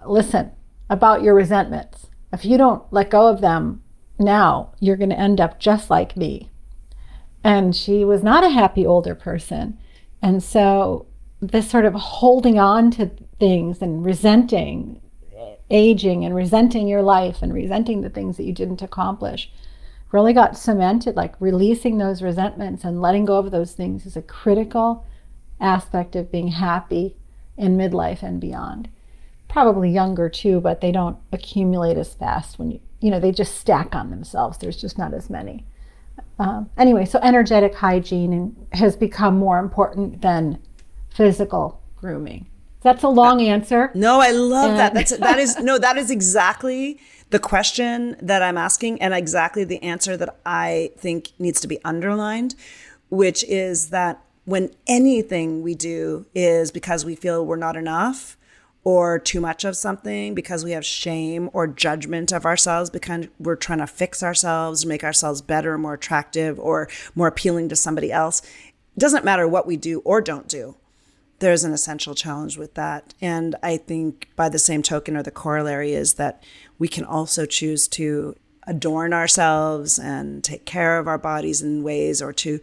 "Listen, 0.07 0.51
about 0.89 1.21
your 1.21 1.33
resentments. 1.33 2.07
If 2.31 2.45
you 2.45 2.57
don't 2.57 2.83
let 2.91 3.09
go 3.09 3.27
of 3.27 3.41
them 3.41 3.81
now, 4.19 4.73
you're 4.79 4.97
going 4.97 5.09
to 5.09 5.19
end 5.19 5.41
up 5.41 5.59
just 5.59 5.89
like 5.89 6.17
me." 6.17 6.49
And 7.43 7.75
she 7.75 8.03
was 8.03 8.23
not 8.23 8.43
a 8.43 8.49
happy 8.49 8.85
older 8.85 9.15
person. 9.15 9.77
And 10.21 10.41
so 10.41 11.05
this 11.41 11.69
sort 11.69 11.85
of 11.85 11.93
holding 11.93 12.57
on 12.57 12.91
to 12.91 13.11
things 13.39 13.81
and 13.81 14.05
resenting 14.05 15.01
aging 15.69 16.23
and 16.23 16.35
resenting 16.35 16.87
your 16.87 17.01
life 17.01 17.41
and 17.41 17.53
resenting 17.53 18.01
the 18.01 18.09
things 18.09 18.37
that 18.37 18.43
you 18.43 18.53
didn't 18.53 18.81
accomplish 18.81 19.51
really 20.11 20.33
got 20.33 20.57
cemented 20.57 21.15
like 21.15 21.33
releasing 21.39 21.97
those 21.97 22.21
resentments 22.21 22.83
and 22.83 23.01
letting 23.01 23.25
go 23.25 23.37
of 23.37 23.51
those 23.51 23.73
things 23.73 24.05
is 24.05 24.15
a 24.15 24.21
critical 24.21 25.05
aspect 25.59 26.15
of 26.15 26.31
being 26.31 26.49
happy 26.49 27.15
in 27.57 27.75
midlife 27.75 28.21
and 28.21 28.39
beyond 28.39 28.87
probably 29.47 29.89
younger 29.89 30.29
too 30.29 30.59
but 30.59 30.81
they 30.81 30.91
don't 30.91 31.17
accumulate 31.31 31.97
as 31.97 32.13
fast 32.13 32.59
when 32.59 32.71
you 32.71 32.79
you 32.99 33.11
know 33.11 33.19
they 33.19 33.31
just 33.31 33.57
stack 33.57 33.95
on 33.95 34.09
themselves 34.09 34.57
there's 34.57 34.79
just 34.79 34.97
not 34.97 35.13
as 35.13 35.29
many 35.29 35.65
um, 36.37 36.69
anyway, 36.77 37.05
so 37.05 37.19
energetic 37.21 37.75
hygiene 37.75 38.67
has 38.73 38.95
become 38.95 39.37
more 39.37 39.59
important 39.59 40.21
than 40.21 40.59
physical 41.09 41.81
grooming. 41.95 42.47
That's 42.81 43.03
a 43.03 43.07
long 43.07 43.41
answer. 43.41 43.91
No, 43.95 44.19
I 44.19 44.31
love 44.31 44.71
and 44.71 44.79
that. 44.79 44.93
That's 44.93 45.17
that 45.17 45.39
is 45.39 45.57
no, 45.59 45.77
that 45.77 45.97
is 45.97 46.11
exactly 46.11 46.99
the 47.31 47.39
question 47.39 48.15
that 48.21 48.43
I'm 48.43 48.57
asking, 48.57 49.01
and 49.01 49.13
exactly 49.13 49.63
the 49.63 49.81
answer 49.81 50.17
that 50.17 50.37
I 50.45 50.91
think 50.97 51.31
needs 51.39 51.59
to 51.61 51.67
be 51.67 51.79
underlined, 51.83 52.55
which 53.09 53.43
is 53.45 53.89
that 53.89 54.21
when 54.43 54.69
anything 54.85 55.63
we 55.63 55.73
do 55.73 56.27
is 56.35 56.71
because 56.71 57.03
we 57.03 57.15
feel 57.15 57.43
we're 57.43 57.55
not 57.55 57.75
enough, 57.75 58.37
or 58.85 59.17
too 59.17 59.41
much 59.41 59.65
of 59.65 59.75
something 59.75 60.35
because 60.35 60.63
we 60.63 60.71
have 60.71 60.85
shame 60.85 61.49
or 61.53 61.65
judgment 61.65 62.31
of 62.31 62.45
ourselves 62.45 62.91
because 62.91 63.25
we're 63.39 63.55
trying 63.55 63.79
to 63.79 63.87
fix 63.87 64.21
ourselves, 64.21 64.85
make 64.85 65.03
ourselves 65.03 65.41
better, 65.41 65.75
more 65.77 65.95
attractive, 65.95 66.59
or 66.59 66.87
more 67.15 67.27
appealing 67.27 67.67
to 67.67 67.75
somebody 67.75 68.11
else. 68.11 68.43
It 68.95 68.99
doesn't 68.99 69.25
matter 69.25 69.47
what 69.47 69.65
we 69.65 69.75
do 69.75 69.99
or 70.01 70.21
don't 70.21 70.47
do. 70.47 70.77
There's 71.39 71.63
an 71.63 71.73
essential 71.73 72.13
challenge 72.13 72.57
with 72.57 72.75
that. 72.75 73.15
And 73.19 73.55
I 73.63 73.77
think 73.77 74.29
by 74.35 74.49
the 74.49 74.59
same 74.59 74.83
token, 74.83 75.17
or 75.17 75.23
the 75.23 75.31
corollary 75.31 75.93
is 75.93 76.13
that 76.13 76.43
we 76.77 76.87
can 76.87 77.03
also 77.03 77.45
choose 77.47 77.87
to 77.89 78.35
adorn 78.67 79.13
ourselves 79.13 79.97
and 79.97 80.43
take 80.43 80.65
care 80.65 80.99
of 80.99 81.07
our 81.07 81.17
bodies 81.17 81.61
in 81.61 81.83
ways 81.83 82.21
or 82.21 82.33
to 82.33 82.59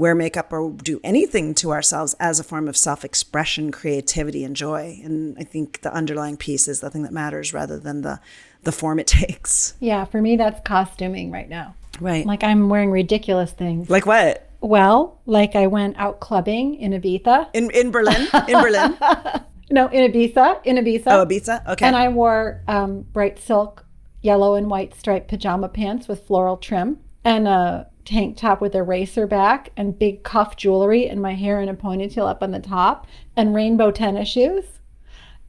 wear 0.00 0.14
makeup 0.14 0.50
or 0.50 0.72
do 0.72 0.98
anything 1.04 1.54
to 1.54 1.70
ourselves 1.70 2.14
as 2.18 2.40
a 2.40 2.44
form 2.44 2.66
of 2.66 2.76
self 2.76 3.04
expression, 3.04 3.70
creativity, 3.70 4.42
and 4.42 4.56
joy. 4.56 4.98
And 5.04 5.36
I 5.38 5.44
think 5.44 5.82
the 5.82 5.92
underlying 5.92 6.38
piece 6.38 6.66
is 6.66 6.80
the 6.80 6.88
thing 6.88 7.02
that 7.02 7.12
matters 7.12 7.52
rather 7.52 7.78
than 7.78 8.00
the, 8.00 8.18
the 8.62 8.72
form 8.72 8.98
it 8.98 9.06
takes. 9.20 9.74
Yeah, 9.78 10.06
for 10.06 10.20
me, 10.20 10.36
that's 10.36 10.60
costuming 10.64 11.30
right 11.30 11.48
now. 11.48 11.76
Right. 12.00 12.24
Like 12.24 12.42
I'm 12.42 12.70
wearing 12.70 12.90
ridiculous 12.90 13.52
things. 13.52 13.90
Like 13.90 14.06
what? 14.06 14.48
Well, 14.62 15.20
like 15.26 15.54
I 15.54 15.66
went 15.66 15.98
out 15.98 16.20
clubbing 16.20 16.76
in 16.76 16.92
Ibiza. 16.92 17.48
In, 17.52 17.70
in 17.70 17.90
Berlin? 17.90 18.26
In 18.48 18.62
Berlin? 18.62 18.96
no, 19.70 19.88
in 19.88 20.10
Ibiza. 20.10 20.64
In 20.64 20.76
Ibiza. 20.76 21.08
Oh, 21.08 21.26
Ibiza? 21.26 21.66
Okay. 21.68 21.86
And 21.86 21.94
I 21.94 22.08
wore 22.08 22.62
um, 22.66 23.02
bright 23.02 23.38
silk, 23.38 23.84
yellow 24.22 24.54
and 24.54 24.70
white 24.70 24.94
striped 24.94 25.28
pajama 25.28 25.68
pants 25.68 26.08
with 26.08 26.26
floral 26.26 26.56
trim 26.56 27.00
and 27.24 27.46
a 27.46 27.89
tank 28.04 28.36
top 28.36 28.60
with 28.60 28.74
a 28.74 28.82
racer 28.82 29.26
back 29.26 29.70
and 29.76 29.98
big 29.98 30.22
cuff 30.22 30.56
jewelry 30.56 31.08
and 31.08 31.20
my 31.20 31.34
hair 31.34 31.60
in 31.60 31.68
a 31.68 31.74
ponytail 31.74 32.28
up 32.28 32.42
on 32.42 32.50
the 32.50 32.60
top 32.60 33.06
and 33.36 33.54
rainbow 33.54 33.90
tennis 33.90 34.28
shoes. 34.28 34.64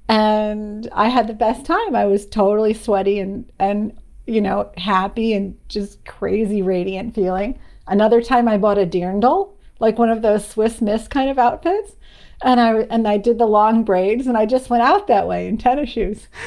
And 0.07 0.89
I 0.91 1.09
had 1.09 1.27
the 1.27 1.33
best 1.33 1.65
time. 1.65 1.95
I 1.95 2.05
was 2.05 2.25
totally 2.25 2.73
sweaty 2.73 3.19
and 3.19 3.51
and 3.59 3.97
you 4.25 4.41
know, 4.41 4.71
happy 4.77 5.33
and 5.33 5.57
just 5.67 6.05
crazy 6.05 6.61
radiant 6.61 7.15
feeling. 7.15 7.59
Another 7.87 8.21
time 8.21 8.47
I 8.47 8.57
bought 8.57 8.77
a 8.77 8.85
dirndl, 8.85 9.53
like 9.79 9.97
one 9.97 10.09
of 10.09 10.21
those 10.21 10.47
Swiss 10.47 10.81
Miss 10.81 11.07
kind 11.07 11.29
of 11.29 11.39
outfits. 11.39 11.95
And 12.43 12.59
I 12.59 12.81
and 12.89 13.07
I 13.07 13.17
did 13.17 13.37
the 13.37 13.45
long 13.45 13.83
braids 13.83 14.27
and 14.27 14.37
I 14.37 14.45
just 14.45 14.69
went 14.69 14.83
out 14.83 15.07
that 15.07 15.27
way 15.27 15.47
in 15.47 15.57
tennis 15.57 15.89
shoes. 15.89 16.27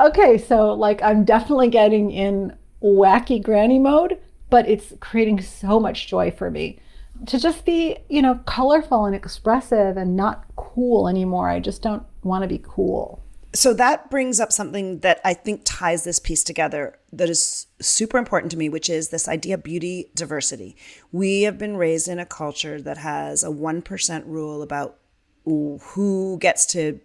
Okay, 0.00 0.38
so 0.38 0.72
like 0.72 1.02
I'm 1.02 1.24
definitely 1.24 1.68
getting 1.68 2.12
in 2.12 2.56
wacky 2.80 3.42
granny 3.42 3.78
mode 3.80 4.18
but 4.50 4.68
it's 4.68 4.92
creating 5.00 5.40
so 5.40 5.80
much 5.80 6.08
joy 6.08 6.30
for 6.30 6.50
me 6.50 6.78
to 7.26 7.38
just 7.38 7.64
be, 7.64 7.96
you 8.08 8.22
know, 8.22 8.40
colorful 8.46 9.04
and 9.04 9.14
expressive 9.14 9.96
and 9.96 10.16
not 10.16 10.44
cool 10.56 11.08
anymore. 11.08 11.48
I 11.48 11.60
just 11.60 11.82
don't 11.82 12.02
want 12.22 12.42
to 12.42 12.48
be 12.48 12.60
cool. 12.62 13.22
So 13.52 13.74
that 13.74 14.10
brings 14.10 14.38
up 14.38 14.52
something 14.52 15.00
that 15.00 15.20
I 15.24 15.34
think 15.34 15.62
ties 15.64 16.04
this 16.04 16.20
piece 16.20 16.44
together 16.44 16.98
that 17.12 17.28
is 17.28 17.66
super 17.80 18.16
important 18.16 18.52
to 18.52 18.56
me, 18.56 18.68
which 18.68 18.88
is 18.88 19.08
this 19.08 19.26
idea 19.26 19.54
of 19.54 19.64
beauty 19.64 20.10
diversity. 20.14 20.76
We 21.10 21.42
have 21.42 21.58
been 21.58 21.76
raised 21.76 22.06
in 22.06 22.20
a 22.20 22.26
culture 22.26 22.80
that 22.80 22.98
has 22.98 23.42
a 23.42 23.48
1% 23.48 24.26
rule 24.26 24.62
about 24.62 24.98
who 25.44 26.38
gets 26.40 26.64
to 26.66 27.00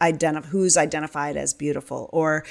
identify 0.00 0.48
who's 0.48 0.76
identified 0.76 1.36
as 1.36 1.54
beautiful 1.54 2.08
or 2.12 2.44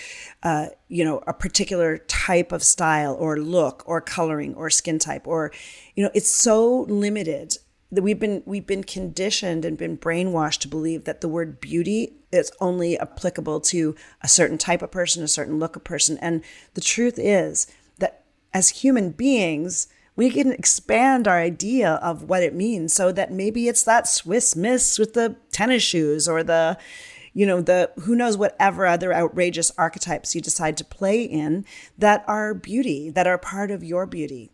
uh, 0.44 0.68
you 0.88 1.04
know 1.04 1.24
a 1.28 1.34
particular 1.34 1.98
type 1.98 2.52
of 2.52 2.64
style 2.64 3.16
or 3.20 3.38
look 3.38 3.84
or 3.86 4.02
coloring 4.02 4.54
or 4.56 4.70
skin 4.70 5.00
type 5.00 5.28
or 5.28 5.52
you 5.96 6.04
know 6.04 6.12
it's 6.14 6.30
so 6.30 6.82
limited 6.90 7.58
that 7.92 8.02
we've 8.02 8.20
been 8.20 8.44
we've 8.46 8.68
been 8.68 8.84
conditioned 8.84 9.64
and 9.64 9.78
been 9.78 9.98
brainwashed 9.98 10.60
to 10.60 10.68
believe 10.68 11.06
that 11.06 11.22
the 11.22 11.30
word 11.30 11.62
beauty 11.62 12.14
is 12.32 12.52
only 12.60 13.00
applicable 13.00 13.62
to 13.62 13.96
a 14.22 14.28
certain 14.28 14.58
type 14.58 14.82
of 14.82 14.92
person 14.92 15.24
a 15.24 15.28
certain 15.28 15.60
look 15.60 15.76
of 15.76 15.84
person. 15.84 16.18
And 16.18 16.44
the 16.74 16.82
truth 16.82 17.18
is 17.18 17.68
that 18.00 18.24
as 18.54 18.70
human 18.70 19.12
beings 19.12 19.88
we 20.16 20.32
can 20.32 20.52
expand 20.52 21.28
our 21.28 21.40
idea 21.40 21.92
of 21.96 22.24
what 22.24 22.42
it 22.42 22.54
means 22.54 22.92
so 22.92 23.12
that 23.12 23.32
maybe 23.32 23.68
it's 23.68 23.84
that 23.84 24.08
Swiss 24.08 24.56
miss 24.56 24.98
with 24.98 25.14
the 25.14 25.36
tennis 25.52 25.84
shoes 25.84 26.28
or 26.28 26.44
the 26.44 26.78
you 27.38 27.46
know, 27.46 27.62
the 27.62 27.92
who 28.00 28.16
knows 28.16 28.36
whatever 28.36 28.88
other 28.88 29.14
outrageous 29.14 29.72
archetypes 29.78 30.34
you 30.34 30.42
decide 30.42 30.76
to 30.76 30.84
play 30.84 31.22
in 31.22 31.66
that 31.96 32.26
are 32.28 32.56
beauty, 32.56 33.12
that 33.12 33.28
are 33.28 33.38
part 33.38 33.70
of 33.70 33.84
your 33.84 34.08
beauty. 34.08 34.50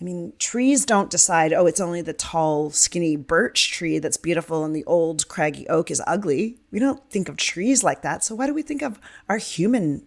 I 0.00 0.02
mean, 0.02 0.32
trees 0.40 0.84
don't 0.84 1.08
decide, 1.08 1.52
oh, 1.52 1.66
it's 1.66 1.78
only 1.78 2.02
the 2.02 2.12
tall, 2.12 2.70
skinny 2.70 3.14
birch 3.14 3.70
tree 3.70 4.00
that's 4.00 4.16
beautiful 4.16 4.64
and 4.64 4.74
the 4.74 4.82
old, 4.86 5.28
craggy 5.28 5.68
oak 5.68 5.88
is 5.88 6.02
ugly. 6.04 6.58
We 6.72 6.80
don't 6.80 7.08
think 7.10 7.28
of 7.28 7.36
trees 7.36 7.84
like 7.84 8.02
that. 8.02 8.24
So, 8.24 8.34
why 8.34 8.48
do 8.48 8.54
we 8.54 8.62
think 8.62 8.82
of 8.82 8.98
our 9.28 9.38
human 9.38 10.04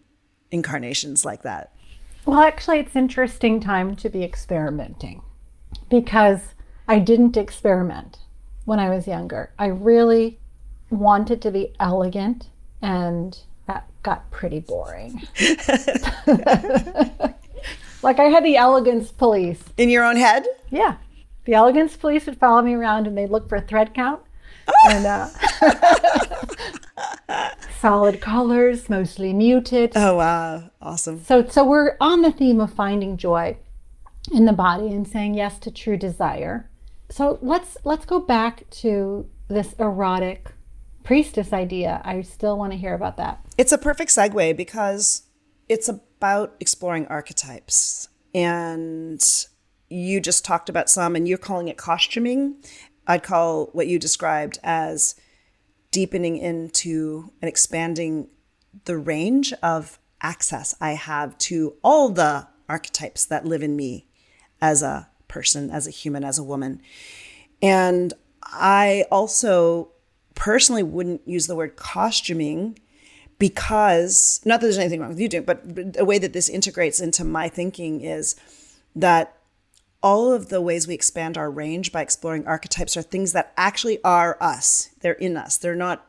incarnations 0.52 1.24
like 1.24 1.44
that? 1.44 1.74
Well, 2.26 2.42
actually, 2.42 2.80
it's 2.80 2.98
interesting 2.98 3.62
time 3.62 3.96
to 3.96 4.10
be 4.10 4.26
experimenting 4.26 5.22
because 5.90 6.54
I 6.86 7.00
didn't 7.00 7.38
experiment 7.38 8.18
when 8.66 8.78
I 8.78 8.90
was 8.90 9.08
younger. 9.08 9.54
I 9.58 9.68
really 9.68 10.42
wanted 10.90 11.42
to 11.42 11.52
be 11.52 11.74
elegant 11.80 12.50
and 12.82 13.40
that 13.68 13.88
got 14.04 14.30
pretty 14.32 14.60
boring. 14.60 15.22
like 18.02 18.20
I 18.20 18.26
had 18.26 18.44
the 18.44 18.58
elegance 18.58 19.12
police. 19.12 19.64
In 19.78 19.90
your 19.90 20.04
own 20.04 20.16
head? 20.16 20.46
Yeah. 20.70 20.98
The 21.46 21.54
elegance 21.54 21.96
police 21.96 22.26
would 22.26 22.38
follow 22.38 22.62
me 22.62 22.74
around 22.74 23.08
and 23.08 23.18
they'd 23.18 23.30
look 23.30 23.50
for 23.50 23.56
a 23.56 23.62
thread 23.62 23.94
count. 23.94 24.22
and 24.90 25.06
uh, 25.06 25.28
solid 27.80 28.22
colors, 28.22 28.90
mostly 28.90 29.34
muted. 29.34 29.94
Oh 29.96 30.18
wow, 30.18 30.70
awesome. 30.82 31.24
So 31.24 31.48
so 31.48 31.64
we're 31.64 31.98
on 32.00 32.22
the 32.22 32.32
theme 32.32 32.60
of 32.60 32.72
finding 32.72 33.18
joy 33.18 33.58
in 34.32 34.46
the 34.46 34.54
body 34.54 34.88
and 34.88 35.08
saying 35.08 35.34
yes 35.34 35.58
to 35.60 35.72
true 35.72 35.98
desire. 35.98 36.70
So 37.10 37.40
let's 37.42 37.78
let's 37.84 38.06
go 38.06 38.20
back 38.20 38.70
to 38.82 39.28
this 39.48 39.74
erotic 39.80 40.52
priestess 41.04 41.54
idea. 41.54 42.02
I 42.04 42.22
still 42.22 42.58
want 42.58 42.72
to 42.74 42.78
hear 42.78 42.94
about 42.94 43.18
that. 43.18 43.40
It's 43.58 43.72
a 43.72 43.78
perfect 43.78 44.12
segue 44.12 44.56
because 44.56 45.24
it's 45.68 45.90
about 45.90 46.56
exploring 46.60 47.08
archetypes. 47.08 48.10
And 48.34 49.24
you 49.90 50.20
just 50.20 50.46
talked 50.46 50.70
about 50.70 50.90
some, 50.90 51.16
and 51.16 51.28
you're 51.28 51.38
calling 51.38 51.68
it 51.68 51.78
costuming. 51.78 52.58
I'd 53.08 53.24
call 53.24 53.68
what 53.74 53.88
you 53.88 53.98
described 53.98 54.60
as 54.64 55.16
deepening 55.92 56.38
into 56.38 57.32
and 57.42 57.50
expanding 57.50 58.28
the 58.86 58.98
range 58.98 59.52
of 59.64 60.00
access 60.22 60.76
I 60.80 60.92
have 60.92 61.38
to 61.40 61.76
all 61.82 62.10
the 62.10 62.48
archetypes 62.68 63.26
that 63.26 63.46
live 63.46 63.64
in 63.64 63.76
me 63.76 64.08
as 64.62 64.84
a 64.84 65.10
person, 65.28 65.72
as 65.72 65.88
a 65.88 65.92
human, 65.92 66.24
as 66.24 66.38
a 66.38 66.44
woman. 66.44 66.82
And 67.62 68.14
I 68.44 69.06
also 69.12 69.92
personally 70.40 70.82
wouldn't 70.82 71.22
use 71.28 71.48
the 71.48 71.56
word 71.56 71.76
costuming 71.76 72.80
because, 73.40 74.42
not 74.46 74.62
that 74.62 74.68
there's 74.68 74.78
anything 74.78 75.02
wrong 75.02 75.10
with 75.10 75.20
you 75.20 75.28
doing, 75.28 75.44
but 75.44 75.94
the 75.94 76.06
way 76.06 76.18
that 76.18 76.32
this 76.32 76.48
integrates 76.50 77.02
into 77.02 77.26
my 77.26 77.50
thinking 77.50 78.02
is 78.02 78.36
that 78.96 79.38
all 80.02 80.32
of 80.32 80.48
the 80.48 80.62
ways 80.62 80.88
we 80.88 80.94
expand 80.94 81.38
our 81.38 81.52
range 81.52 81.92
by 81.92 82.02
exploring 82.02 82.48
archetypes 82.48 82.96
are 82.96 83.02
things 83.02 83.34
that 83.34 83.52
actually 83.58 84.02
are 84.04 84.38
us. 84.40 84.90
They're 85.02 85.12
in 85.14 85.36
us. 85.36 85.58
They're 85.58 85.76
not 85.76 86.08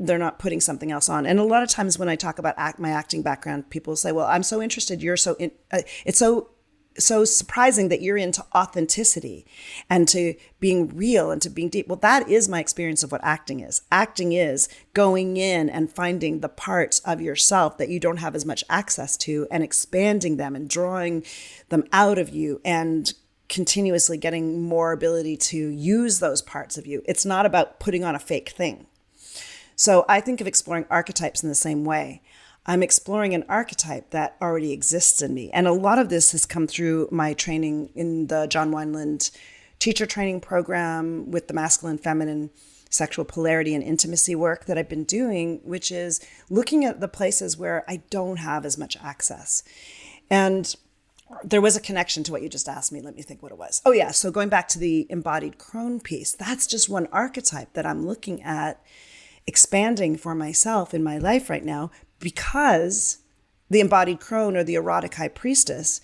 they're 0.00 0.18
not 0.18 0.40
putting 0.40 0.60
something 0.60 0.90
else 0.90 1.08
on. 1.08 1.26
And 1.26 1.38
a 1.38 1.44
lot 1.44 1.62
of 1.62 1.68
times 1.68 1.96
when 1.96 2.08
I 2.08 2.16
talk 2.16 2.40
about 2.40 2.54
act, 2.56 2.80
my 2.80 2.90
acting 2.90 3.22
background, 3.22 3.70
people 3.70 3.94
say, 3.94 4.10
"Well, 4.10 4.26
I'm 4.26 4.42
so 4.42 4.60
interested. 4.60 5.00
You're 5.02 5.18
so 5.18 5.34
in, 5.34 5.52
uh, 5.70 5.82
it's 6.04 6.18
so 6.18 6.48
so 6.98 7.24
surprising 7.24 7.88
that 7.88 8.02
you're 8.02 8.16
into 8.16 8.44
authenticity 8.54 9.46
and 9.88 10.06
to 10.08 10.34
being 10.60 10.88
real 10.96 11.30
and 11.30 11.40
to 11.42 11.50
being 11.50 11.68
deep. 11.68 11.88
Well, 11.88 11.96
that 11.96 12.28
is 12.28 12.48
my 12.48 12.60
experience 12.60 13.02
of 13.02 13.12
what 13.12 13.24
acting 13.24 13.60
is. 13.60 13.82
Acting 13.90 14.32
is 14.32 14.68
going 14.94 15.36
in 15.36 15.68
and 15.68 15.90
finding 15.90 16.40
the 16.40 16.48
parts 16.48 17.00
of 17.00 17.20
yourself 17.20 17.78
that 17.78 17.88
you 17.88 17.98
don't 17.98 18.18
have 18.18 18.34
as 18.34 18.44
much 18.44 18.64
access 18.68 19.16
to 19.18 19.46
and 19.50 19.62
expanding 19.62 20.36
them 20.36 20.54
and 20.54 20.68
drawing 20.68 21.24
them 21.68 21.84
out 21.92 22.18
of 22.18 22.30
you 22.30 22.60
and 22.64 23.14
continuously 23.48 24.16
getting 24.16 24.62
more 24.62 24.92
ability 24.92 25.36
to 25.36 25.68
use 25.68 26.20
those 26.20 26.40
parts 26.40 26.78
of 26.78 26.86
you. 26.86 27.02
It's 27.04 27.26
not 27.26 27.44
about 27.44 27.80
putting 27.80 28.02
on 28.04 28.14
a 28.14 28.18
fake 28.18 28.50
thing. 28.50 28.86
So 29.76 30.04
I 30.08 30.20
think 30.20 30.40
of 30.40 30.46
exploring 30.46 30.86
archetypes 30.88 31.42
in 31.42 31.48
the 31.48 31.54
same 31.54 31.84
way. 31.84 32.22
I'm 32.64 32.82
exploring 32.82 33.34
an 33.34 33.44
archetype 33.48 34.10
that 34.10 34.36
already 34.40 34.72
exists 34.72 35.20
in 35.20 35.34
me. 35.34 35.50
And 35.50 35.66
a 35.66 35.72
lot 35.72 35.98
of 35.98 36.08
this 36.08 36.32
has 36.32 36.46
come 36.46 36.66
through 36.66 37.08
my 37.10 37.34
training 37.34 37.90
in 37.94 38.28
the 38.28 38.46
John 38.46 38.70
Wineland 38.70 39.30
teacher 39.80 40.06
training 40.06 40.40
program 40.40 41.30
with 41.30 41.48
the 41.48 41.54
masculine, 41.54 41.98
feminine, 41.98 42.50
sexual 42.88 43.24
polarity, 43.24 43.74
and 43.74 43.82
intimacy 43.82 44.36
work 44.36 44.66
that 44.66 44.78
I've 44.78 44.88
been 44.88 45.04
doing, 45.04 45.60
which 45.64 45.90
is 45.90 46.24
looking 46.48 46.84
at 46.84 47.00
the 47.00 47.08
places 47.08 47.56
where 47.56 47.84
I 47.88 48.02
don't 48.10 48.36
have 48.36 48.64
as 48.64 48.78
much 48.78 48.96
access. 49.02 49.64
And 50.30 50.72
there 51.42 51.60
was 51.60 51.76
a 51.76 51.80
connection 51.80 52.22
to 52.24 52.32
what 52.32 52.42
you 52.42 52.48
just 52.48 52.68
asked 52.68 52.92
me. 52.92 53.00
Let 53.00 53.16
me 53.16 53.22
think 53.22 53.42
what 53.42 53.50
it 53.50 53.58
was. 53.58 53.82
Oh, 53.84 53.92
yeah. 53.92 54.12
So 54.12 54.30
going 54.30 54.50
back 54.50 54.68
to 54.68 54.78
the 54.78 55.06
embodied 55.10 55.58
crone 55.58 55.98
piece, 55.98 56.32
that's 56.32 56.66
just 56.66 56.88
one 56.88 57.08
archetype 57.10 57.72
that 57.72 57.86
I'm 57.86 58.06
looking 58.06 58.42
at 58.42 58.80
expanding 59.46 60.16
for 60.16 60.34
myself 60.34 60.94
in 60.94 61.02
my 61.02 61.18
life 61.18 61.50
right 61.50 61.64
now 61.64 61.90
because 62.22 63.18
the 63.68 63.80
embodied 63.80 64.20
crone 64.20 64.56
or 64.56 64.64
the 64.64 64.76
erotic 64.76 65.14
high 65.14 65.28
priestess, 65.28 66.00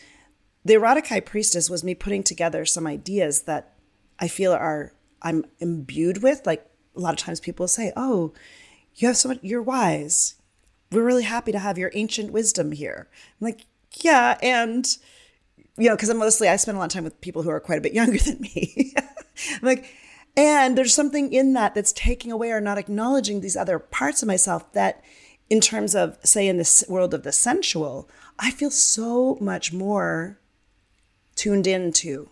the 0.65 0.75
erotic 0.75 1.07
high 1.07 1.21
priestess 1.21 1.71
was 1.71 1.83
me 1.83 1.95
putting 1.95 2.23
together 2.23 2.67
some 2.67 2.87
ideas 2.87 3.43
that 3.43 3.75
I 4.19 4.29
feel 4.29 4.53
are 4.53 4.93
I'm 5.23 5.45
imbued 5.61 6.23
with. 6.23 6.45
Like 6.45 6.69
a 6.95 7.01
lot 7.01 7.15
of 7.15 7.19
times 7.19 7.41
people 7.41 7.69
say, 7.69 7.93
"Oh, 7.97 8.35
you 8.97 9.09
have 9.09 9.17
so 9.17 9.31
much. 9.31 9.39
You're 9.41 9.63
wise. 9.63 10.35
We're 10.91 11.05
really 11.05 11.25
happy 11.25 11.53
to 11.53 11.59
have 11.59 11.79
your 11.79 11.91
ancient 11.95 12.33
wisdom 12.33 12.73
here." 12.73 13.09
I'm 13.41 13.47
like, 13.47 13.67
"Yeah," 14.03 14.37
and 14.43 14.87
you 15.77 15.89
know, 15.89 15.97
because 15.97 16.09
I'm 16.09 16.19
mostly 16.19 16.49
I 16.49 16.57
spend 16.57 16.77
a 16.77 16.81
lot 16.81 16.87
of 16.87 16.93
time 16.93 17.05
with 17.05 17.21
people 17.21 17.43
who 17.43 17.51
are 17.51 17.61
quite 17.61 17.79
a 17.79 17.83
bit 17.83 17.93
younger 18.01 18.19
than 18.19 18.41
me. 18.41 18.95
I'm 18.97 19.61
like, 19.63 19.87
and 20.37 20.79
there's 20.79 20.95
something 20.95 21.33
in 21.33 21.53
that 21.55 21.75
that's 21.75 21.93
taking 21.93 22.31
away 22.31 22.51
or 22.51 22.61
not 22.61 22.79
acknowledging 22.79 23.41
these 23.41 23.57
other 23.57 23.79
parts 23.79 24.23
of 24.23 24.29
myself 24.29 24.73
that, 24.73 25.03
in 25.51 25.61
terms 25.61 25.95
of, 25.95 26.19
say, 26.23 26.47
in 26.47 26.59
this 26.59 26.85
world 26.89 27.15
of 27.15 27.23
the 27.23 27.33
sensual, 27.33 28.09
I 28.39 28.51
feel 28.51 28.71
so 28.71 29.39
much 29.41 29.73
more 29.73 30.39
tuned 31.35 31.67
into 31.67 32.31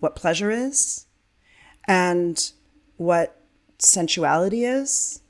what 0.00 0.16
pleasure 0.16 0.50
is 0.50 1.06
and 1.86 2.52
what 2.96 3.40
sensuality 3.78 4.64
is 4.64 5.22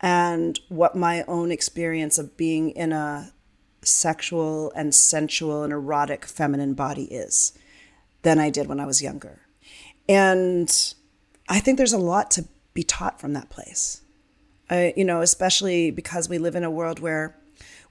and 0.00 0.60
what 0.68 0.94
my 0.94 1.24
own 1.26 1.50
experience 1.50 2.18
of 2.18 2.36
being 2.36 2.70
in 2.70 2.92
a 2.92 3.32
sexual 3.82 4.72
and 4.72 4.94
sensual 4.94 5.62
and 5.62 5.72
erotic 5.72 6.24
feminine 6.24 6.74
body 6.74 7.04
is 7.04 7.56
than 8.22 8.38
I 8.38 8.50
did 8.50 8.68
when 8.68 8.80
I 8.80 8.86
was 8.86 9.02
younger. 9.02 9.40
And 10.08 10.94
I 11.48 11.60
think 11.60 11.78
there's 11.78 11.92
a 11.92 11.98
lot 11.98 12.30
to 12.32 12.44
be 12.74 12.82
taught 12.82 13.20
from 13.20 13.32
that 13.32 13.50
place. 13.50 14.02
Uh, 14.70 14.90
you 14.96 15.04
know, 15.04 15.20
especially 15.20 15.90
because 15.90 16.28
we 16.28 16.38
live 16.38 16.56
in 16.56 16.64
a 16.64 16.70
world 16.70 16.98
where 16.98 17.36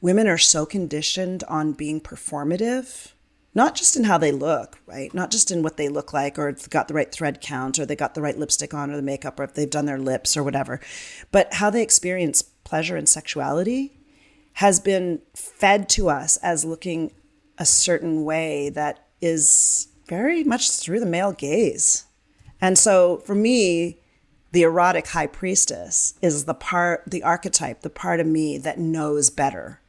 women 0.01 0.27
are 0.27 0.37
so 0.37 0.65
conditioned 0.65 1.43
on 1.47 1.71
being 1.71 2.01
performative, 2.01 3.13
not 3.53 3.75
just 3.75 3.95
in 3.95 4.03
how 4.03 4.17
they 4.17 4.31
look, 4.31 4.77
right? 4.85 5.13
Not 5.13 5.31
just 5.31 5.51
in 5.51 5.63
what 5.63 5.77
they 5.77 5.87
look 5.87 6.11
like, 6.11 6.37
or 6.37 6.51
got 6.69 6.89
the 6.89 6.93
right 6.93 7.11
thread 7.11 7.39
count, 7.39 7.79
or 7.79 7.85
they 7.85 7.95
got 7.95 8.13
the 8.13 8.21
right 8.21 8.37
lipstick 8.37 8.73
on, 8.73 8.91
or 8.91 8.97
the 8.97 9.01
makeup, 9.01 9.39
or 9.39 9.43
if 9.43 9.53
they've 9.53 9.69
done 9.69 9.85
their 9.85 9.99
lips, 9.99 10.35
or 10.35 10.43
whatever, 10.43 10.81
but 11.31 11.53
how 11.55 11.69
they 11.69 11.81
experience 11.81 12.41
pleasure 12.41 12.97
and 12.97 13.07
sexuality 13.07 13.97
has 14.53 14.79
been 14.79 15.21
fed 15.33 15.87
to 15.89 16.09
us 16.09 16.37
as 16.37 16.65
looking 16.65 17.13
a 17.57 17.65
certain 17.65 18.25
way 18.25 18.69
that 18.69 19.07
is 19.21 19.87
very 20.07 20.43
much 20.43 20.71
through 20.71 20.99
the 20.99 21.05
male 21.05 21.31
gaze. 21.31 22.05
And 22.61 22.77
so 22.77 23.17
for 23.25 23.35
me, 23.35 23.99
the 24.55 24.63
erotic 24.63 25.07
high 25.07 25.27
priestess 25.27 26.13
is 26.21 26.45
the 26.45 26.53
part, 26.53 27.03
the 27.05 27.21
archetype, 27.23 27.81
the 27.81 27.89
part 27.89 28.21
of 28.21 28.25
me 28.25 28.57
that 28.57 28.79
knows 28.79 29.29
better, 29.29 29.81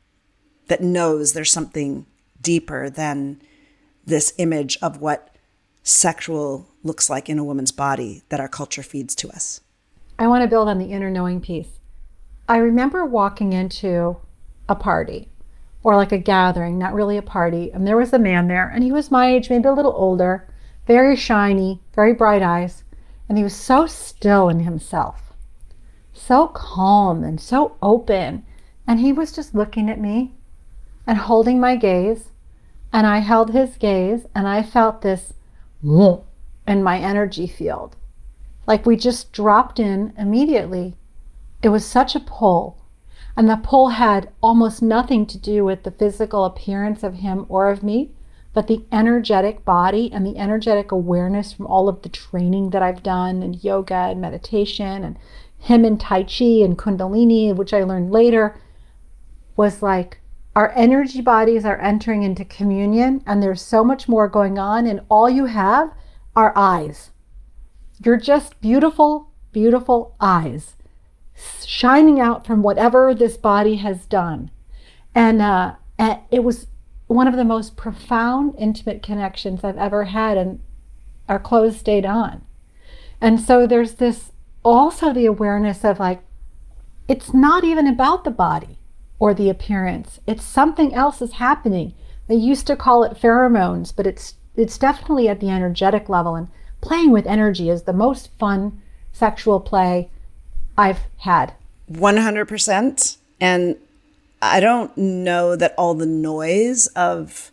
that 0.67 0.83
knows 0.83 1.33
there's 1.33 1.53
something 1.53 2.05
deeper 2.41 2.91
than 2.91 3.41
this 4.05 4.35
image 4.39 4.77
of 4.83 5.01
what 5.01 5.31
sexual 5.85 6.67
looks 6.83 7.09
like 7.09 7.29
in 7.29 7.39
a 7.39 7.45
woman's 7.45 7.71
body 7.71 8.25
that 8.29 8.41
our 8.41 8.49
culture 8.49 8.83
feeds 8.83 9.15
to 9.15 9.31
us. 9.31 9.61
I 10.19 10.27
want 10.27 10.43
to 10.43 10.49
build 10.49 10.67
on 10.69 10.79
the 10.79 10.91
inner 10.91 11.11
knowing 11.11 11.41
piece. 11.41 11.79
I 12.49 12.57
remember 12.57 13.05
walking 13.05 13.53
into 13.53 14.17
a 14.69 14.75
party 14.75 15.29
or 15.85 15.95
like 15.95 16.11
a 16.11 16.19
gathering, 16.19 16.77
not 16.77 16.93
really 16.93 17.17
a 17.17 17.23
party, 17.23 17.71
and 17.71 17.87
there 17.87 17.97
was 17.97 18.13
a 18.13 18.19
man 18.19 18.49
there, 18.49 18.69
and 18.69 18.83
he 18.83 18.91
was 18.91 19.13
my 19.13 19.33
age, 19.33 19.49
maybe 19.49 19.69
a 19.69 19.73
little 19.73 19.95
older 19.95 20.49
very 20.87 21.17
shiny, 21.17 21.83
very 21.95 22.15
bright 22.15 22.43
eyes, 22.43 22.85
and 23.29 23.37
he 23.39 23.45
was 23.45 23.55
so 23.55 23.87
still 23.87 24.49
in 24.49 24.61
himself, 24.61 25.33
so 26.13 26.49
calm 26.49 27.25
and 27.25 27.41
so 27.41 27.77
open. 27.83 28.45
And 28.87 29.01
he 29.01 29.13
was 29.13 29.33
just 29.33 29.55
looking 29.55 29.91
at 29.91 30.01
me 30.01 30.35
and 31.07 31.19
holding 31.19 31.59
my 31.59 31.77
gaze. 31.77 32.31
And 32.93 33.07
I 33.07 33.19
held 33.19 33.51
his 33.51 33.77
gaze 33.77 34.27
and 34.35 34.47
I 34.47 34.63
felt 34.63 35.03
this 35.03 35.35
in 36.67 36.83
my 36.83 36.99
energy 36.99 37.47
field. 37.47 37.97
Like 38.67 38.87
we 38.87 38.97
just 38.97 39.33
dropped 39.33 39.79
in 39.79 40.13
immediately. 40.17 40.97
It 41.63 41.69
was 41.71 41.85
such 41.85 42.15
a 42.15 42.21
pull. 42.21 42.79
And 43.37 43.51
the 43.51 43.57
pull 43.57 43.91
had 43.91 44.31
almost 44.41 44.83
nothing 44.83 45.27
to 45.27 45.39
do 45.39 45.65
with 45.65 45.83
the 45.83 45.91
physical 45.91 46.45
appearance 46.45 47.03
of 47.03 47.17
him 47.17 47.45
or 47.49 47.71
of 47.71 47.83
me, 47.83 48.13
but 48.57 48.69
the 48.69 48.87
energetic 48.91 49.67
body 49.67 50.11
and 50.11 50.25
the 50.25 50.39
energetic 50.39 50.91
awareness 50.91 51.53
from 51.53 51.67
all 51.67 51.91
of 51.91 52.01
the 52.01 52.09
training 52.09 52.71
that 52.71 52.83
I've 52.83 53.03
done 53.03 53.43
and 53.43 53.63
yoga 53.63 53.95
and 53.95 54.19
meditation 54.19 55.05
and 55.05 55.19
him 55.59 55.85
and 55.85 56.01
Tai 56.01 56.23
Chi 56.23 56.63
and 56.65 56.79
Kundalini, 56.79 57.55
which 57.55 57.75
I 57.75 57.85
learned 57.85 58.13
later, 58.13 58.59
was 59.57 59.83
like 59.83 60.23
our 60.55 60.73
energy 60.75 61.21
bodies 61.21 61.67
are 61.67 61.79
entering 61.83 62.23
into 62.23 62.47
communion 62.47 63.23
and 63.27 63.43
there's 63.43 63.61
so 63.61 63.85
much 63.85 64.09
more 64.09 64.27
going 64.27 64.59
on, 64.59 64.87
and 64.87 65.03
all 65.11 65.29
you 65.29 65.45
have 65.45 65.93
are 66.35 66.55
eyes. 66.57 67.11
You're 68.03 68.17
just 68.17 68.59
beautiful, 68.63 69.33
beautiful 69.53 70.17
eyes 70.19 70.77
shining 71.63 72.21
out 72.21 72.47
from 72.47 72.63
whatever 72.63 73.15
this 73.15 73.37
body 73.37 73.77
has 73.77 74.07
done. 74.07 74.51
And, 75.15 75.43
uh, 75.43 75.75
and 75.99 76.21
it 76.31 76.43
was 76.43 76.69
one 77.07 77.29
of 77.29 77.37
the 77.37 77.45
most 77.45 77.77
profound, 77.77 78.55
intimate 78.59 79.03
connections 79.03 79.63
I've 79.63 79.79
ever 79.79 80.05
had, 80.05 80.37
and 80.37 80.61
our 81.29 81.39
clothes 81.39 81.79
stayed 81.79 82.05
on. 82.05 82.43
And 83.21 83.41
so 83.41 83.67
there's 83.67 83.95
this 83.95 84.33
also 84.63 85.13
the 85.13 85.27
awareness 85.27 85.85
of 85.85 85.99
like, 85.99 86.21
it's 87.09 87.33
not 87.33 87.65
even 87.65 87.87
about 87.87 88.25
the 88.25 88.31
body 88.31 88.79
or 89.19 89.33
the 89.33 89.49
appearance. 89.49 90.21
It's 90.27 90.45
something 90.45 90.93
else 90.93 91.23
is 91.23 91.35
happening. 91.35 91.95
They 92.29 92.35
used 92.35 92.67
to 92.67 92.77
call 92.77 93.05
it 93.05 93.17
pheromones, 93.17 93.95
but 93.95 94.07
it's 94.07 94.35
it's 94.57 94.79
definitely 94.79 95.29
at 95.29 95.41
the 95.41 95.51
energetic 95.51 96.09
level. 96.09 96.35
And 96.35 96.49
playing 96.81 97.13
with 97.13 97.27
energy 97.27 97.69
is 97.71 97.83
the 97.83 97.93
most 97.93 98.31
fun 98.39 98.81
sexual 99.13 99.61
play 99.61 100.11
I've 100.77 101.05
had. 101.19 101.55
100%. 101.91 103.17
And 103.41 103.77
I 104.41 104.61
don't 104.61 104.97
know 104.97 105.57
that 105.57 105.75
all 105.79 105.95
the 105.95 106.07
noise 106.07 106.87
of 106.89 107.51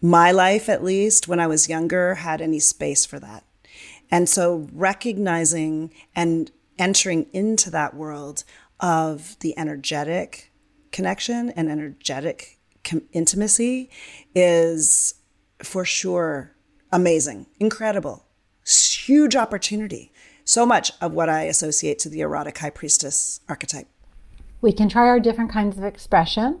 my 0.00 0.32
life, 0.32 0.68
at 0.68 0.82
least 0.82 1.28
when 1.28 1.38
I 1.38 1.46
was 1.46 1.68
younger, 1.68 2.16
had 2.16 2.40
any 2.40 2.58
space 2.58 3.04
for 3.04 3.18
that. 3.20 3.44
And 4.10 4.28
so 4.28 4.68
recognizing 4.72 5.92
and 6.14 6.50
entering 6.78 7.26
into 7.32 7.70
that 7.70 7.94
world 7.94 8.44
of 8.80 9.38
the 9.40 9.56
energetic 9.58 10.52
connection 10.90 11.50
and 11.50 11.70
energetic 11.70 12.58
com- 12.84 13.02
intimacy 13.12 13.90
is 14.34 15.14
for 15.62 15.84
sure 15.84 16.52
amazing, 16.92 17.46
incredible, 17.58 18.26
huge 18.66 19.36
opportunity. 19.36 20.12
So 20.44 20.66
much 20.66 20.92
of 21.00 21.12
what 21.12 21.28
I 21.28 21.44
associate 21.44 21.98
to 22.00 22.08
the 22.08 22.20
erotic 22.20 22.58
high 22.58 22.70
priestess 22.70 23.40
archetype. 23.48 23.88
We 24.62 24.72
can 24.72 24.88
try 24.88 25.08
our 25.08 25.18
different 25.18 25.50
kinds 25.50 25.76
of 25.76 25.84
expression. 25.84 26.60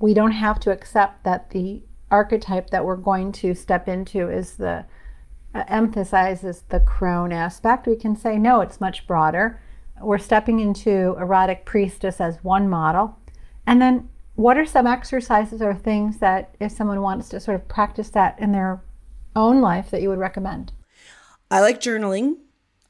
We 0.00 0.12
don't 0.12 0.32
have 0.32 0.58
to 0.60 0.72
accept 0.72 1.22
that 1.24 1.50
the 1.50 1.82
archetype 2.10 2.70
that 2.70 2.84
we're 2.84 2.96
going 2.96 3.30
to 3.32 3.54
step 3.54 3.88
into 3.88 4.28
is 4.28 4.56
the 4.56 4.84
uh, 5.54 5.64
emphasizes 5.68 6.64
the 6.68 6.80
crone 6.80 7.32
aspect. 7.32 7.86
We 7.86 7.96
can 7.96 8.16
say 8.16 8.36
no, 8.36 8.60
it's 8.60 8.80
much 8.80 9.06
broader. 9.06 9.60
We're 10.02 10.18
stepping 10.18 10.58
into 10.58 11.16
erotic 11.18 11.64
priestess 11.64 12.20
as 12.20 12.42
one 12.42 12.68
model. 12.68 13.16
And 13.64 13.80
then 13.80 14.08
what 14.34 14.58
are 14.58 14.66
some 14.66 14.86
exercises 14.86 15.62
or 15.62 15.72
things 15.72 16.18
that 16.18 16.56
if 16.60 16.72
someone 16.72 17.00
wants 17.00 17.28
to 17.30 17.40
sort 17.40 17.54
of 17.54 17.68
practice 17.68 18.10
that 18.10 18.38
in 18.40 18.52
their 18.52 18.82
own 19.36 19.60
life 19.60 19.90
that 19.90 20.02
you 20.02 20.08
would 20.08 20.18
recommend? 20.18 20.72
I 21.50 21.60
like 21.60 21.80
journaling 21.80 22.38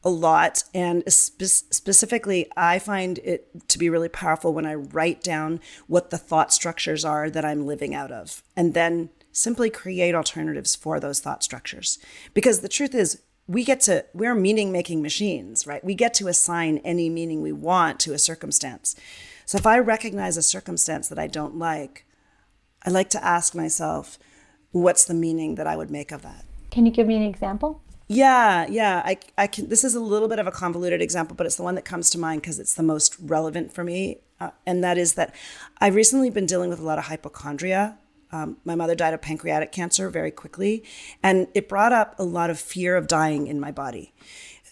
a 0.06 0.10
lot. 0.10 0.62
And 0.72 1.02
spe- 1.12 1.42
specifically, 1.42 2.46
I 2.56 2.78
find 2.78 3.18
it 3.18 3.68
to 3.68 3.78
be 3.78 3.90
really 3.90 4.08
powerful 4.08 4.54
when 4.54 4.64
I 4.64 4.74
write 4.74 5.22
down 5.22 5.60
what 5.88 6.10
the 6.10 6.16
thought 6.16 6.52
structures 6.52 7.04
are 7.04 7.28
that 7.28 7.44
I'm 7.44 7.66
living 7.66 7.92
out 7.92 8.12
of, 8.12 8.42
and 8.56 8.72
then 8.72 9.10
simply 9.32 9.68
create 9.68 10.14
alternatives 10.14 10.76
for 10.76 11.00
those 11.00 11.18
thought 11.20 11.42
structures. 11.42 11.98
Because 12.32 12.60
the 12.60 12.68
truth 12.68 12.94
is, 12.94 13.20
we 13.48 13.64
get 13.64 13.80
to, 13.82 14.04
we're 14.14 14.34
meaning 14.34 14.72
making 14.72 15.02
machines, 15.02 15.66
right? 15.66 15.84
We 15.84 15.94
get 15.94 16.14
to 16.14 16.28
assign 16.28 16.78
any 16.78 17.10
meaning 17.10 17.42
we 17.42 17.52
want 17.52 18.00
to 18.00 18.12
a 18.12 18.18
circumstance. 18.18 18.96
So 19.44 19.58
if 19.58 19.66
I 19.66 19.78
recognize 19.78 20.36
a 20.36 20.42
circumstance 20.42 21.08
that 21.08 21.18
I 21.18 21.26
don't 21.26 21.56
like, 21.56 22.06
I 22.84 22.90
like 22.90 23.10
to 23.10 23.24
ask 23.24 23.54
myself, 23.54 24.18
what's 24.70 25.04
the 25.04 25.14
meaning 25.14 25.56
that 25.56 25.66
I 25.66 25.76
would 25.76 25.90
make 25.90 26.12
of 26.12 26.22
that? 26.22 26.44
Can 26.70 26.86
you 26.86 26.92
give 26.92 27.06
me 27.06 27.16
an 27.16 27.22
example? 27.22 27.82
Yeah, 28.08 28.66
yeah. 28.68 29.02
I, 29.04 29.18
I 29.36 29.46
can. 29.46 29.68
This 29.68 29.82
is 29.82 29.94
a 29.94 30.00
little 30.00 30.28
bit 30.28 30.38
of 30.38 30.46
a 30.46 30.52
convoluted 30.52 31.02
example, 31.02 31.34
but 31.34 31.46
it's 31.46 31.56
the 31.56 31.62
one 31.62 31.74
that 31.74 31.84
comes 31.84 32.08
to 32.10 32.18
mind 32.18 32.40
because 32.40 32.60
it's 32.60 32.74
the 32.74 32.82
most 32.82 33.16
relevant 33.20 33.72
for 33.72 33.82
me. 33.82 34.18
Uh, 34.38 34.50
and 34.64 34.84
that 34.84 34.98
is 34.98 35.14
that 35.14 35.34
I've 35.80 35.94
recently 35.94 36.30
been 36.30 36.46
dealing 36.46 36.70
with 36.70 36.78
a 36.78 36.84
lot 36.84 36.98
of 36.98 37.06
hypochondria. 37.06 37.98
Um, 38.32 38.58
my 38.64 38.74
mother 38.74 38.94
died 38.94 39.14
of 39.14 39.22
pancreatic 39.22 39.72
cancer 39.72 40.10
very 40.10 40.30
quickly, 40.30 40.84
and 41.22 41.48
it 41.54 41.68
brought 41.68 41.92
up 41.92 42.14
a 42.18 42.24
lot 42.24 42.50
of 42.50 42.58
fear 42.58 42.96
of 42.96 43.06
dying 43.06 43.46
in 43.46 43.60
my 43.60 43.70
body, 43.70 44.12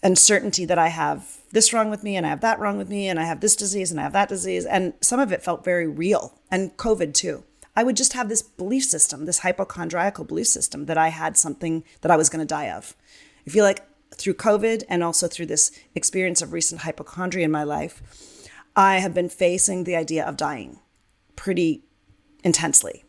uncertainty 0.03 0.65
that 0.65 0.79
I 0.79 0.89
have 0.89 1.39
this 1.53 1.73
wrong 1.73 1.89
with 1.89 2.03
me, 2.03 2.17
and 2.17 2.27
I 2.27 2.31
have 2.31 2.41
that 2.41 2.59
wrong 2.59 2.79
with 2.79 2.89
me, 2.89 3.09
and 3.09 3.19
I 3.19 3.25
have 3.25 3.41
this 3.41 3.57
disease, 3.57 3.91
and 3.91 4.01
I 4.01 4.03
have 4.03 4.13
that 4.13 4.29
disease, 4.29 4.67
and 4.67 4.93
some 5.01 5.21
of 5.21 5.33
it 5.33 5.43
felt 5.43 5.65
very 5.65 5.87
real, 5.87 6.39
and 6.51 6.77
COVID 6.77 7.15
too. 7.15 7.45
I 7.77 7.85
would 7.85 7.97
just 7.97 8.13
have 8.13 8.29
this 8.29 8.43
belief 8.43 8.85
system, 8.85 9.25
this 9.25 9.39
hypochondriacal 9.39 10.25
belief 10.25 10.47
system 10.47 10.87
that 10.87 10.99
I 10.99 11.09
had 11.09 11.37
something 11.37 11.85
that 12.03 12.11
I 12.11 12.17
was 12.17 12.29
going 12.29 12.41
to 12.41 12.47
die 12.47 12.71
of. 12.71 12.95
I 13.47 13.51
feel 13.51 13.65
like 13.65 13.83
through 14.15 14.35
COVID 14.35 14.85
and 14.89 15.03
also 15.03 15.29
through 15.29 15.47
this 15.47 15.71
experience 15.95 16.41
of 16.43 16.53
recent 16.53 16.83
hypochondria 16.83 17.45
in 17.45 17.51
my 17.51 17.65
life, 17.65 18.03
I 18.77 18.99
have 18.99 19.15
been 19.15 19.29
facing 19.29 19.85
the 19.85 19.97
idea 19.97 20.25
of 20.25 20.37
dying 20.37 20.81
pretty 21.37 21.85
intensely. 22.43 23.05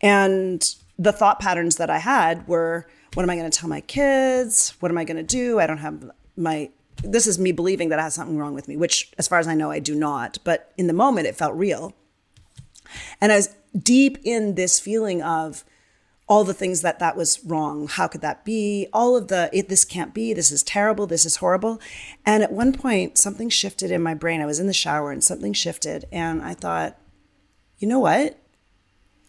And 0.00 0.74
the 0.98 1.12
thought 1.12 1.40
patterns 1.40 1.76
that 1.76 1.90
I 1.90 1.98
had 1.98 2.46
were 2.48 2.86
what 3.14 3.22
am 3.22 3.30
I 3.30 3.36
going 3.36 3.50
to 3.50 3.58
tell 3.58 3.68
my 3.68 3.80
kids? 3.80 4.74
What 4.80 4.90
am 4.90 4.98
I 4.98 5.04
going 5.04 5.16
to 5.16 5.22
do? 5.22 5.58
I 5.58 5.66
don't 5.66 5.78
have 5.78 6.10
my 6.36 6.70
this 7.02 7.26
is 7.26 7.38
me 7.38 7.52
believing 7.52 7.90
that 7.90 7.98
I 7.98 8.02
have 8.04 8.12
something 8.12 8.38
wrong 8.38 8.54
with 8.54 8.68
me, 8.68 8.76
which 8.76 9.12
as 9.18 9.28
far 9.28 9.38
as 9.38 9.46
I 9.46 9.54
know 9.54 9.70
I 9.70 9.80
do 9.80 9.94
not, 9.94 10.38
but 10.44 10.72
in 10.78 10.86
the 10.86 10.92
moment 10.92 11.26
it 11.26 11.36
felt 11.36 11.54
real. 11.54 11.94
And 13.20 13.32
I 13.32 13.36
was 13.36 13.54
deep 13.78 14.18
in 14.24 14.54
this 14.54 14.80
feeling 14.80 15.22
of 15.22 15.64
all 16.28 16.42
the 16.42 16.54
things 16.54 16.82
that 16.82 16.98
that 16.98 17.16
was 17.16 17.44
wrong. 17.44 17.86
How 17.86 18.08
could 18.08 18.20
that 18.20 18.44
be? 18.44 18.88
All 18.92 19.16
of 19.16 19.28
the, 19.28 19.48
it, 19.52 19.68
this 19.68 19.84
can't 19.84 20.12
be, 20.12 20.32
this 20.32 20.50
is 20.50 20.62
terrible, 20.62 21.06
this 21.06 21.24
is 21.24 21.36
horrible. 21.36 21.80
And 22.24 22.42
at 22.42 22.52
one 22.52 22.72
point, 22.72 23.16
something 23.16 23.48
shifted 23.48 23.92
in 23.92 24.02
my 24.02 24.14
brain. 24.14 24.40
I 24.40 24.46
was 24.46 24.58
in 24.58 24.66
the 24.66 24.72
shower 24.72 25.12
and 25.12 25.22
something 25.22 25.52
shifted. 25.52 26.06
And 26.10 26.42
I 26.42 26.54
thought, 26.54 26.98
you 27.78 27.86
know 27.86 28.00
what? 28.00 28.38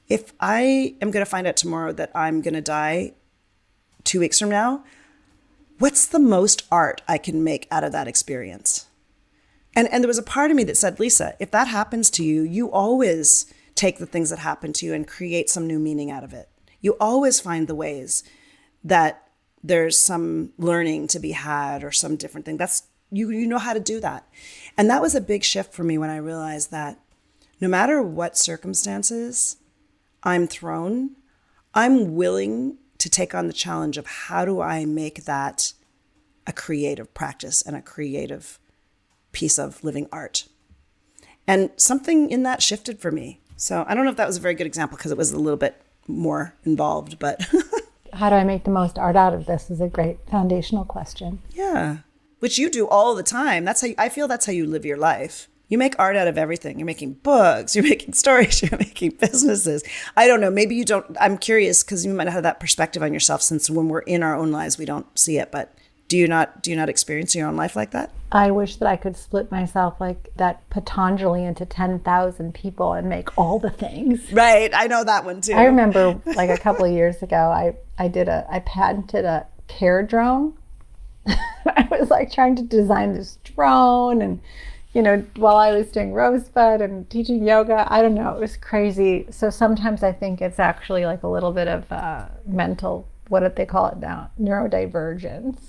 If 0.07 0.33
I 0.39 0.95
am 1.01 1.11
going 1.11 1.23
to 1.23 1.29
find 1.29 1.45
out 1.45 1.57
tomorrow 1.57 1.91
that 1.93 2.11
I'm 2.15 2.41
going 2.41 2.55
to 2.55 2.61
die 2.61 3.13
two 4.03 4.19
weeks 4.19 4.39
from 4.39 4.49
now, 4.49 4.83
what's 5.77 6.07
the 6.07 6.19
most 6.19 6.63
art 6.71 7.01
I 7.07 7.19
can 7.19 7.43
make 7.43 7.67
out 7.69 7.83
of 7.83 7.91
that 7.91 8.07
experience? 8.07 8.87
And, 9.75 9.87
and 9.91 10.03
there 10.03 10.07
was 10.07 10.17
a 10.17 10.23
part 10.23 10.49
of 10.49 10.57
me 10.57 10.63
that 10.63 10.77
said, 10.77 10.99
Lisa, 10.99 11.35
if 11.39 11.51
that 11.51 11.67
happens 11.67 12.09
to 12.11 12.23
you, 12.23 12.41
you 12.41 12.71
always 12.71 13.53
take 13.75 13.99
the 13.99 14.07
things 14.07 14.31
that 14.31 14.39
happen 14.39 14.73
to 14.73 14.85
you 14.87 14.95
and 14.95 15.07
create 15.07 15.51
some 15.51 15.67
new 15.67 15.77
meaning 15.77 16.09
out 16.09 16.23
of 16.23 16.33
it 16.33 16.49
you 16.87 16.95
always 17.01 17.39
find 17.41 17.67
the 17.67 17.75
ways 17.75 18.23
that 18.81 19.27
there's 19.61 19.97
some 19.97 20.53
learning 20.57 21.07
to 21.09 21.19
be 21.19 21.31
had 21.31 21.83
or 21.83 21.91
some 21.91 22.15
different 22.15 22.45
thing. 22.45 22.55
That's 22.55 22.83
you 23.11 23.29
you 23.29 23.45
know 23.45 23.57
how 23.57 23.73
to 23.73 23.79
do 23.79 23.99
that. 23.99 24.25
And 24.77 24.89
that 24.89 25.01
was 25.01 25.13
a 25.13 25.21
big 25.21 25.43
shift 25.43 25.73
for 25.73 25.83
me 25.83 25.97
when 25.97 26.09
I 26.09 26.17
realized 26.17 26.71
that 26.71 26.97
no 27.59 27.67
matter 27.67 28.01
what 28.01 28.37
circumstances 28.37 29.57
I'm 30.23 30.47
thrown, 30.47 31.17
I'm 31.73 32.15
willing 32.15 32.77
to 32.99 33.09
take 33.09 33.35
on 33.35 33.47
the 33.47 33.53
challenge 33.65 33.97
of 33.97 34.07
how 34.07 34.45
do 34.45 34.61
I 34.61 34.85
make 34.85 35.25
that 35.25 35.73
a 36.45 36.53
creative 36.53 37.13
practice 37.13 37.61
and 37.61 37.75
a 37.75 37.81
creative 37.81 38.59
piece 39.33 39.59
of 39.59 39.83
living 39.83 40.07
art. 40.11 40.47
And 41.45 41.71
something 41.75 42.29
in 42.29 42.43
that 42.43 42.61
shifted 42.61 42.99
for 42.99 43.11
me. 43.11 43.41
So 43.57 43.83
I 43.87 43.93
don't 43.93 44.05
know 44.05 44.11
if 44.11 44.17
that 44.17 44.27
was 44.27 44.37
a 44.37 44.41
very 44.47 44.55
good 44.55 44.67
example 44.67 44.97
because 44.97 45.11
it 45.11 45.17
was 45.17 45.31
a 45.33 45.39
little 45.39 45.57
bit 45.57 45.81
more 46.07 46.55
involved, 46.63 47.19
but 47.19 47.41
how 48.13 48.29
do 48.29 48.35
I 48.35 48.43
make 48.43 48.63
the 48.63 48.71
most 48.71 48.97
art 48.97 49.15
out 49.15 49.33
of 49.33 49.45
this 49.45 49.69
is 49.69 49.81
a 49.81 49.87
great 49.87 50.17
foundational 50.29 50.85
question. 50.85 51.39
Yeah. 51.51 51.97
Which 52.39 52.57
you 52.57 52.69
do 52.69 52.87
all 52.87 53.15
the 53.15 53.23
time. 53.23 53.65
That's 53.65 53.81
how 53.81 53.87
you, 53.87 53.95
I 53.97 54.09
feel 54.09 54.27
that's 54.27 54.45
how 54.45 54.51
you 54.51 54.65
live 54.65 54.85
your 54.85 54.97
life. 54.97 55.47
You 55.69 55.77
make 55.77 55.99
art 55.99 56.15
out 56.15 56.27
of 56.27 56.37
everything. 56.37 56.79
You're 56.79 56.85
making 56.85 57.13
books, 57.15 57.75
you're 57.75 57.83
making 57.83 58.13
stories, 58.13 58.61
you're 58.63 58.77
making 58.77 59.11
businesses. 59.19 59.83
I 60.15 60.27
don't 60.27 60.41
know. 60.41 60.51
Maybe 60.51 60.75
you 60.75 60.85
don't. 60.85 61.17
I'm 61.19 61.37
curious 61.37 61.83
because 61.83 62.05
you 62.05 62.13
might 62.13 62.27
have 62.27 62.43
that 62.43 62.59
perspective 62.59 63.03
on 63.03 63.13
yourself 63.13 63.41
since 63.41 63.69
when 63.69 63.89
we're 63.89 63.99
in 63.99 64.23
our 64.23 64.35
own 64.35 64.51
lives, 64.51 64.77
we 64.77 64.85
don't 64.85 65.17
see 65.17 65.37
it. 65.37 65.51
But 65.51 65.73
do 66.07 66.17
you 66.17 66.27
not 66.27 66.61
do 66.61 66.71
you 66.71 66.77
not 66.77 66.89
experience 66.89 67.35
your 67.35 67.47
own 67.47 67.55
life 67.55 67.75
like 67.75 67.91
that? 67.91 68.11
I 68.31 68.51
wish 68.51 68.75
that 68.77 68.87
I 68.87 68.97
could 68.97 69.15
split 69.15 69.51
myself 69.51 69.99
like 69.99 70.31
that 70.35 70.69
Patanjali 70.69 71.43
into 71.43 71.65
ten 71.65 71.99
thousand 71.99 72.53
people 72.53 72.93
and 72.93 73.09
make 73.09 73.37
all 73.37 73.59
the 73.59 73.69
things. 73.69 74.31
Right, 74.31 74.71
I 74.73 74.87
know 74.87 75.03
that 75.03 75.25
one 75.25 75.41
too. 75.41 75.53
I 75.53 75.65
remember 75.65 76.19
like 76.25 76.49
a 76.49 76.57
couple 76.57 76.85
of 76.85 76.91
years 76.91 77.21
ago, 77.21 77.37
I 77.37 77.75
I 77.97 78.07
did 78.07 78.27
a 78.27 78.45
I 78.49 78.59
patented 78.59 79.25
a 79.25 79.47
care 79.67 80.03
drone. 80.03 80.53
I 81.27 81.87
was 81.91 82.09
like 82.09 82.31
trying 82.31 82.55
to 82.55 82.63
design 82.63 83.13
this 83.13 83.37
drone 83.43 84.21
and 84.21 84.39
you 84.93 85.03
know, 85.03 85.23
while 85.35 85.57
I 85.57 85.73
was 85.73 85.91
doing 85.91 86.11
Rosebud 86.11 86.81
and 86.81 87.07
teaching 87.07 87.45
yoga, 87.45 87.85
I 87.87 88.01
don't 88.01 88.15
know, 88.15 88.33
it 88.33 88.39
was 88.39 88.57
crazy. 88.57 89.27
So 89.29 89.51
sometimes 89.51 90.01
I 90.01 90.11
think 90.11 90.41
it's 90.41 90.57
actually 90.57 91.05
like 91.05 91.21
a 91.21 91.27
little 91.27 91.51
bit 91.51 91.67
of 91.67 91.91
uh, 91.91 92.25
mental 92.47 93.07
what 93.29 93.41
did 93.41 93.55
they 93.55 93.65
call 93.65 93.87
it 93.87 93.97
now? 93.97 94.31
Neurodivergence. 94.39 95.59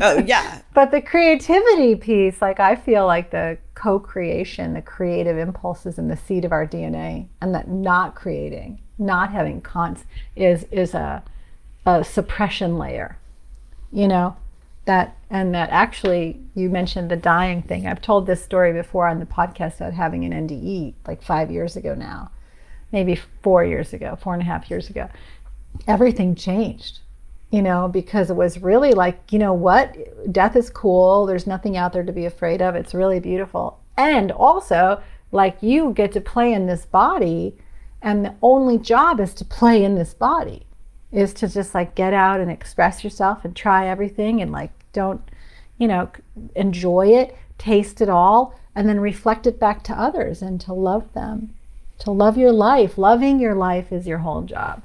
oh, 0.00 0.18
yeah. 0.26 0.62
but 0.74 0.90
the 0.90 1.00
creativity 1.00 1.94
piece, 1.94 2.40
like 2.42 2.60
I 2.60 2.76
feel 2.76 3.06
like 3.06 3.30
the 3.30 3.58
co 3.74 3.98
creation, 3.98 4.74
the 4.74 4.82
creative 4.82 5.38
impulses 5.38 5.98
in 5.98 6.08
the 6.08 6.16
seed 6.16 6.44
of 6.44 6.52
our 6.52 6.66
DNA, 6.66 7.28
and 7.40 7.54
that 7.54 7.68
not 7.68 8.14
creating, 8.14 8.80
not 8.98 9.30
having 9.30 9.60
cons 9.60 10.04
is, 10.36 10.64
is 10.70 10.94
a, 10.94 11.22
a 11.86 12.04
suppression 12.04 12.78
layer, 12.78 13.16
you 13.92 14.08
know? 14.08 14.36
That 14.84 15.16
and 15.30 15.54
that 15.54 15.70
actually, 15.70 16.40
you 16.56 16.68
mentioned 16.68 17.08
the 17.08 17.16
dying 17.16 17.62
thing. 17.62 17.86
I've 17.86 18.02
told 18.02 18.26
this 18.26 18.42
story 18.42 18.72
before 18.72 19.06
on 19.06 19.20
the 19.20 19.26
podcast 19.26 19.76
about 19.76 19.92
having 19.92 20.24
an 20.24 20.48
NDE 20.48 20.94
like 21.06 21.22
five 21.22 21.52
years 21.52 21.76
ago 21.76 21.94
now, 21.94 22.32
maybe 22.90 23.20
four 23.42 23.64
years 23.64 23.92
ago, 23.92 24.18
four 24.20 24.34
and 24.34 24.42
a 24.42 24.44
half 24.44 24.68
years 24.68 24.90
ago 24.90 25.08
everything 25.86 26.34
changed 26.34 27.00
you 27.52 27.60
know, 27.60 27.86
because 27.86 28.30
it 28.30 28.34
was 28.34 28.62
really 28.62 28.92
like, 28.92 29.30
you 29.30 29.38
know 29.38 29.52
what? 29.52 29.94
Death 30.32 30.56
is 30.56 30.70
cool. 30.70 31.26
There's 31.26 31.46
nothing 31.46 31.76
out 31.76 31.92
there 31.92 32.02
to 32.02 32.12
be 32.12 32.24
afraid 32.24 32.62
of. 32.62 32.74
It's 32.74 32.94
really 32.94 33.20
beautiful. 33.20 33.78
And 33.96 34.32
also, 34.32 35.02
like, 35.32 35.58
you 35.62 35.92
get 35.92 36.12
to 36.12 36.20
play 36.20 36.54
in 36.54 36.66
this 36.66 36.86
body, 36.86 37.54
and 38.00 38.24
the 38.24 38.34
only 38.40 38.78
job 38.78 39.20
is 39.20 39.34
to 39.34 39.44
play 39.44 39.84
in 39.84 39.96
this 39.96 40.14
body, 40.14 40.64
is 41.12 41.34
to 41.34 41.48
just 41.48 41.74
like 41.74 41.94
get 41.94 42.14
out 42.14 42.40
and 42.40 42.50
express 42.50 43.04
yourself 43.04 43.44
and 43.44 43.54
try 43.54 43.86
everything 43.86 44.40
and 44.40 44.50
like 44.50 44.70
don't, 44.94 45.20
you 45.76 45.86
know, 45.86 46.10
enjoy 46.56 47.08
it, 47.08 47.36
taste 47.58 48.00
it 48.00 48.08
all, 48.08 48.58
and 48.74 48.88
then 48.88 48.98
reflect 48.98 49.46
it 49.46 49.60
back 49.60 49.84
to 49.84 49.92
others 49.92 50.40
and 50.40 50.58
to 50.62 50.72
love 50.72 51.12
them, 51.12 51.52
to 51.98 52.10
love 52.10 52.38
your 52.38 52.50
life. 52.50 52.96
Loving 52.96 53.38
your 53.38 53.54
life 53.54 53.92
is 53.92 54.06
your 54.06 54.18
whole 54.18 54.40
job 54.40 54.82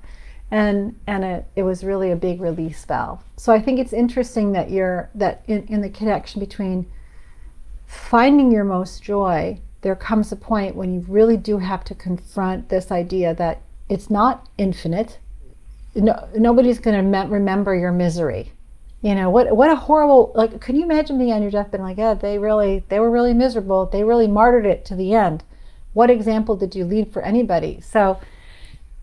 and 0.49 0.97
and 1.05 1.23
it, 1.23 1.45
it 1.55 1.63
was 1.63 1.83
really 1.83 2.11
a 2.11 2.15
big 2.15 2.39
release 2.39 2.85
valve 2.85 3.21
so 3.35 3.51
i 3.51 3.59
think 3.59 3.79
it's 3.79 3.93
interesting 3.93 4.53
that 4.53 4.71
you're 4.71 5.09
that 5.13 5.43
in, 5.47 5.65
in 5.67 5.81
the 5.81 5.89
connection 5.89 6.39
between 6.39 6.85
finding 7.85 8.51
your 8.51 8.63
most 8.63 9.03
joy 9.03 9.59
there 9.81 9.95
comes 9.95 10.31
a 10.31 10.35
point 10.35 10.75
when 10.75 10.93
you 10.93 11.05
really 11.07 11.37
do 11.37 11.57
have 11.57 11.83
to 11.83 11.93
confront 11.93 12.69
this 12.69 12.91
idea 12.91 13.33
that 13.33 13.61
it's 13.89 14.09
not 14.09 14.47
infinite 14.57 15.19
no, 15.97 16.27
nobody's 16.35 16.79
going 16.79 16.95
to 16.95 17.03
me- 17.03 17.29
remember 17.29 17.75
your 17.75 17.91
misery. 17.91 18.51
You 19.01 19.15
know 19.15 19.29
what? 19.29 19.55
What 19.55 19.69
a 19.69 19.75
horrible 19.75 20.31
like. 20.35 20.59
Can 20.59 20.75
you 20.75 20.83
imagine 20.83 21.17
being 21.17 21.31
on 21.31 21.41
your 21.41 21.51
deathbed 21.51 21.81
like, 21.81 21.97
yeah, 21.97 22.13
they 22.13 22.39
really, 22.39 22.83
they 22.89 22.99
were 22.99 23.11
really 23.11 23.33
miserable. 23.33 23.85
They 23.85 24.03
really 24.03 24.27
martyred 24.27 24.65
it 24.65 24.85
to 24.85 24.95
the 24.95 25.13
end. 25.13 25.43
What 25.93 26.09
example 26.09 26.55
did 26.55 26.75
you 26.75 26.83
lead 26.83 27.11
for 27.11 27.21
anybody? 27.21 27.79
So, 27.81 28.19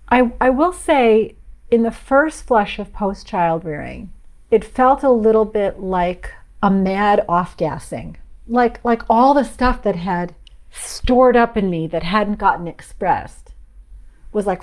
I 0.09 0.33
I 0.41 0.51
will 0.51 0.73
say, 0.73 1.37
in 1.71 1.83
the 1.83 1.91
first 1.91 2.45
flush 2.47 2.79
of 2.79 2.93
post 2.93 3.27
child 3.27 3.65
rearing, 3.65 4.13
it 4.51 4.65
felt 4.65 5.03
a 5.03 5.11
little 5.11 5.45
bit 5.45 5.81
like 5.81 6.33
a 6.63 6.71
mad 6.71 7.25
off 7.29 7.57
gassing, 7.57 8.17
like 8.47 8.85
like 8.85 9.03
all 9.09 9.35
the 9.35 9.45
stuff 9.45 9.83
that 9.83 9.97
had 9.97 10.35
stored 10.71 11.37
up 11.37 11.57
in 11.57 11.71
me 11.71 11.87
that 11.87 12.03
hadn't 12.03 12.39
gotten 12.39 12.67
expressed 12.67 13.53
was 14.33 14.47
like 14.47 14.61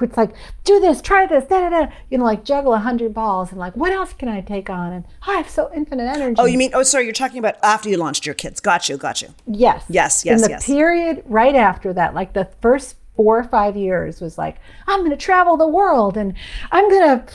it's 0.00 0.16
like 0.16 0.32
do 0.64 0.78
this 0.80 1.00
try 1.02 1.26
this 1.26 1.44
da, 1.46 1.68
da, 1.68 1.70
da. 1.70 1.92
you 2.10 2.18
know 2.18 2.24
like 2.24 2.44
juggle 2.44 2.72
a 2.74 2.78
hundred 2.78 3.12
balls 3.12 3.50
and 3.50 3.58
like 3.58 3.76
what 3.76 3.90
else 3.92 4.12
can 4.12 4.28
i 4.28 4.40
take 4.40 4.68
on 4.70 4.92
and 4.92 5.04
oh, 5.26 5.32
i 5.32 5.36
have 5.36 5.48
so 5.48 5.70
infinite 5.74 6.04
energy 6.04 6.36
Oh, 6.38 6.44
you 6.44 6.58
mean? 6.58 6.70
Oh, 6.74 6.82
sorry. 6.82 7.04
You're 7.04 7.12
talking 7.12 7.38
about 7.38 7.56
after 7.62 7.88
you 7.88 7.96
launched 7.96 8.26
your 8.26 8.34
kids. 8.34 8.60
Got 8.60 8.88
you. 8.88 8.96
Got 8.96 9.22
you. 9.22 9.34
yes 9.46 9.84
Yes, 9.88 10.24
in 10.24 10.32
yes, 10.32 10.42
the 10.42 10.50
yes. 10.50 10.66
period 10.66 11.22
right 11.26 11.54
after 11.56 11.92
that 11.94 12.14
like 12.14 12.32
the 12.34 12.48
first 12.60 12.96
four 13.16 13.38
or 13.38 13.44
five 13.44 13.76
years 13.76 14.20
was 14.20 14.38
like 14.38 14.58
i'm 14.86 15.00
going 15.00 15.10
to 15.10 15.16
travel 15.16 15.56
the 15.56 15.66
world 15.66 16.16
and 16.16 16.34
i'm 16.70 16.88
going 16.90 17.18
to 17.18 17.32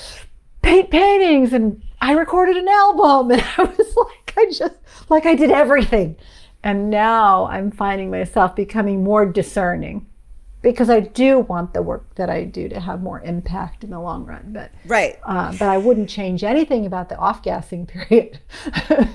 paint 0.61 0.89
paintings 0.91 1.53
and 1.53 1.81
i 2.01 2.13
recorded 2.13 2.57
an 2.57 2.67
album. 2.67 3.31
And 3.31 3.43
i 3.57 3.63
was 3.63 3.95
like 3.95 4.33
i 4.37 4.45
just 4.51 4.75
like 5.09 5.25
i 5.25 5.35
did 5.35 5.51
everything. 5.51 6.15
And 6.63 6.89
now 6.89 7.47
i'm 7.47 7.71
finding 7.71 8.11
myself 8.11 8.55
becoming 8.55 9.03
more 9.03 9.25
discerning 9.25 10.05
because 10.61 10.89
I 10.89 10.99
do 10.99 11.39
want 11.39 11.73
the 11.73 11.81
work 11.81 12.13
that 12.15 12.29
I 12.29 12.43
do 12.43 12.69
to 12.69 12.79
have 12.79 13.01
more 13.01 13.19
impact 13.21 13.83
in 13.83 13.89
the 13.89 13.99
long 13.99 14.25
run. 14.25 14.51
But 14.53 14.71
Right. 14.85 15.17
uh, 15.23 15.51
but 15.57 15.67
I 15.69 15.77
wouldn't 15.77 16.09
change 16.09 16.43
anything 16.43 16.85
about 16.85 17.09
the 17.09 17.17
off 17.17 17.41
gassing 17.41 17.85
period. 17.87 18.39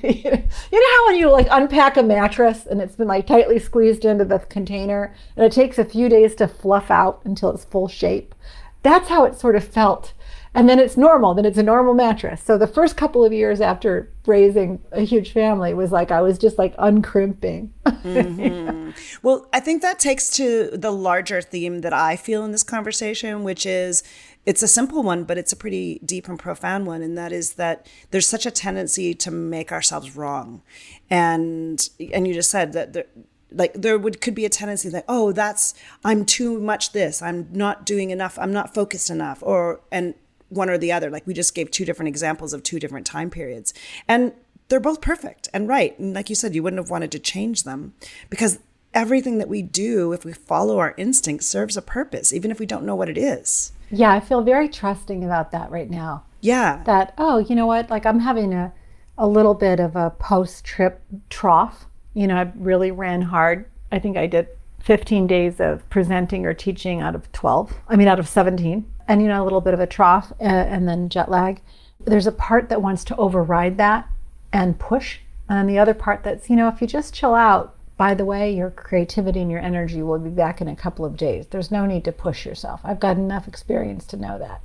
you 0.03 0.31
know 0.33 0.41
how 0.73 1.07
when 1.07 1.17
you 1.17 1.31
like 1.31 1.49
unpack 1.51 1.97
a 1.97 2.03
mattress 2.03 2.67
and 2.67 2.81
it's 2.81 2.97
been 2.97 3.09
like 3.09 3.27
tightly 3.27 3.59
squeezed 3.59 4.05
into 4.05 4.25
the 4.25 4.39
container 4.41 5.15
and 5.37 5.45
it 5.45 5.53
takes 5.53 5.79
a 5.79 5.85
few 5.85 6.09
days 6.09 6.35
to 6.37 6.49
fluff 6.49 6.91
out 6.91 7.21
until 7.25 7.51
it's 7.51 7.65
full 7.65 7.89
shape? 7.89 8.35
That's 8.83 9.09
how 9.09 9.25
it 9.25 9.39
sort 9.39 9.57
of 9.57 9.65
felt. 9.65 10.13
And 10.57 10.71
then 10.71 10.79
it's 10.79 10.97
normal, 10.97 11.35
then 11.35 11.45
it's 11.45 11.59
a 11.59 11.63
normal 11.63 11.93
mattress. 11.93 12.43
So 12.43 12.57
the 12.57 12.67
first 12.67 12.97
couple 12.97 13.23
of 13.23 13.31
years 13.31 13.61
after 13.61 14.11
raising 14.25 14.81
a 14.91 15.03
huge 15.03 15.33
family 15.33 15.75
was 15.75 15.93
like 15.93 16.11
I 16.11 16.23
was 16.23 16.39
just 16.39 16.57
like 16.57 16.75
uncrimping. 16.79 17.75
Mm-hmm. 17.85 18.91
Well, 19.23 19.47
I 19.53 19.61
think 19.61 19.83
that 19.83 19.99
takes 19.99 20.31
to 20.31 20.71
the 20.73 20.91
larger 20.91 21.43
theme 21.43 21.81
that 21.83 21.93
I 21.93 22.17
feel 22.17 22.43
in 22.45 22.53
this 22.53 22.63
conversation, 22.63 23.45
which 23.45 23.67
is 23.67 24.03
it's 24.47 24.63
a 24.63 24.69
simple 24.69 25.03
one, 25.03 25.25
but 25.25 25.37
it's 25.37 25.53
a 25.53 25.57
pretty 25.57 26.01
deep 26.05 26.27
and 26.27 26.39
profound 26.39 26.87
one. 26.87 27.03
And 27.03 27.19
that 27.19 27.33
is 27.33 27.55
that 27.55 27.87
there's 28.11 28.27
such 28.27 28.47
a 28.47 28.51
tendency 28.51 29.13
to 29.13 29.31
make 29.31 29.73
ourselves 29.73 30.17
wrong. 30.17 30.63
And 31.11 31.87
and 32.15 32.27
you 32.27 32.33
just 32.33 32.51
said 32.51 32.73
that 32.73 32.95
there, 32.95 33.07
like 33.53 33.75
there 33.75 33.99
would 33.99 34.23
could 34.23 34.35
be 34.35 34.47
a 34.47 34.49
tendency 34.49 34.89
that 34.89 35.05
oh 35.07 35.33
that's 35.33 35.75
I'm 36.03 36.25
too 36.25 36.59
much 36.59 36.93
this 36.93 37.21
I'm 37.21 37.49
not 37.53 37.85
doing 37.85 38.11
enough 38.11 38.39
I'm 38.39 38.53
not 38.53 38.75
focused 38.75 39.11
enough 39.11 39.43
or 39.43 39.81
and 39.93 40.15
one 40.49 40.71
or 40.71 40.79
the 40.79 40.93
other. 40.93 41.11
Like 41.11 41.27
we 41.27 41.35
just 41.35 41.55
gave 41.55 41.71
two 41.71 41.85
different 41.85 42.09
examples 42.09 42.53
of 42.53 42.63
two 42.63 42.79
different 42.79 43.07
time 43.07 43.31
periods. 43.31 43.75
And 44.09 44.33
they're 44.69 44.81
both 44.81 45.01
perfect 45.01 45.49
and 45.55 45.69
right. 45.69 45.99
And 45.99 46.15
like 46.15 46.29
you 46.29 46.35
said 46.35 46.55
you 46.55 46.63
wouldn't 46.63 46.81
have 46.81 46.91
wanted 46.91 47.11
to 47.13 47.19
change 47.19 47.63
them 47.63 47.95
because 48.31 48.59
everything 48.95 49.39
that 49.39 49.49
we 49.49 49.63
do 49.63 50.13
if 50.13 50.25
we 50.25 50.33
follow 50.33 50.79
our 50.79 50.95
instincts 50.97 51.47
serves 51.47 51.77
a 51.77 51.83
purpose 51.83 52.33
even 52.33 52.51
if 52.51 52.59
we 52.59 52.67
don't 52.67 52.85
know 52.85 52.95
what 52.97 53.09
it 53.09 53.19
is. 53.19 53.73
Yeah, 53.91 54.13
I 54.13 54.21
feel 54.21 54.43
very 54.43 54.69
trusting 54.69 55.23
about 55.23 55.53
that 55.53 55.71
right 55.71 55.91
now. 55.91 56.25
yeah. 56.41 56.83
That 56.85 57.15
oh 57.19 57.39
you 57.39 57.55
know 57.55 57.67
what? 57.67 57.91
Like 57.91 58.07
i'm 58.07 58.21
having 58.21 58.53
a, 58.53 58.73
a 59.19 59.27
little 59.29 59.55
bit 59.55 59.81
of 59.81 59.97
a 59.97 60.11
post 60.11 60.65
trip 60.65 61.03
trough. 61.31 61.87
You 62.15 62.27
know 62.27 62.37
i 62.37 62.51
really 62.57 62.91
ran 62.91 63.23
hard. 63.23 63.67
I 63.93 63.99
think 63.99 64.17
i 64.17 64.27
did 64.27 64.49
15 64.81 65.27
days 65.27 65.61
of 65.61 65.89
presenting 65.91 66.47
or 66.47 66.55
teaching 66.55 67.01
out 67.01 67.17
of 67.17 67.31
12 67.33 67.75
i 67.89 67.97
mean 67.97 68.07
out 68.07 68.21
of 68.21 68.29
17 68.29 68.87
and 69.09 69.23
you 69.23 69.29
know 69.29 69.43
a 69.43 69.45
little 69.45 69.61
bit 69.61 69.75
of 69.75 69.81
a 69.81 69.87
trough 69.87 70.33
uh, 70.41 70.45
and 70.45 70.89
then 70.89 71.09
jet 71.09 71.31
lag. 71.31 71.61
There's 72.05 72.27
a 72.27 72.33
part 72.33 72.69
that 72.69 72.83
wants 72.83 73.05
to 73.05 73.17
override 73.17 73.79
that 73.79 74.09
and 74.53 74.79
push. 74.79 75.19
And 75.49 75.59
then 75.59 75.67
the 75.67 75.79
other 75.79 75.95
part 75.95 76.23
that's 76.23 76.51
you 76.51 76.57
know 76.57 76.69
if 76.69 76.81
you 76.81 76.87
just 76.87 77.15
chill 77.15 77.35
out 77.35 77.75
by 77.97 78.15
the 78.15 78.25
way 78.25 78.53
your 78.53 78.71
creativity 78.71 79.41
and 79.41 79.51
your 79.51 79.61
energy 79.61 80.03
will 80.03 80.19
be 80.19 80.29
back 80.31 80.61
in 80.61 80.69
a 80.69 80.77
couple 80.77 81.05
of 81.05 81.17
days. 81.17 81.47
There's 81.47 81.71
no 81.71 81.87
need 81.87 82.05
to 82.05 82.13
push 82.13 82.45
yourself. 82.45 82.81
I've 82.85 83.01
got 83.01 83.17
enough 83.17 83.49
experience 83.49 84.05
to 84.07 84.17
know 84.17 84.39
that. 84.39 84.61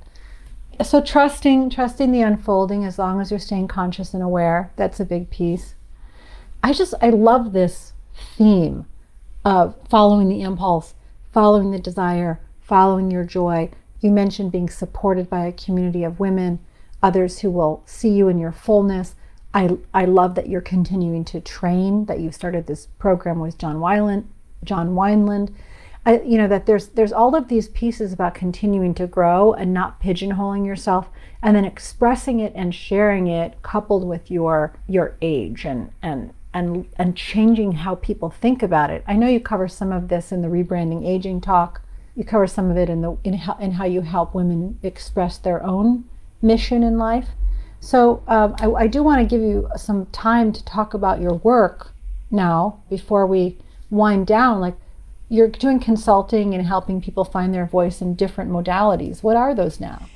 So 0.86 1.00
trusting 1.00 1.70
trusting 1.70 2.12
the 2.12 2.22
unfolding 2.22 2.84
as 2.84 2.98
long 2.98 3.20
as 3.20 3.30
you're 3.30 3.40
staying 3.40 3.68
conscious 3.68 4.14
and 4.14 4.22
aware 4.22 4.72
that's 4.76 5.00
a 5.00 5.04
big 5.04 5.30
piece. 5.30 5.74
I 6.62 6.72
just 6.72 6.94
i 7.00 7.10
love 7.10 7.52
this 7.52 7.92
theme 8.36 8.86
of 9.44 9.74
following 9.88 10.28
the 10.28 10.42
impulse 10.42 10.94
following 11.32 11.70
the 11.70 11.78
desire 11.78 12.40
following 12.60 13.10
your 13.10 13.24
joy 13.24 13.70
you 14.02 14.10
mentioned 14.10 14.52
being 14.52 14.68
supported 14.68 15.30
by 15.30 15.46
a 15.46 15.52
community 15.52 16.04
of 16.04 16.20
women 16.20 16.58
others 17.02 17.40
who 17.40 17.50
will 17.50 17.82
see 17.84 18.10
you 18.10 18.28
in 18.28 18.38
your 18.38 18.52
fullness. 18.52 19.14
I 19.54 19.76
i 19.92 20.04
love 20.04 20.34
that 20.36 20.48
you're 20.48 20.60
continuing 20.60 21.24
to 21.26 21.40
train 21.40 22.06
that 22.06 22.20
you 22.20 22.32
started 22.32 22.66
this 22.66 22.86
program 22.98 23.38
with 23.38 23.58
john 23.58 23.76
Weiland, 23.76 24.24
john 24.64 24.90
wineland 24.94 25.52
I, 26.04 26.20
you 26.22 26.38
know 26.38 26.48
that 26.48 26.66
there's 26.66 26.88
there's 26.88 27.12
all 27.12 27.36
of 27.36 27.48
these 27.48 27.68
pieces 27.68 28.12
about 28.12 28.34
continuing 28.34 28.94
to 28.94 29.06
grow 29.06 29.52
and 29.52 29.72
not 29.72 30.00
pigeonholing 30.00 30.66
yourself 30.66 31.10
and 31.42 31.54
then 31.54 31.64
expressing 31.64 32.40
it 32.40 32.52
and 32.56 32.74
sharing 32.74 33.26
it 33.26 33.60
coupled 33.62 34.04
with 34.04 34.30
your 34.30 34.74
your 34.88 35.16
age 35.20 35.64
and 35.64 35.92
and 36.02 36.32
and 36.54 36.88
and 36.96 37.16
changing 37.16 37.72
how 37.72 37.96
people 37.96 38.30
think 38.30 38.62
about 38.62 38.90
it. 38.90 39.04
I 39.06 39.14
know 39.14 39.28
you 39.28 39.38
cover 39.38 39.68
some 39.68 39.92
of 39.92 40.08
this 40.08 40.32
in 40.32 40.42
the 40.42 40.48
rebranding 40.48 41.06
aging 41.06 41.40
talk 41.40 41.81
you 42.16 42.24
cover 42.24 42.46
some 42.46 42.70
of 42.70 42.76
it 42.76 42.88
in 42.88 43.02
the 43.02 43.16
in 43.24 43.34
how, 43.34 43.56
in 43.58 43.72
how 43.72 43.84
you 43.84 44.02
help 44.02 44.34
women 44.34 44.78
express 44.82 45.38
their 45.38 45.62
own 45.62 46.04
mission 46.40 46.82
in 46.82 46.98
life 46.98 47.28
so 47.80 48.22
um, 48.28 48.54
I, 48.60 48.84
I 48.84 48.86
do 48.86 49.02
want 49.02 49.20
to 49.20 49.26
give 49.26 49.44
you 49.44 49.68
some 49.76 50.06
time 50.06 50.52
to 50.52 50.64
talk 50.64 50.94
about 50.94 51.20
your 51.20 51.34
work 51.34 51.92
now 52.30 52.80
before 52.88 53.26
we 53.26 53.58
wind 53.90 54.26
down 54.26 54.60
like 54.60 54.76
you're 55.28 55.48
doing 55.48 55.80
consulting 55.80 56.54
and 56.54 56.66
helping 56.66 57.00
people 57.00 57.24
find 57.24 57.54
their 57.54 57.64
voice 57.64 58.02
in 58.02 58.14
different 58.14 58.50
modalities. 58.50 59.22
What 59.22 59.34
are 59.34 59.54
those 59.54 59.80
now? 59.80 60.06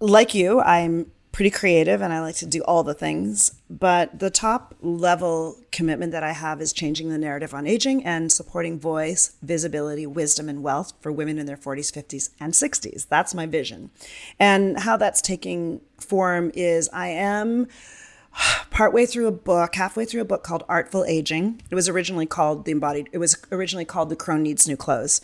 like 0.00 0.34
you, 0.34 0.60
I'm 0.60 1.10
pretty 1.36 1.50
creative 1.50 2.00
and 2.00 2.14
I 2.14 2.22
like 2.22 2.36
to 2.36 2.46
do 2.46 2.62
all 2.62 2.82
the 2.82 2.94
things. 2.94 3.60
But 3.68 4.20
the 4.20 4.30
top 4.30 4.74
level 4.80 5.58
commitment 5.70 6.12
that 6.12 6.22
I 6.22 6.32
have 6.32 6.62
is 6.62 6.72
changing 6.72 7.10
the 7.10 7.18
narrative 7.18 7.52
on 7.52 7.66
aging 7.66 8.06
and 8.06 8.32
supporting 8.32 8.80
voice, 8.80 9.36
visibility, 9.42 10.06
wisdom, 10.06 10.48
and 10.48 10.62
wealth 10.62 10.94
for 10.98 11.12
women 11.12 11.38
in 11.38 11.44
their 11.44 11.58
40s, 11.58 11.92
50s, 11.92 12.30
and 12.40 12.54
60s. 12.54 13.06
That's 13.08 13.34
my 13.34 13.44
vision. 13.44 13.90
And 14.40 14.78
how 14.78 14.96
that's 14.96 15.20
taking 15.20 15.82
form 15.98 16.52
is 16.54 16.88
I 16.90 17.08
am 17.08 17.68
partway 18.70 19.04
through 19.04 19.26
a 19.26 19.32
book, 19.32 19.74
halfway 19.74 20.06
through 20.06 20.22
a 20.22 20.24
book 20.24 20.42
called 20.42 20.64
Artful 20.70 21.04
Aging. 21.04 21.60
It 21.70 21.74
was 21.74 21.86
originally 21.86 22.24
called 22.24 22.64
The 22.64 22.72
Embodied, 22.72 23.10
it 23.12 23.18
was 23.18 23.36
originally 23.52 23.84
called 23.84 24.08
The 24.08 24.16
Crone 24.16 24.42
Needs 24.42 24.66
New 24.66 24.78
Clothes. 24.78 25.20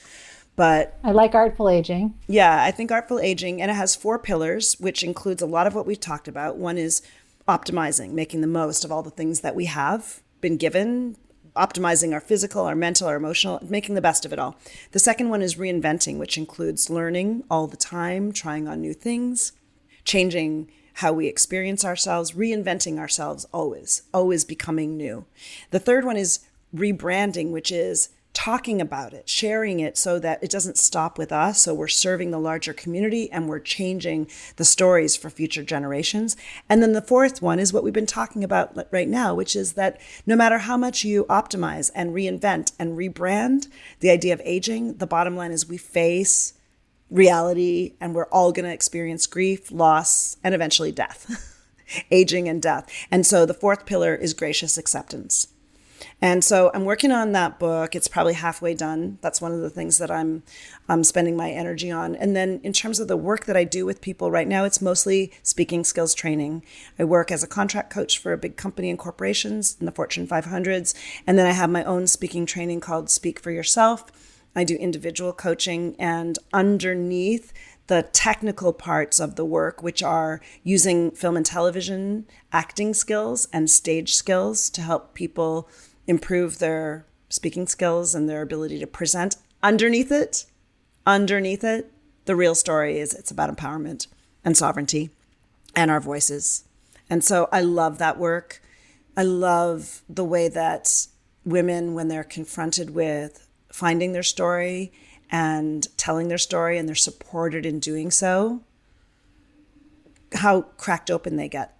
But 0.54 0.98
I 1.02 1.12
like 1.12 1.34
artful 1.34 1.68
aging. 1.68 2.14
yeah, 2.26 2.62
I 2.62 2.70
think 2.70 2.92
artful 2.92 3.18
aging, 3.18 3.62
and 3.62 3.70
it 3.70 3.74
has 3.74 3.96
four 3.96 4.18
pillars, 4.18 4.76
which 4.78 5.02
includes 5.02 5.40
a 5.40 5.46
lot 5.46 5.66
of 5.66 5.74
what 5.74 5.86
we've 5.86 5.98
talked 5.98 6.28
about. 6.28 6.56
One 6.56 6.76
is 6.76 7.02
optimizing, 7.48 8.12
making 8.12 8.42
the 8.42 8.46
most 8.46 8.84
of 8.84 8.92
all 8.92 9.02
the 9.02 9.10
things 9.10 9.40
that 9.40 9.54
we 9.54 9.64
have 9.64 10.20
been 10.40 10.56
given, 10.56 11.16
optimizing 11.56 12.12
our 12.12 12.20
physical, 12.20 12.64
our 12.64 12.74
mental, 12.74 13.08
our 13.08 13.16
emotional, 13.16 13.60
making 13.62 13.94
the 13.94 14.00
best 14.02 14.24
of 14.24 14.32
it 14.32 14.38
all. 14.38 14.56
The 14.92 14.98
second 14.98 15.30
one 15.30 15.42
is 15.42 15.56
reinventing, 15.56 16.18
which 16.18 16.36
includes 16.36 16.90
learning 16.90 17.44
all 17.50 17.66
the 17.66 17.76
time, 17.76 18.32
trying 18.32 18.68
on 18.68 18.80
new 18.80 18.94
things, 18.94 19.52
changing 20.04 20.70
how 20.96 21.12
we 21.12 21.26
experience 21.26 21.84
ourselves, 21.84 22.32
reinventing 22.32 22.98
ourselves 22.98 23.46
always, 23.52 24.02
always 24.12 24.44
becoming 24.44 24.96
new. 24.96 25.24
The 25.70 25.78
third 25.78 26.04
one 26.04 26.16
is 26.16 26.40
rebranding, 26.74 27.50
which 27.50 27.72
is 27.72 28.10
talking 28.34 28.80
about 28.80 29.12
it, 29.12 29.28
sharing 29.28 29.80
it 29.80 29.98
so 29.98 30.18
that 30.18 30.42
it 30.42 30.50
doesn't 30.50 30.78
stop 30.78 31.18
with 31.18 31.32
us. 31.32 31.60
So 31.60 31.74
we're 31.74 31.88
serving 31.88 32.30
the 32.30 32.38
larger 32.38 32.72
community 32.72 33.30
and 33.30 33.48
we're 33.48 33.60
changing 33.60 34.28
the 34.56 34.64
stories 34.64 35.16
for 35.16 35.28
future 35.28 35.62
generations. 35.62 36.36
And 36.68 36.82
then 36.82 36.92
the 36.92 37.02
fourth 37.02 37.42
one 37.42 37.58
is 37.58 37.72
what 37.72 37.84
we've 37.84 37.92
been 37.92 38.06
talking 38.06 38.42
about 38.42 38.86
right 38.90 39.08
now, 39.08 39.34
which 39.34 39.54
is 39.54 39.74
that 39.74 40.00
no 40.26 40.34
matter 40.34 40.58
how 40.58 40.76
much 40.76 41.04
you 41.04 41.24
optimize 41.24 41.90
and 41.94 42.14
reinvent 42.14 42.72
and 42.78 42.96
rebrand 42.96 43.68
the 44.00 44.10
idea 44.10 44.32
of 44.32 44.40
aging, 44.44 44.94
the 44.94 45.06
bottom 45.06 45.36
line 45.36 45.52
is 45.52 45.68
we 45.68 45.76
face 45.76 46.54
reality 47.10 47.94
and 48.00 48.14
we're 48.14 48.26
all 48.26 48.52
going 48.52 48.64
to 48.64 48.72
experience 48.72 49.26
grief, 49.26 49.70
loss, 49.70 50.38
and 50.42 50.54
eventually 50.54 50.90
death, 50.90 51.66
aging 52.10 52.48
and 52.48 52.62
death. 52.62 52.90
And 53.10 53.26
so 53.26 53.44
the 53.44 53.54
fourth 53.54 53.84
pillar 53.84 54.14
is 54.14 54.32
gracious 54.32 54.78
acceptance. 54.78 55.48
And 56.20 56.44
so 56.44 56.70
I'm 56.74 56.84
working 56.84 57.12
on 57.12 57.32
that 57.32 57.58
book. 57.58 57.94
It's 57.94 58.08
probably 58.08 58.34
halfway 58.34 58.74
done. 58.74 59.18
That's 59.20 59.40
one 59.40 59.52
of 59.52 59.60
the 59.60 59.70
things 59.70 59.98
that 59.98 60.10
I'm 60.10 60.42
I'm 60.88 61.04
spending 61.04 61.36
my 61.36 61.50
energy 61.50 61.90
on. 61.90 62.16
And 62.16 62.34
then 62.36 62.60
in 62.62 62.72
terms 62.72 63.00
of 63.00 63.08
the 63.08 63.16
work 63.16 63.46
that 63.46 63.56
I 63.56 63.64
do 63.64 63.86
with 63.86 64.00
people 64.00 64.30
right 64.30 64.48
now, 64.48 64.64
it's 64.64 64.82
mostly 64.82 65.32
speaking 65.42 65.84
skills 65.84 66.14
training. 66.14 66.64
I 66.98 67.04
work 67.04 67.30
as 67.30 67.42
a 67.42 67.48
contract 67.48 67.90
coach 67.90 68.18
for 68.18 68.32
a 68.32 68.38
big 68.38 68.56
company 68.56 68.90
and 68.90 68.98
corporations 68.98 69.76
in 69.78 69.86
the 69.86 69.92
Fortune 69.92 70.26
500s, 70.26 70.94
and 71.26 71.38
then 71.38 71.46
I 71.46 71.52
have 71.52 71.70
my 71.70 71.84
own 71.84 72.06
speaking 72.06 72.46
training 72.46 72.80
called 72.80 73.10
Speak 73.10 73.38
for 73.38 73.50
Yourself. 73.50 74.04
I 74.54 74.64
do 74.64 74.74
individual 74.76 75.32
coaching 75.32 75.96
and 75.98 76.38
underneath 76.52 77.52
the 77.86 78.02
technical 78.12 78.72
parts 78.72 79.18
of 79.18 79.36
the 79.36 79.44
work, 79.44 79.82
which 79.82 80.02
are 80.02 80.40
using 80.62 81.10
film 81.10 81.36
and 81.36 81.46
television 81.46 82.26
acting 82.52 82.94
skills 82.94 83.48
and 83.52 83.70
stage 83.70 84.14
skills 84.14 84.70
to 84.70 84.82
help 84.82 85.14
people 85.14 85.68
improve 86.06 86.58
their 86.58 87.06
speaking 87.28 87.66
skills 87.66 88.14
and 88.14 88.28
their 88.28 88.42
ability 88.42 88.78
to 88.80 88.86
present. 88.86 89.36
Underneath 89.62 90.12
it, 90.12 90.44
underneath 91.06 91.64
it, 91.64 91.90
the 92.24 92.36
real 92.36 92.54
story 92.54 92.98
is 92.98 93.14
it's 93.14 93.30
about 93.30 93.54
empowerment 93.54 94.06
and 94.44 94.56
sovereignty 94.56 95.10
and 95.74 95.90
our 95.90 96.00
voices. 96.00 96.64
And 97.08 97.24
so 97.24 97.48
I 97.52 97.60
love 97.60 97.98
that 97.98 98.18
work. 98.18 98.62
I 99.16 99.22
love 99.22 100.02
the 100.08 100.24
way 100.24 100.48
that 100.48 101.06
women, 101.44 101.94
when 101.94 102.08
they're 102.08 102.24
confronted 102.24 102.90
with 102.90 103.48
finding 103.70 104.12
their 104.12 104.22
story 104.22 104.92
and 105.30 105.86
telling 105.96 106.28
their 106.28 106.38
story 106.38 106.78
and 106.78 106.86
they're 106.88 106.94
supported 106.94 107.64
in 107.64 107.80
doing 107.80 108.10
so, 108.10 108.62
how 110.34 110.62
cracked 110.76 111.10
open 111.10 111.36
they 111.36 111.48
get, 111.48 111.78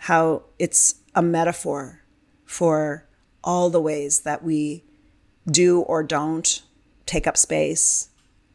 how 0.00 0.42
it's 0.58 0.96
a 1.14 1.22
metaphor 1.22 2.02
for 2.50 3.06
all 3.44 3.70
the 3.70 3.80
ways 3.80 4.20
that 4.20 4.42
we 4.42 4.82
do 5.48 5.82
or 5.82 6.02
don't 6.02 6.62
take 7.06 7.24
up 7.24 7.36
space 7.36 8.08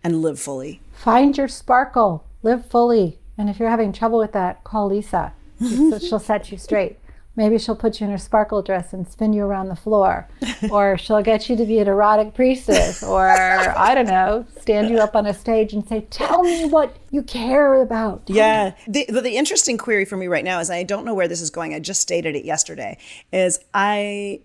and 0.03 0.21
live 0.21 0.37
fully. 0.37 0.81
Find 0.91 1.35
your 1.37 1.47
sparkle, 1.47 2.25
live 2.43 2.65
fully. 2.65 3.19
And 3.37 3.49
if 3.49 3.57
you're 3.57 3.69
having 3.69 3.93
trouble 3.93 4.19
with 4.19 4.33
that, 4.33 4.65
call 4.65 4.87
Lisa. 4.87 5.31
she'll 5.61 6.19
set 6.19 6.51
you 6.51 6.57
straight. 6.57 6.99
Maybe 7.35 7.57
she'll 7.57 7.75
put 7.75 7.99
you 7.99 8.05
in 8.05 8.11
her 8.11 8.17
sparkle 8.17 8.61
dress 8.61 8.93
and 8.93 9.07
spin 9.07 9.33
you 9.33 9.43
around 9.43 9.67
the 9.67 9.75
floor. 9.75 10.27
or 10.71 10.97
she'll 10.97 11.21
get 11.21 11.49
you 11.49 11.55
to 11.57 11.65
be 11.65 11.79
an 11.79 11.87
erotic 11.87 12.33
priestess. 12.33 13.03
Or, 13.03 13.27
I 13.27 13.93
don't 13.93 14.07
know, 14.07 14.45
stand 14.61 14.89
you 14.89 14.99
up 14.99 15.15
on 15.15 15.25
a 15.25 15.33
stage 15.33 15.73
and 15.73 15.87
say, 15.87 16.01
Tell 16.09 16.43
me 16.43 16.65
what 16.65 16.95
you 17.11 17.21
care 17.23 17.81
about. 17.81 18.27
Tell 18.27 18.35
yeah. 18.35 18.73
The, 18.87 19.05
the 19.05 19.35
interesting 19.35 19.77
query 19.77 20.05
for 20.05 20.17
me 20.17 20.27
right 20.27 20.43
now 20.43 20.59
is 20.59 20.69
I 20.69 20.83
don't 20.83 21.05
know 21.05 21.13
where 21.13 21.27
this 21.27 21.41
is 21.41 21.49
going. 21.49 21.73
I 21.73 21.79
just 21.79 22.01
stated 22.01 22.35
it 22.35 22.45
yesterday. 22.45 22.97
Is 23.31 23.59
I 23.73 24.41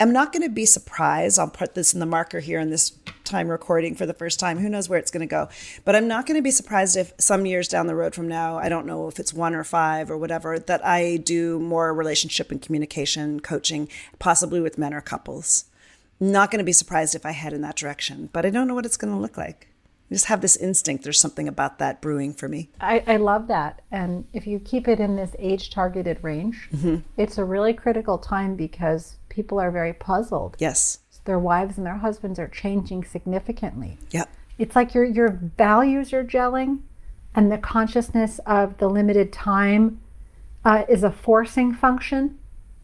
am 0.00 0.12
not 0.12 0.32
going 0.32 0.42
to 0.42 0.52
be 0.52 0.66
surprised. 0.66 1.38
I'll 1.38 1.48
put 1.48 1.74
this 1.74 1.94
in 1.94 2.00
the 2.00 2.06
marker 2.06 2.40
here 2.40 2.60
in 2.60 2.70
this 2.70 2.90
time 3.24 3.48
recording 3.48 3.94
for 3.94 4.06
the 4.06 4.14
first 4.14 4.38
time. 4.40 4.58
Who 4.58 4.68
knows 4.68 4.88
where 4.88 4.98
it's 4.98 5.10
going 5.10 5.26
to 5.26 5.26
go? 5.26 5.48
But 5.84 5.96
I'm 5.96 6.08
not 6.08 6.26
going 6.26 6.38
to 6.38 6.42
be 6.42 6.50
surprised 6.50 6.96
if 6.96 7.12
some 7.18 7.46
years 7.46 7.68
down 7.68 7.86
the 7.86 7.94
road 7.94 8.14
from 8.14 8.28
now, 8.28 8.58
I 8.58 8.68
don't 8.68 8.86
know 8.86 9.08
if 9.08 9.18
it's 9.18 9.32
one 9.32 9.54
or 9.54 9.64
five 9.64 10.10
or 10.10 10.16
whatever, 10.16 10.58
that 10.58 10.84
I 10.84 11.16
do 11.16 11.58
more 11.58 11.92
relationship 11.94 12.50
and 12.50 12.60
communication 12.60 13.40
coaching, 13.40 13.88
possibly 14.18 14.60
with 14.60 14.78
men 14.78 14.94
or 14.94 15.00
couples. 15.00 15.64
Not 16.20 16.50
going 16.50 16.58
to 16.58 16.64
be 16.64 16.72
surprised 16.72 17.14
if 17.14 17.26
I 17.26 17.32
head 17.32 17.52
in 17.52 17.62
that 17.62 17.76
direction, 17.76 18.30
but 18.32 18.46
I 18.46 18.50
don't 18.50 18.68
know 18.68 18.74
what 18.74 18.86
it's 18.86 18.96
going 18.96 19.12
to 19.12 19.18
look 19.18 19.36
like. 19.36 19.68
I 20.10 20.14
just 20.14 20.26
have 20.26 20.42
this 20.42 20.56
instinct. 20.56 21.04
There's 21.04 21.18
something 21.18 21.48
about 21.48 21.78
that 21.78 22.02
brewing 22.02 22.34
for 22.34 22.46
me. 22.46 22.68
I, 22.80 23.02
I 23.06 23.16
love 23.16 23.48
that. 23.48 23.80
And 23.90 24.26
if 24.34 24.46
you 24.46 24.60
keep 24.60 24.86
it 24.86 25.00
in 25.00 25.16
this 25.16 25.34
age 25.38 25.70
targeted 25.70 26.22
range, 26.22 26.68
mm-hmm. 26.70 26.96
it's 27.16 27.38
a 27.38 27.44
really 27.44 27.72
critical 27.72 28.18
time 28.18 28.54
because 28.54 29.16
people 29.30 29.58
are 29.58 29.70
very 29.70 29.94
puzzled. 29.94 30.56
Yes. 30.58 30.98
Their 31.24 31.38
wives 31.38 31.76
and 31.76 31.86
their 31.86 31.98
husbands 31.98 32.38
are 32.38 32.48
changing 32.48 33.04
significantly. 33.04 33.98
Yep. 34.10 34.28
It's 34.58 34.76
like 34.76 34.94
your 34.94 35.04
your 35.04 35.30
values 35.56 36.12
are 36.12 36.24
gelling, 36.24 36.80
and 37.34 37.50
the 37.50 37.58
consciousness 37.58 38.40
of 38.46 38.78
the 38.78 38.88
limited 38.88 39.32
time 39.32 40.00
uh, 40.64 40.84
is 40.88 41.02
a 41.02 41.10
forcing 41.10 41.72
function, 41.72 42.38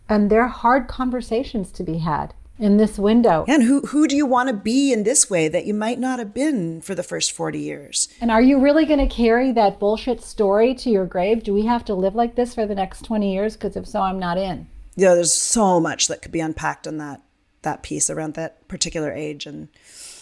and 0.08 0.30
they're 0.30 0.48
hard 0.48 0.88
conversations 0.88 1.70
to 1.72 1.82
be 1.82 1.98
had 1.98 2.34
in 2.58 2.76
this 2.76 2.98
window. 2.98 3.44
And 3.46 3.62
who 3.64 3.80
who 3.82 4.08
do 4.08 4.16
you 4.16 4.26
want 4.26 4.48
to 4.48 4.54
be 4.54 4.92
in 4.92 5.02
this 5.02 5.28
way 5.28 5.48
that 5.48 5.66
you 5.66 5.74
might 5.74 5.98
not 5.98 6.18
have 6.18 6.32
been 6.32 6.80
for 6.80 6.94
the 6.94 7.02
first 7.02 7.32
40 7.32 7.58
years? 7.58 8.08
And 8.20 8.30
are 8.30 8.42
you 8.42 8.60
really 8.60 8.86
going 8.86 9.06
to 9.06 9.14
carry 9.14 9.52
that 9.52 9.78
bullshit 9.78 10.22
story 10.22 10.74
to 10.76 10.90
your 10.90 11.06
grave? 11.06 11.42
Do 11.42 11.52
we 11.52 11.66
have 11.66 11.84
to 11.86 11.94
live 11.94 12.14
like 12.14 12.34
this 12.34 12.54
for 12.54 12.66
the 12.66 12.74
next 12.74 13.02
20 13.02 13.32
years 13.32 13.54
because 13.54 13.76
if 13.76 13.86
so 13.86 14.00
I'm 14.00 14.18
not 14.18 14.38
in 14.38 14.68
yeah, 14.98 15.14
there's 15.14 15.32
so 15.32 15.78
much 15.78 16.08
that 16.08 16.22
could 16.22 16.32
be 16.32 16.40
unpacked 16.40 16.88
on 16.88 16.98
that 16.98 17.22
that 17.62 17.82
piece 17.82 18.10
around 18.10 18.34
that 18.34 18.66
particular 18.68 19.12
age 19.12 19.46
and 19.46 19.68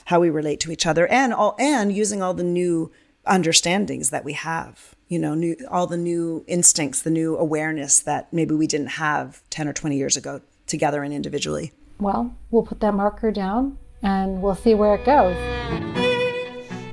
how 0.06 0.20
we 0.20 0.30
relate 0.30 0.60
to 0.60 0.70
each 0.70 0.86
other 0.86 1.06
and 1.08 1.32
all 1.32 1.56
and 1.58 1.92
using 1.92 2.22
all 2.22 2.34
the 2.34 2.44
new 2.44 2.90
understandings 3.26 4.10
that 4.10 4.24
we 4.24 4.32
have 4.32 4.94
you 5.08 5.18
know 5.18 5.34
new 5.34 5.56
all 5.70 5.86
the 5.86 5.96
new 5.96 6.44
instincts 6.46 7.02
the 7.02 7.10
new 7.10 7.36
awareness 7.36 7.98
that 8.00 8.32
maybe 8.32 8.54
we 8.54 8.66
didn't 8.66 8.86
have 8.86 9.42
10 9.50 9.68
or 9.68 9.72
20 9.72 9.96
years 9.96 10.16
ago 10.16 10.40
together 10.66 11.02
and 11.02 11.12
individually 11.12 11.72
well 11.98 12.34
we'll 12.50 12.62
put 12.62 12.80
that 12.80 12.94
marker 12.94 13.32
down 13.32 13.76
and 14.02 14.40
we'll 14.40 14.54
see 14.54 14.74
where 14.74 14.94
it 14.94 15.04
goes 15.04 15.36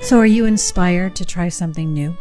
so 0.03 0.17
are 0.17 0.25
you 0.25 0.45
inspired 0.45 1.15
to 1.15 1.23
try 1.23 1.49
something 1.49 1.93
new 1.93 2.17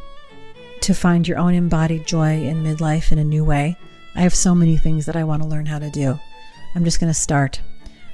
to 0.82 0.94
find 0.94 1.26
your 1.26 1.38
own 1.38 1.54
embodied 1.54 2.06
joy 2.06 2.42
in 2.42 2.62
midlife 2.62 3.12
in 3.12 3.18
a 3.18 3.24
new 3.24 3.44
way 3.44 3.76
I 4.14 4.20
have 4.20 4.34
so 4.34 4.54
many 4.54 4.76
things 4.76 5.06
that 5.06 5.16
I 5.16 5.24
want 5.24 5.42
to 5.42 5.48
learn 5.48 5.64
how 5.64 5.78
to 5.78 5.88
do. 5.88 6.18
I'm 6.74 6.84
just 6.84 7.00
going 7.00 7.10
to 7.10 7.18
start. 7.18 7.62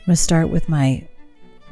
I'm 0.08 0.12
going 0.12 0.16
to 0.16 0.22
start 0.22 0.48
with 0.48 0.70
my 0.70 1.06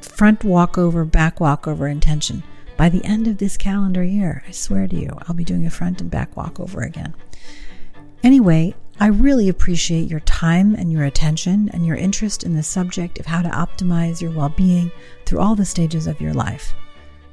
front 0.03 0.45
walkover, 0.45 1.07
back 1.07 1.41
walkover 1.41 1.89
intention. 1.89 2.43
By 2.77 2.91
the 2.91 3.03
end 3.03 3.27
of 3.27 3.39
this 3.39 3.57
calendar 3.57 4.05
year, 4.05 4.45
I 4.47 4.51
swear 4.51 4.87
to 4.87 4.95
you, 4.95 5.17
I'll 5.23 5.35
be 5.35 5.43
doing 5.43 5.65
a 5.65 5.71
front 5.71 6.03
and 6.03 6.11
back 6.11 6.37
walkover 6.37 6.83
again. 6.83 7.15
Anyway, 8.23 8.75
I 9.01 9.07
really 9.07 9.49
appreciate 9.49 10.11
your 10.11 10.21
time 10.21 10.75
and 10.75 10.93
your 10.93 11.05
attention 11.05 11.71
and 11.71 11.87
your 11.87 11.97
interest 11.97 12.45
in 12.45 12.55
the 12.55 12.63
subject 12.63 13.19
of 13.19 13.25
how 13.25 13.41
to 13.41 13.49
optimize 13.49 14.21
your 14.21 14.33
well 14.33 14.51
being 14.51 14.93
through 15.25 15.41
all 15.41 15.55
the 15.55 15.65
stages 15.65 16.07
of 16.07 16.21
your 16.21 16.35
life. 16.35 16.75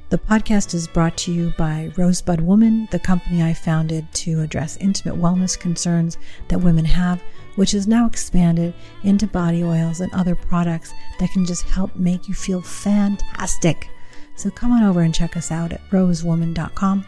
The 0.08 0.16
podcast 0.16 0.72
is 0.72 0.88
brought 0.88 1.18
to 1.18 1.32
you 1.34 1.52
by 1.58 1.92
Rosebud 1.98 2.40
Woman, 2.40 2.88
the 2.90 2.98
company 2.98 3.42
I 3.42 3.52
founded 3.52 4.10
to 4.14 4.40
address 4.40 4.78
intimate 4.78 5.20
wellness 5.20 5.58
concerns 5.58 6.16
that 6.48 6.60
women 6.60 6.86
have, 6.86 7.22
which 7.56 7.74
is 7.74 7.86
now 7.86 8.06
expanded 8.06 8.74
into 9.02 9.26
body 9.26 9.62
oils 9.62 10.00
and 10.00 10.12
other 10.12 10.34
products 10.34 10.92
that 11.18 11.30
can 11.30 11.44
just 11.44 11.62
help 11.62 11.94
make 11.96 12.28
you 12.28 12.34
feel 12.34 12.60
fantastic. 12.60 13.88
So 14.36 14.50
come 14.50 14.72
on 14.72 14.82
over 14.82 15.02
and 15.02 15.14
check 15.14 15.36
us 15.36 15.50
out 15.50 15.72
at 15.72 15.88
rosewoman.com. 15.90 17.06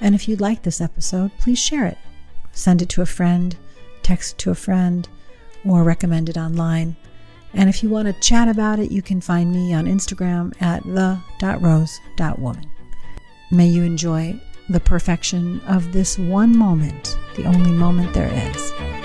And 0.00 0.14
if 0.14 0.28
you 0.28 0.36
like 0.36 0.62
this 0.62 0.80
episode, 0.80 1.30
please 1.38 1.58
share 1.58 1.86
it. 1.86 1.98
Send 2.52 2.82
it 2.82 2.88
to 2.90 3.02
a 3.02 3.06
friend, 3.06 3.56
text 4.02 4.32
it 4.34 4.38
to 4.38 4.50
a 4.50 4.54
friend, 4.54 5.08
or 5.64 5.84
recommend 5.84 6.28
it 6.28 6.36
online. 6.36 6.96
And 7.54 7.68
if 7.68 7.82
you 7.82 7.90
want 7.90 8.08
to 8.08 8.20
chat 8.20 8.48
about 8.48 8.78
it, 8.78 8.90
you 8.90 9.02
can 9.02 9.20
find 9.20 9.52
me 9.52 9.74
on 9.74 9.84
Instagram 9.84 10.60
at 10.60 10.82
the.rose.woman. 10.84 12.70
May 13.50 13.66
you 13.66 13.82
enjoy 13.82 14.40
the 14.70 14.80
perfection 14.80 15.60
of 15.66 15.92
this 15.92 16.18
one 16.18 16.56
moment, 16.56 17.18
the 17.36 17.44
only 17.44 17.72
moment 17.72 18.14
there 18.14 18.32
is. 18.50 19.01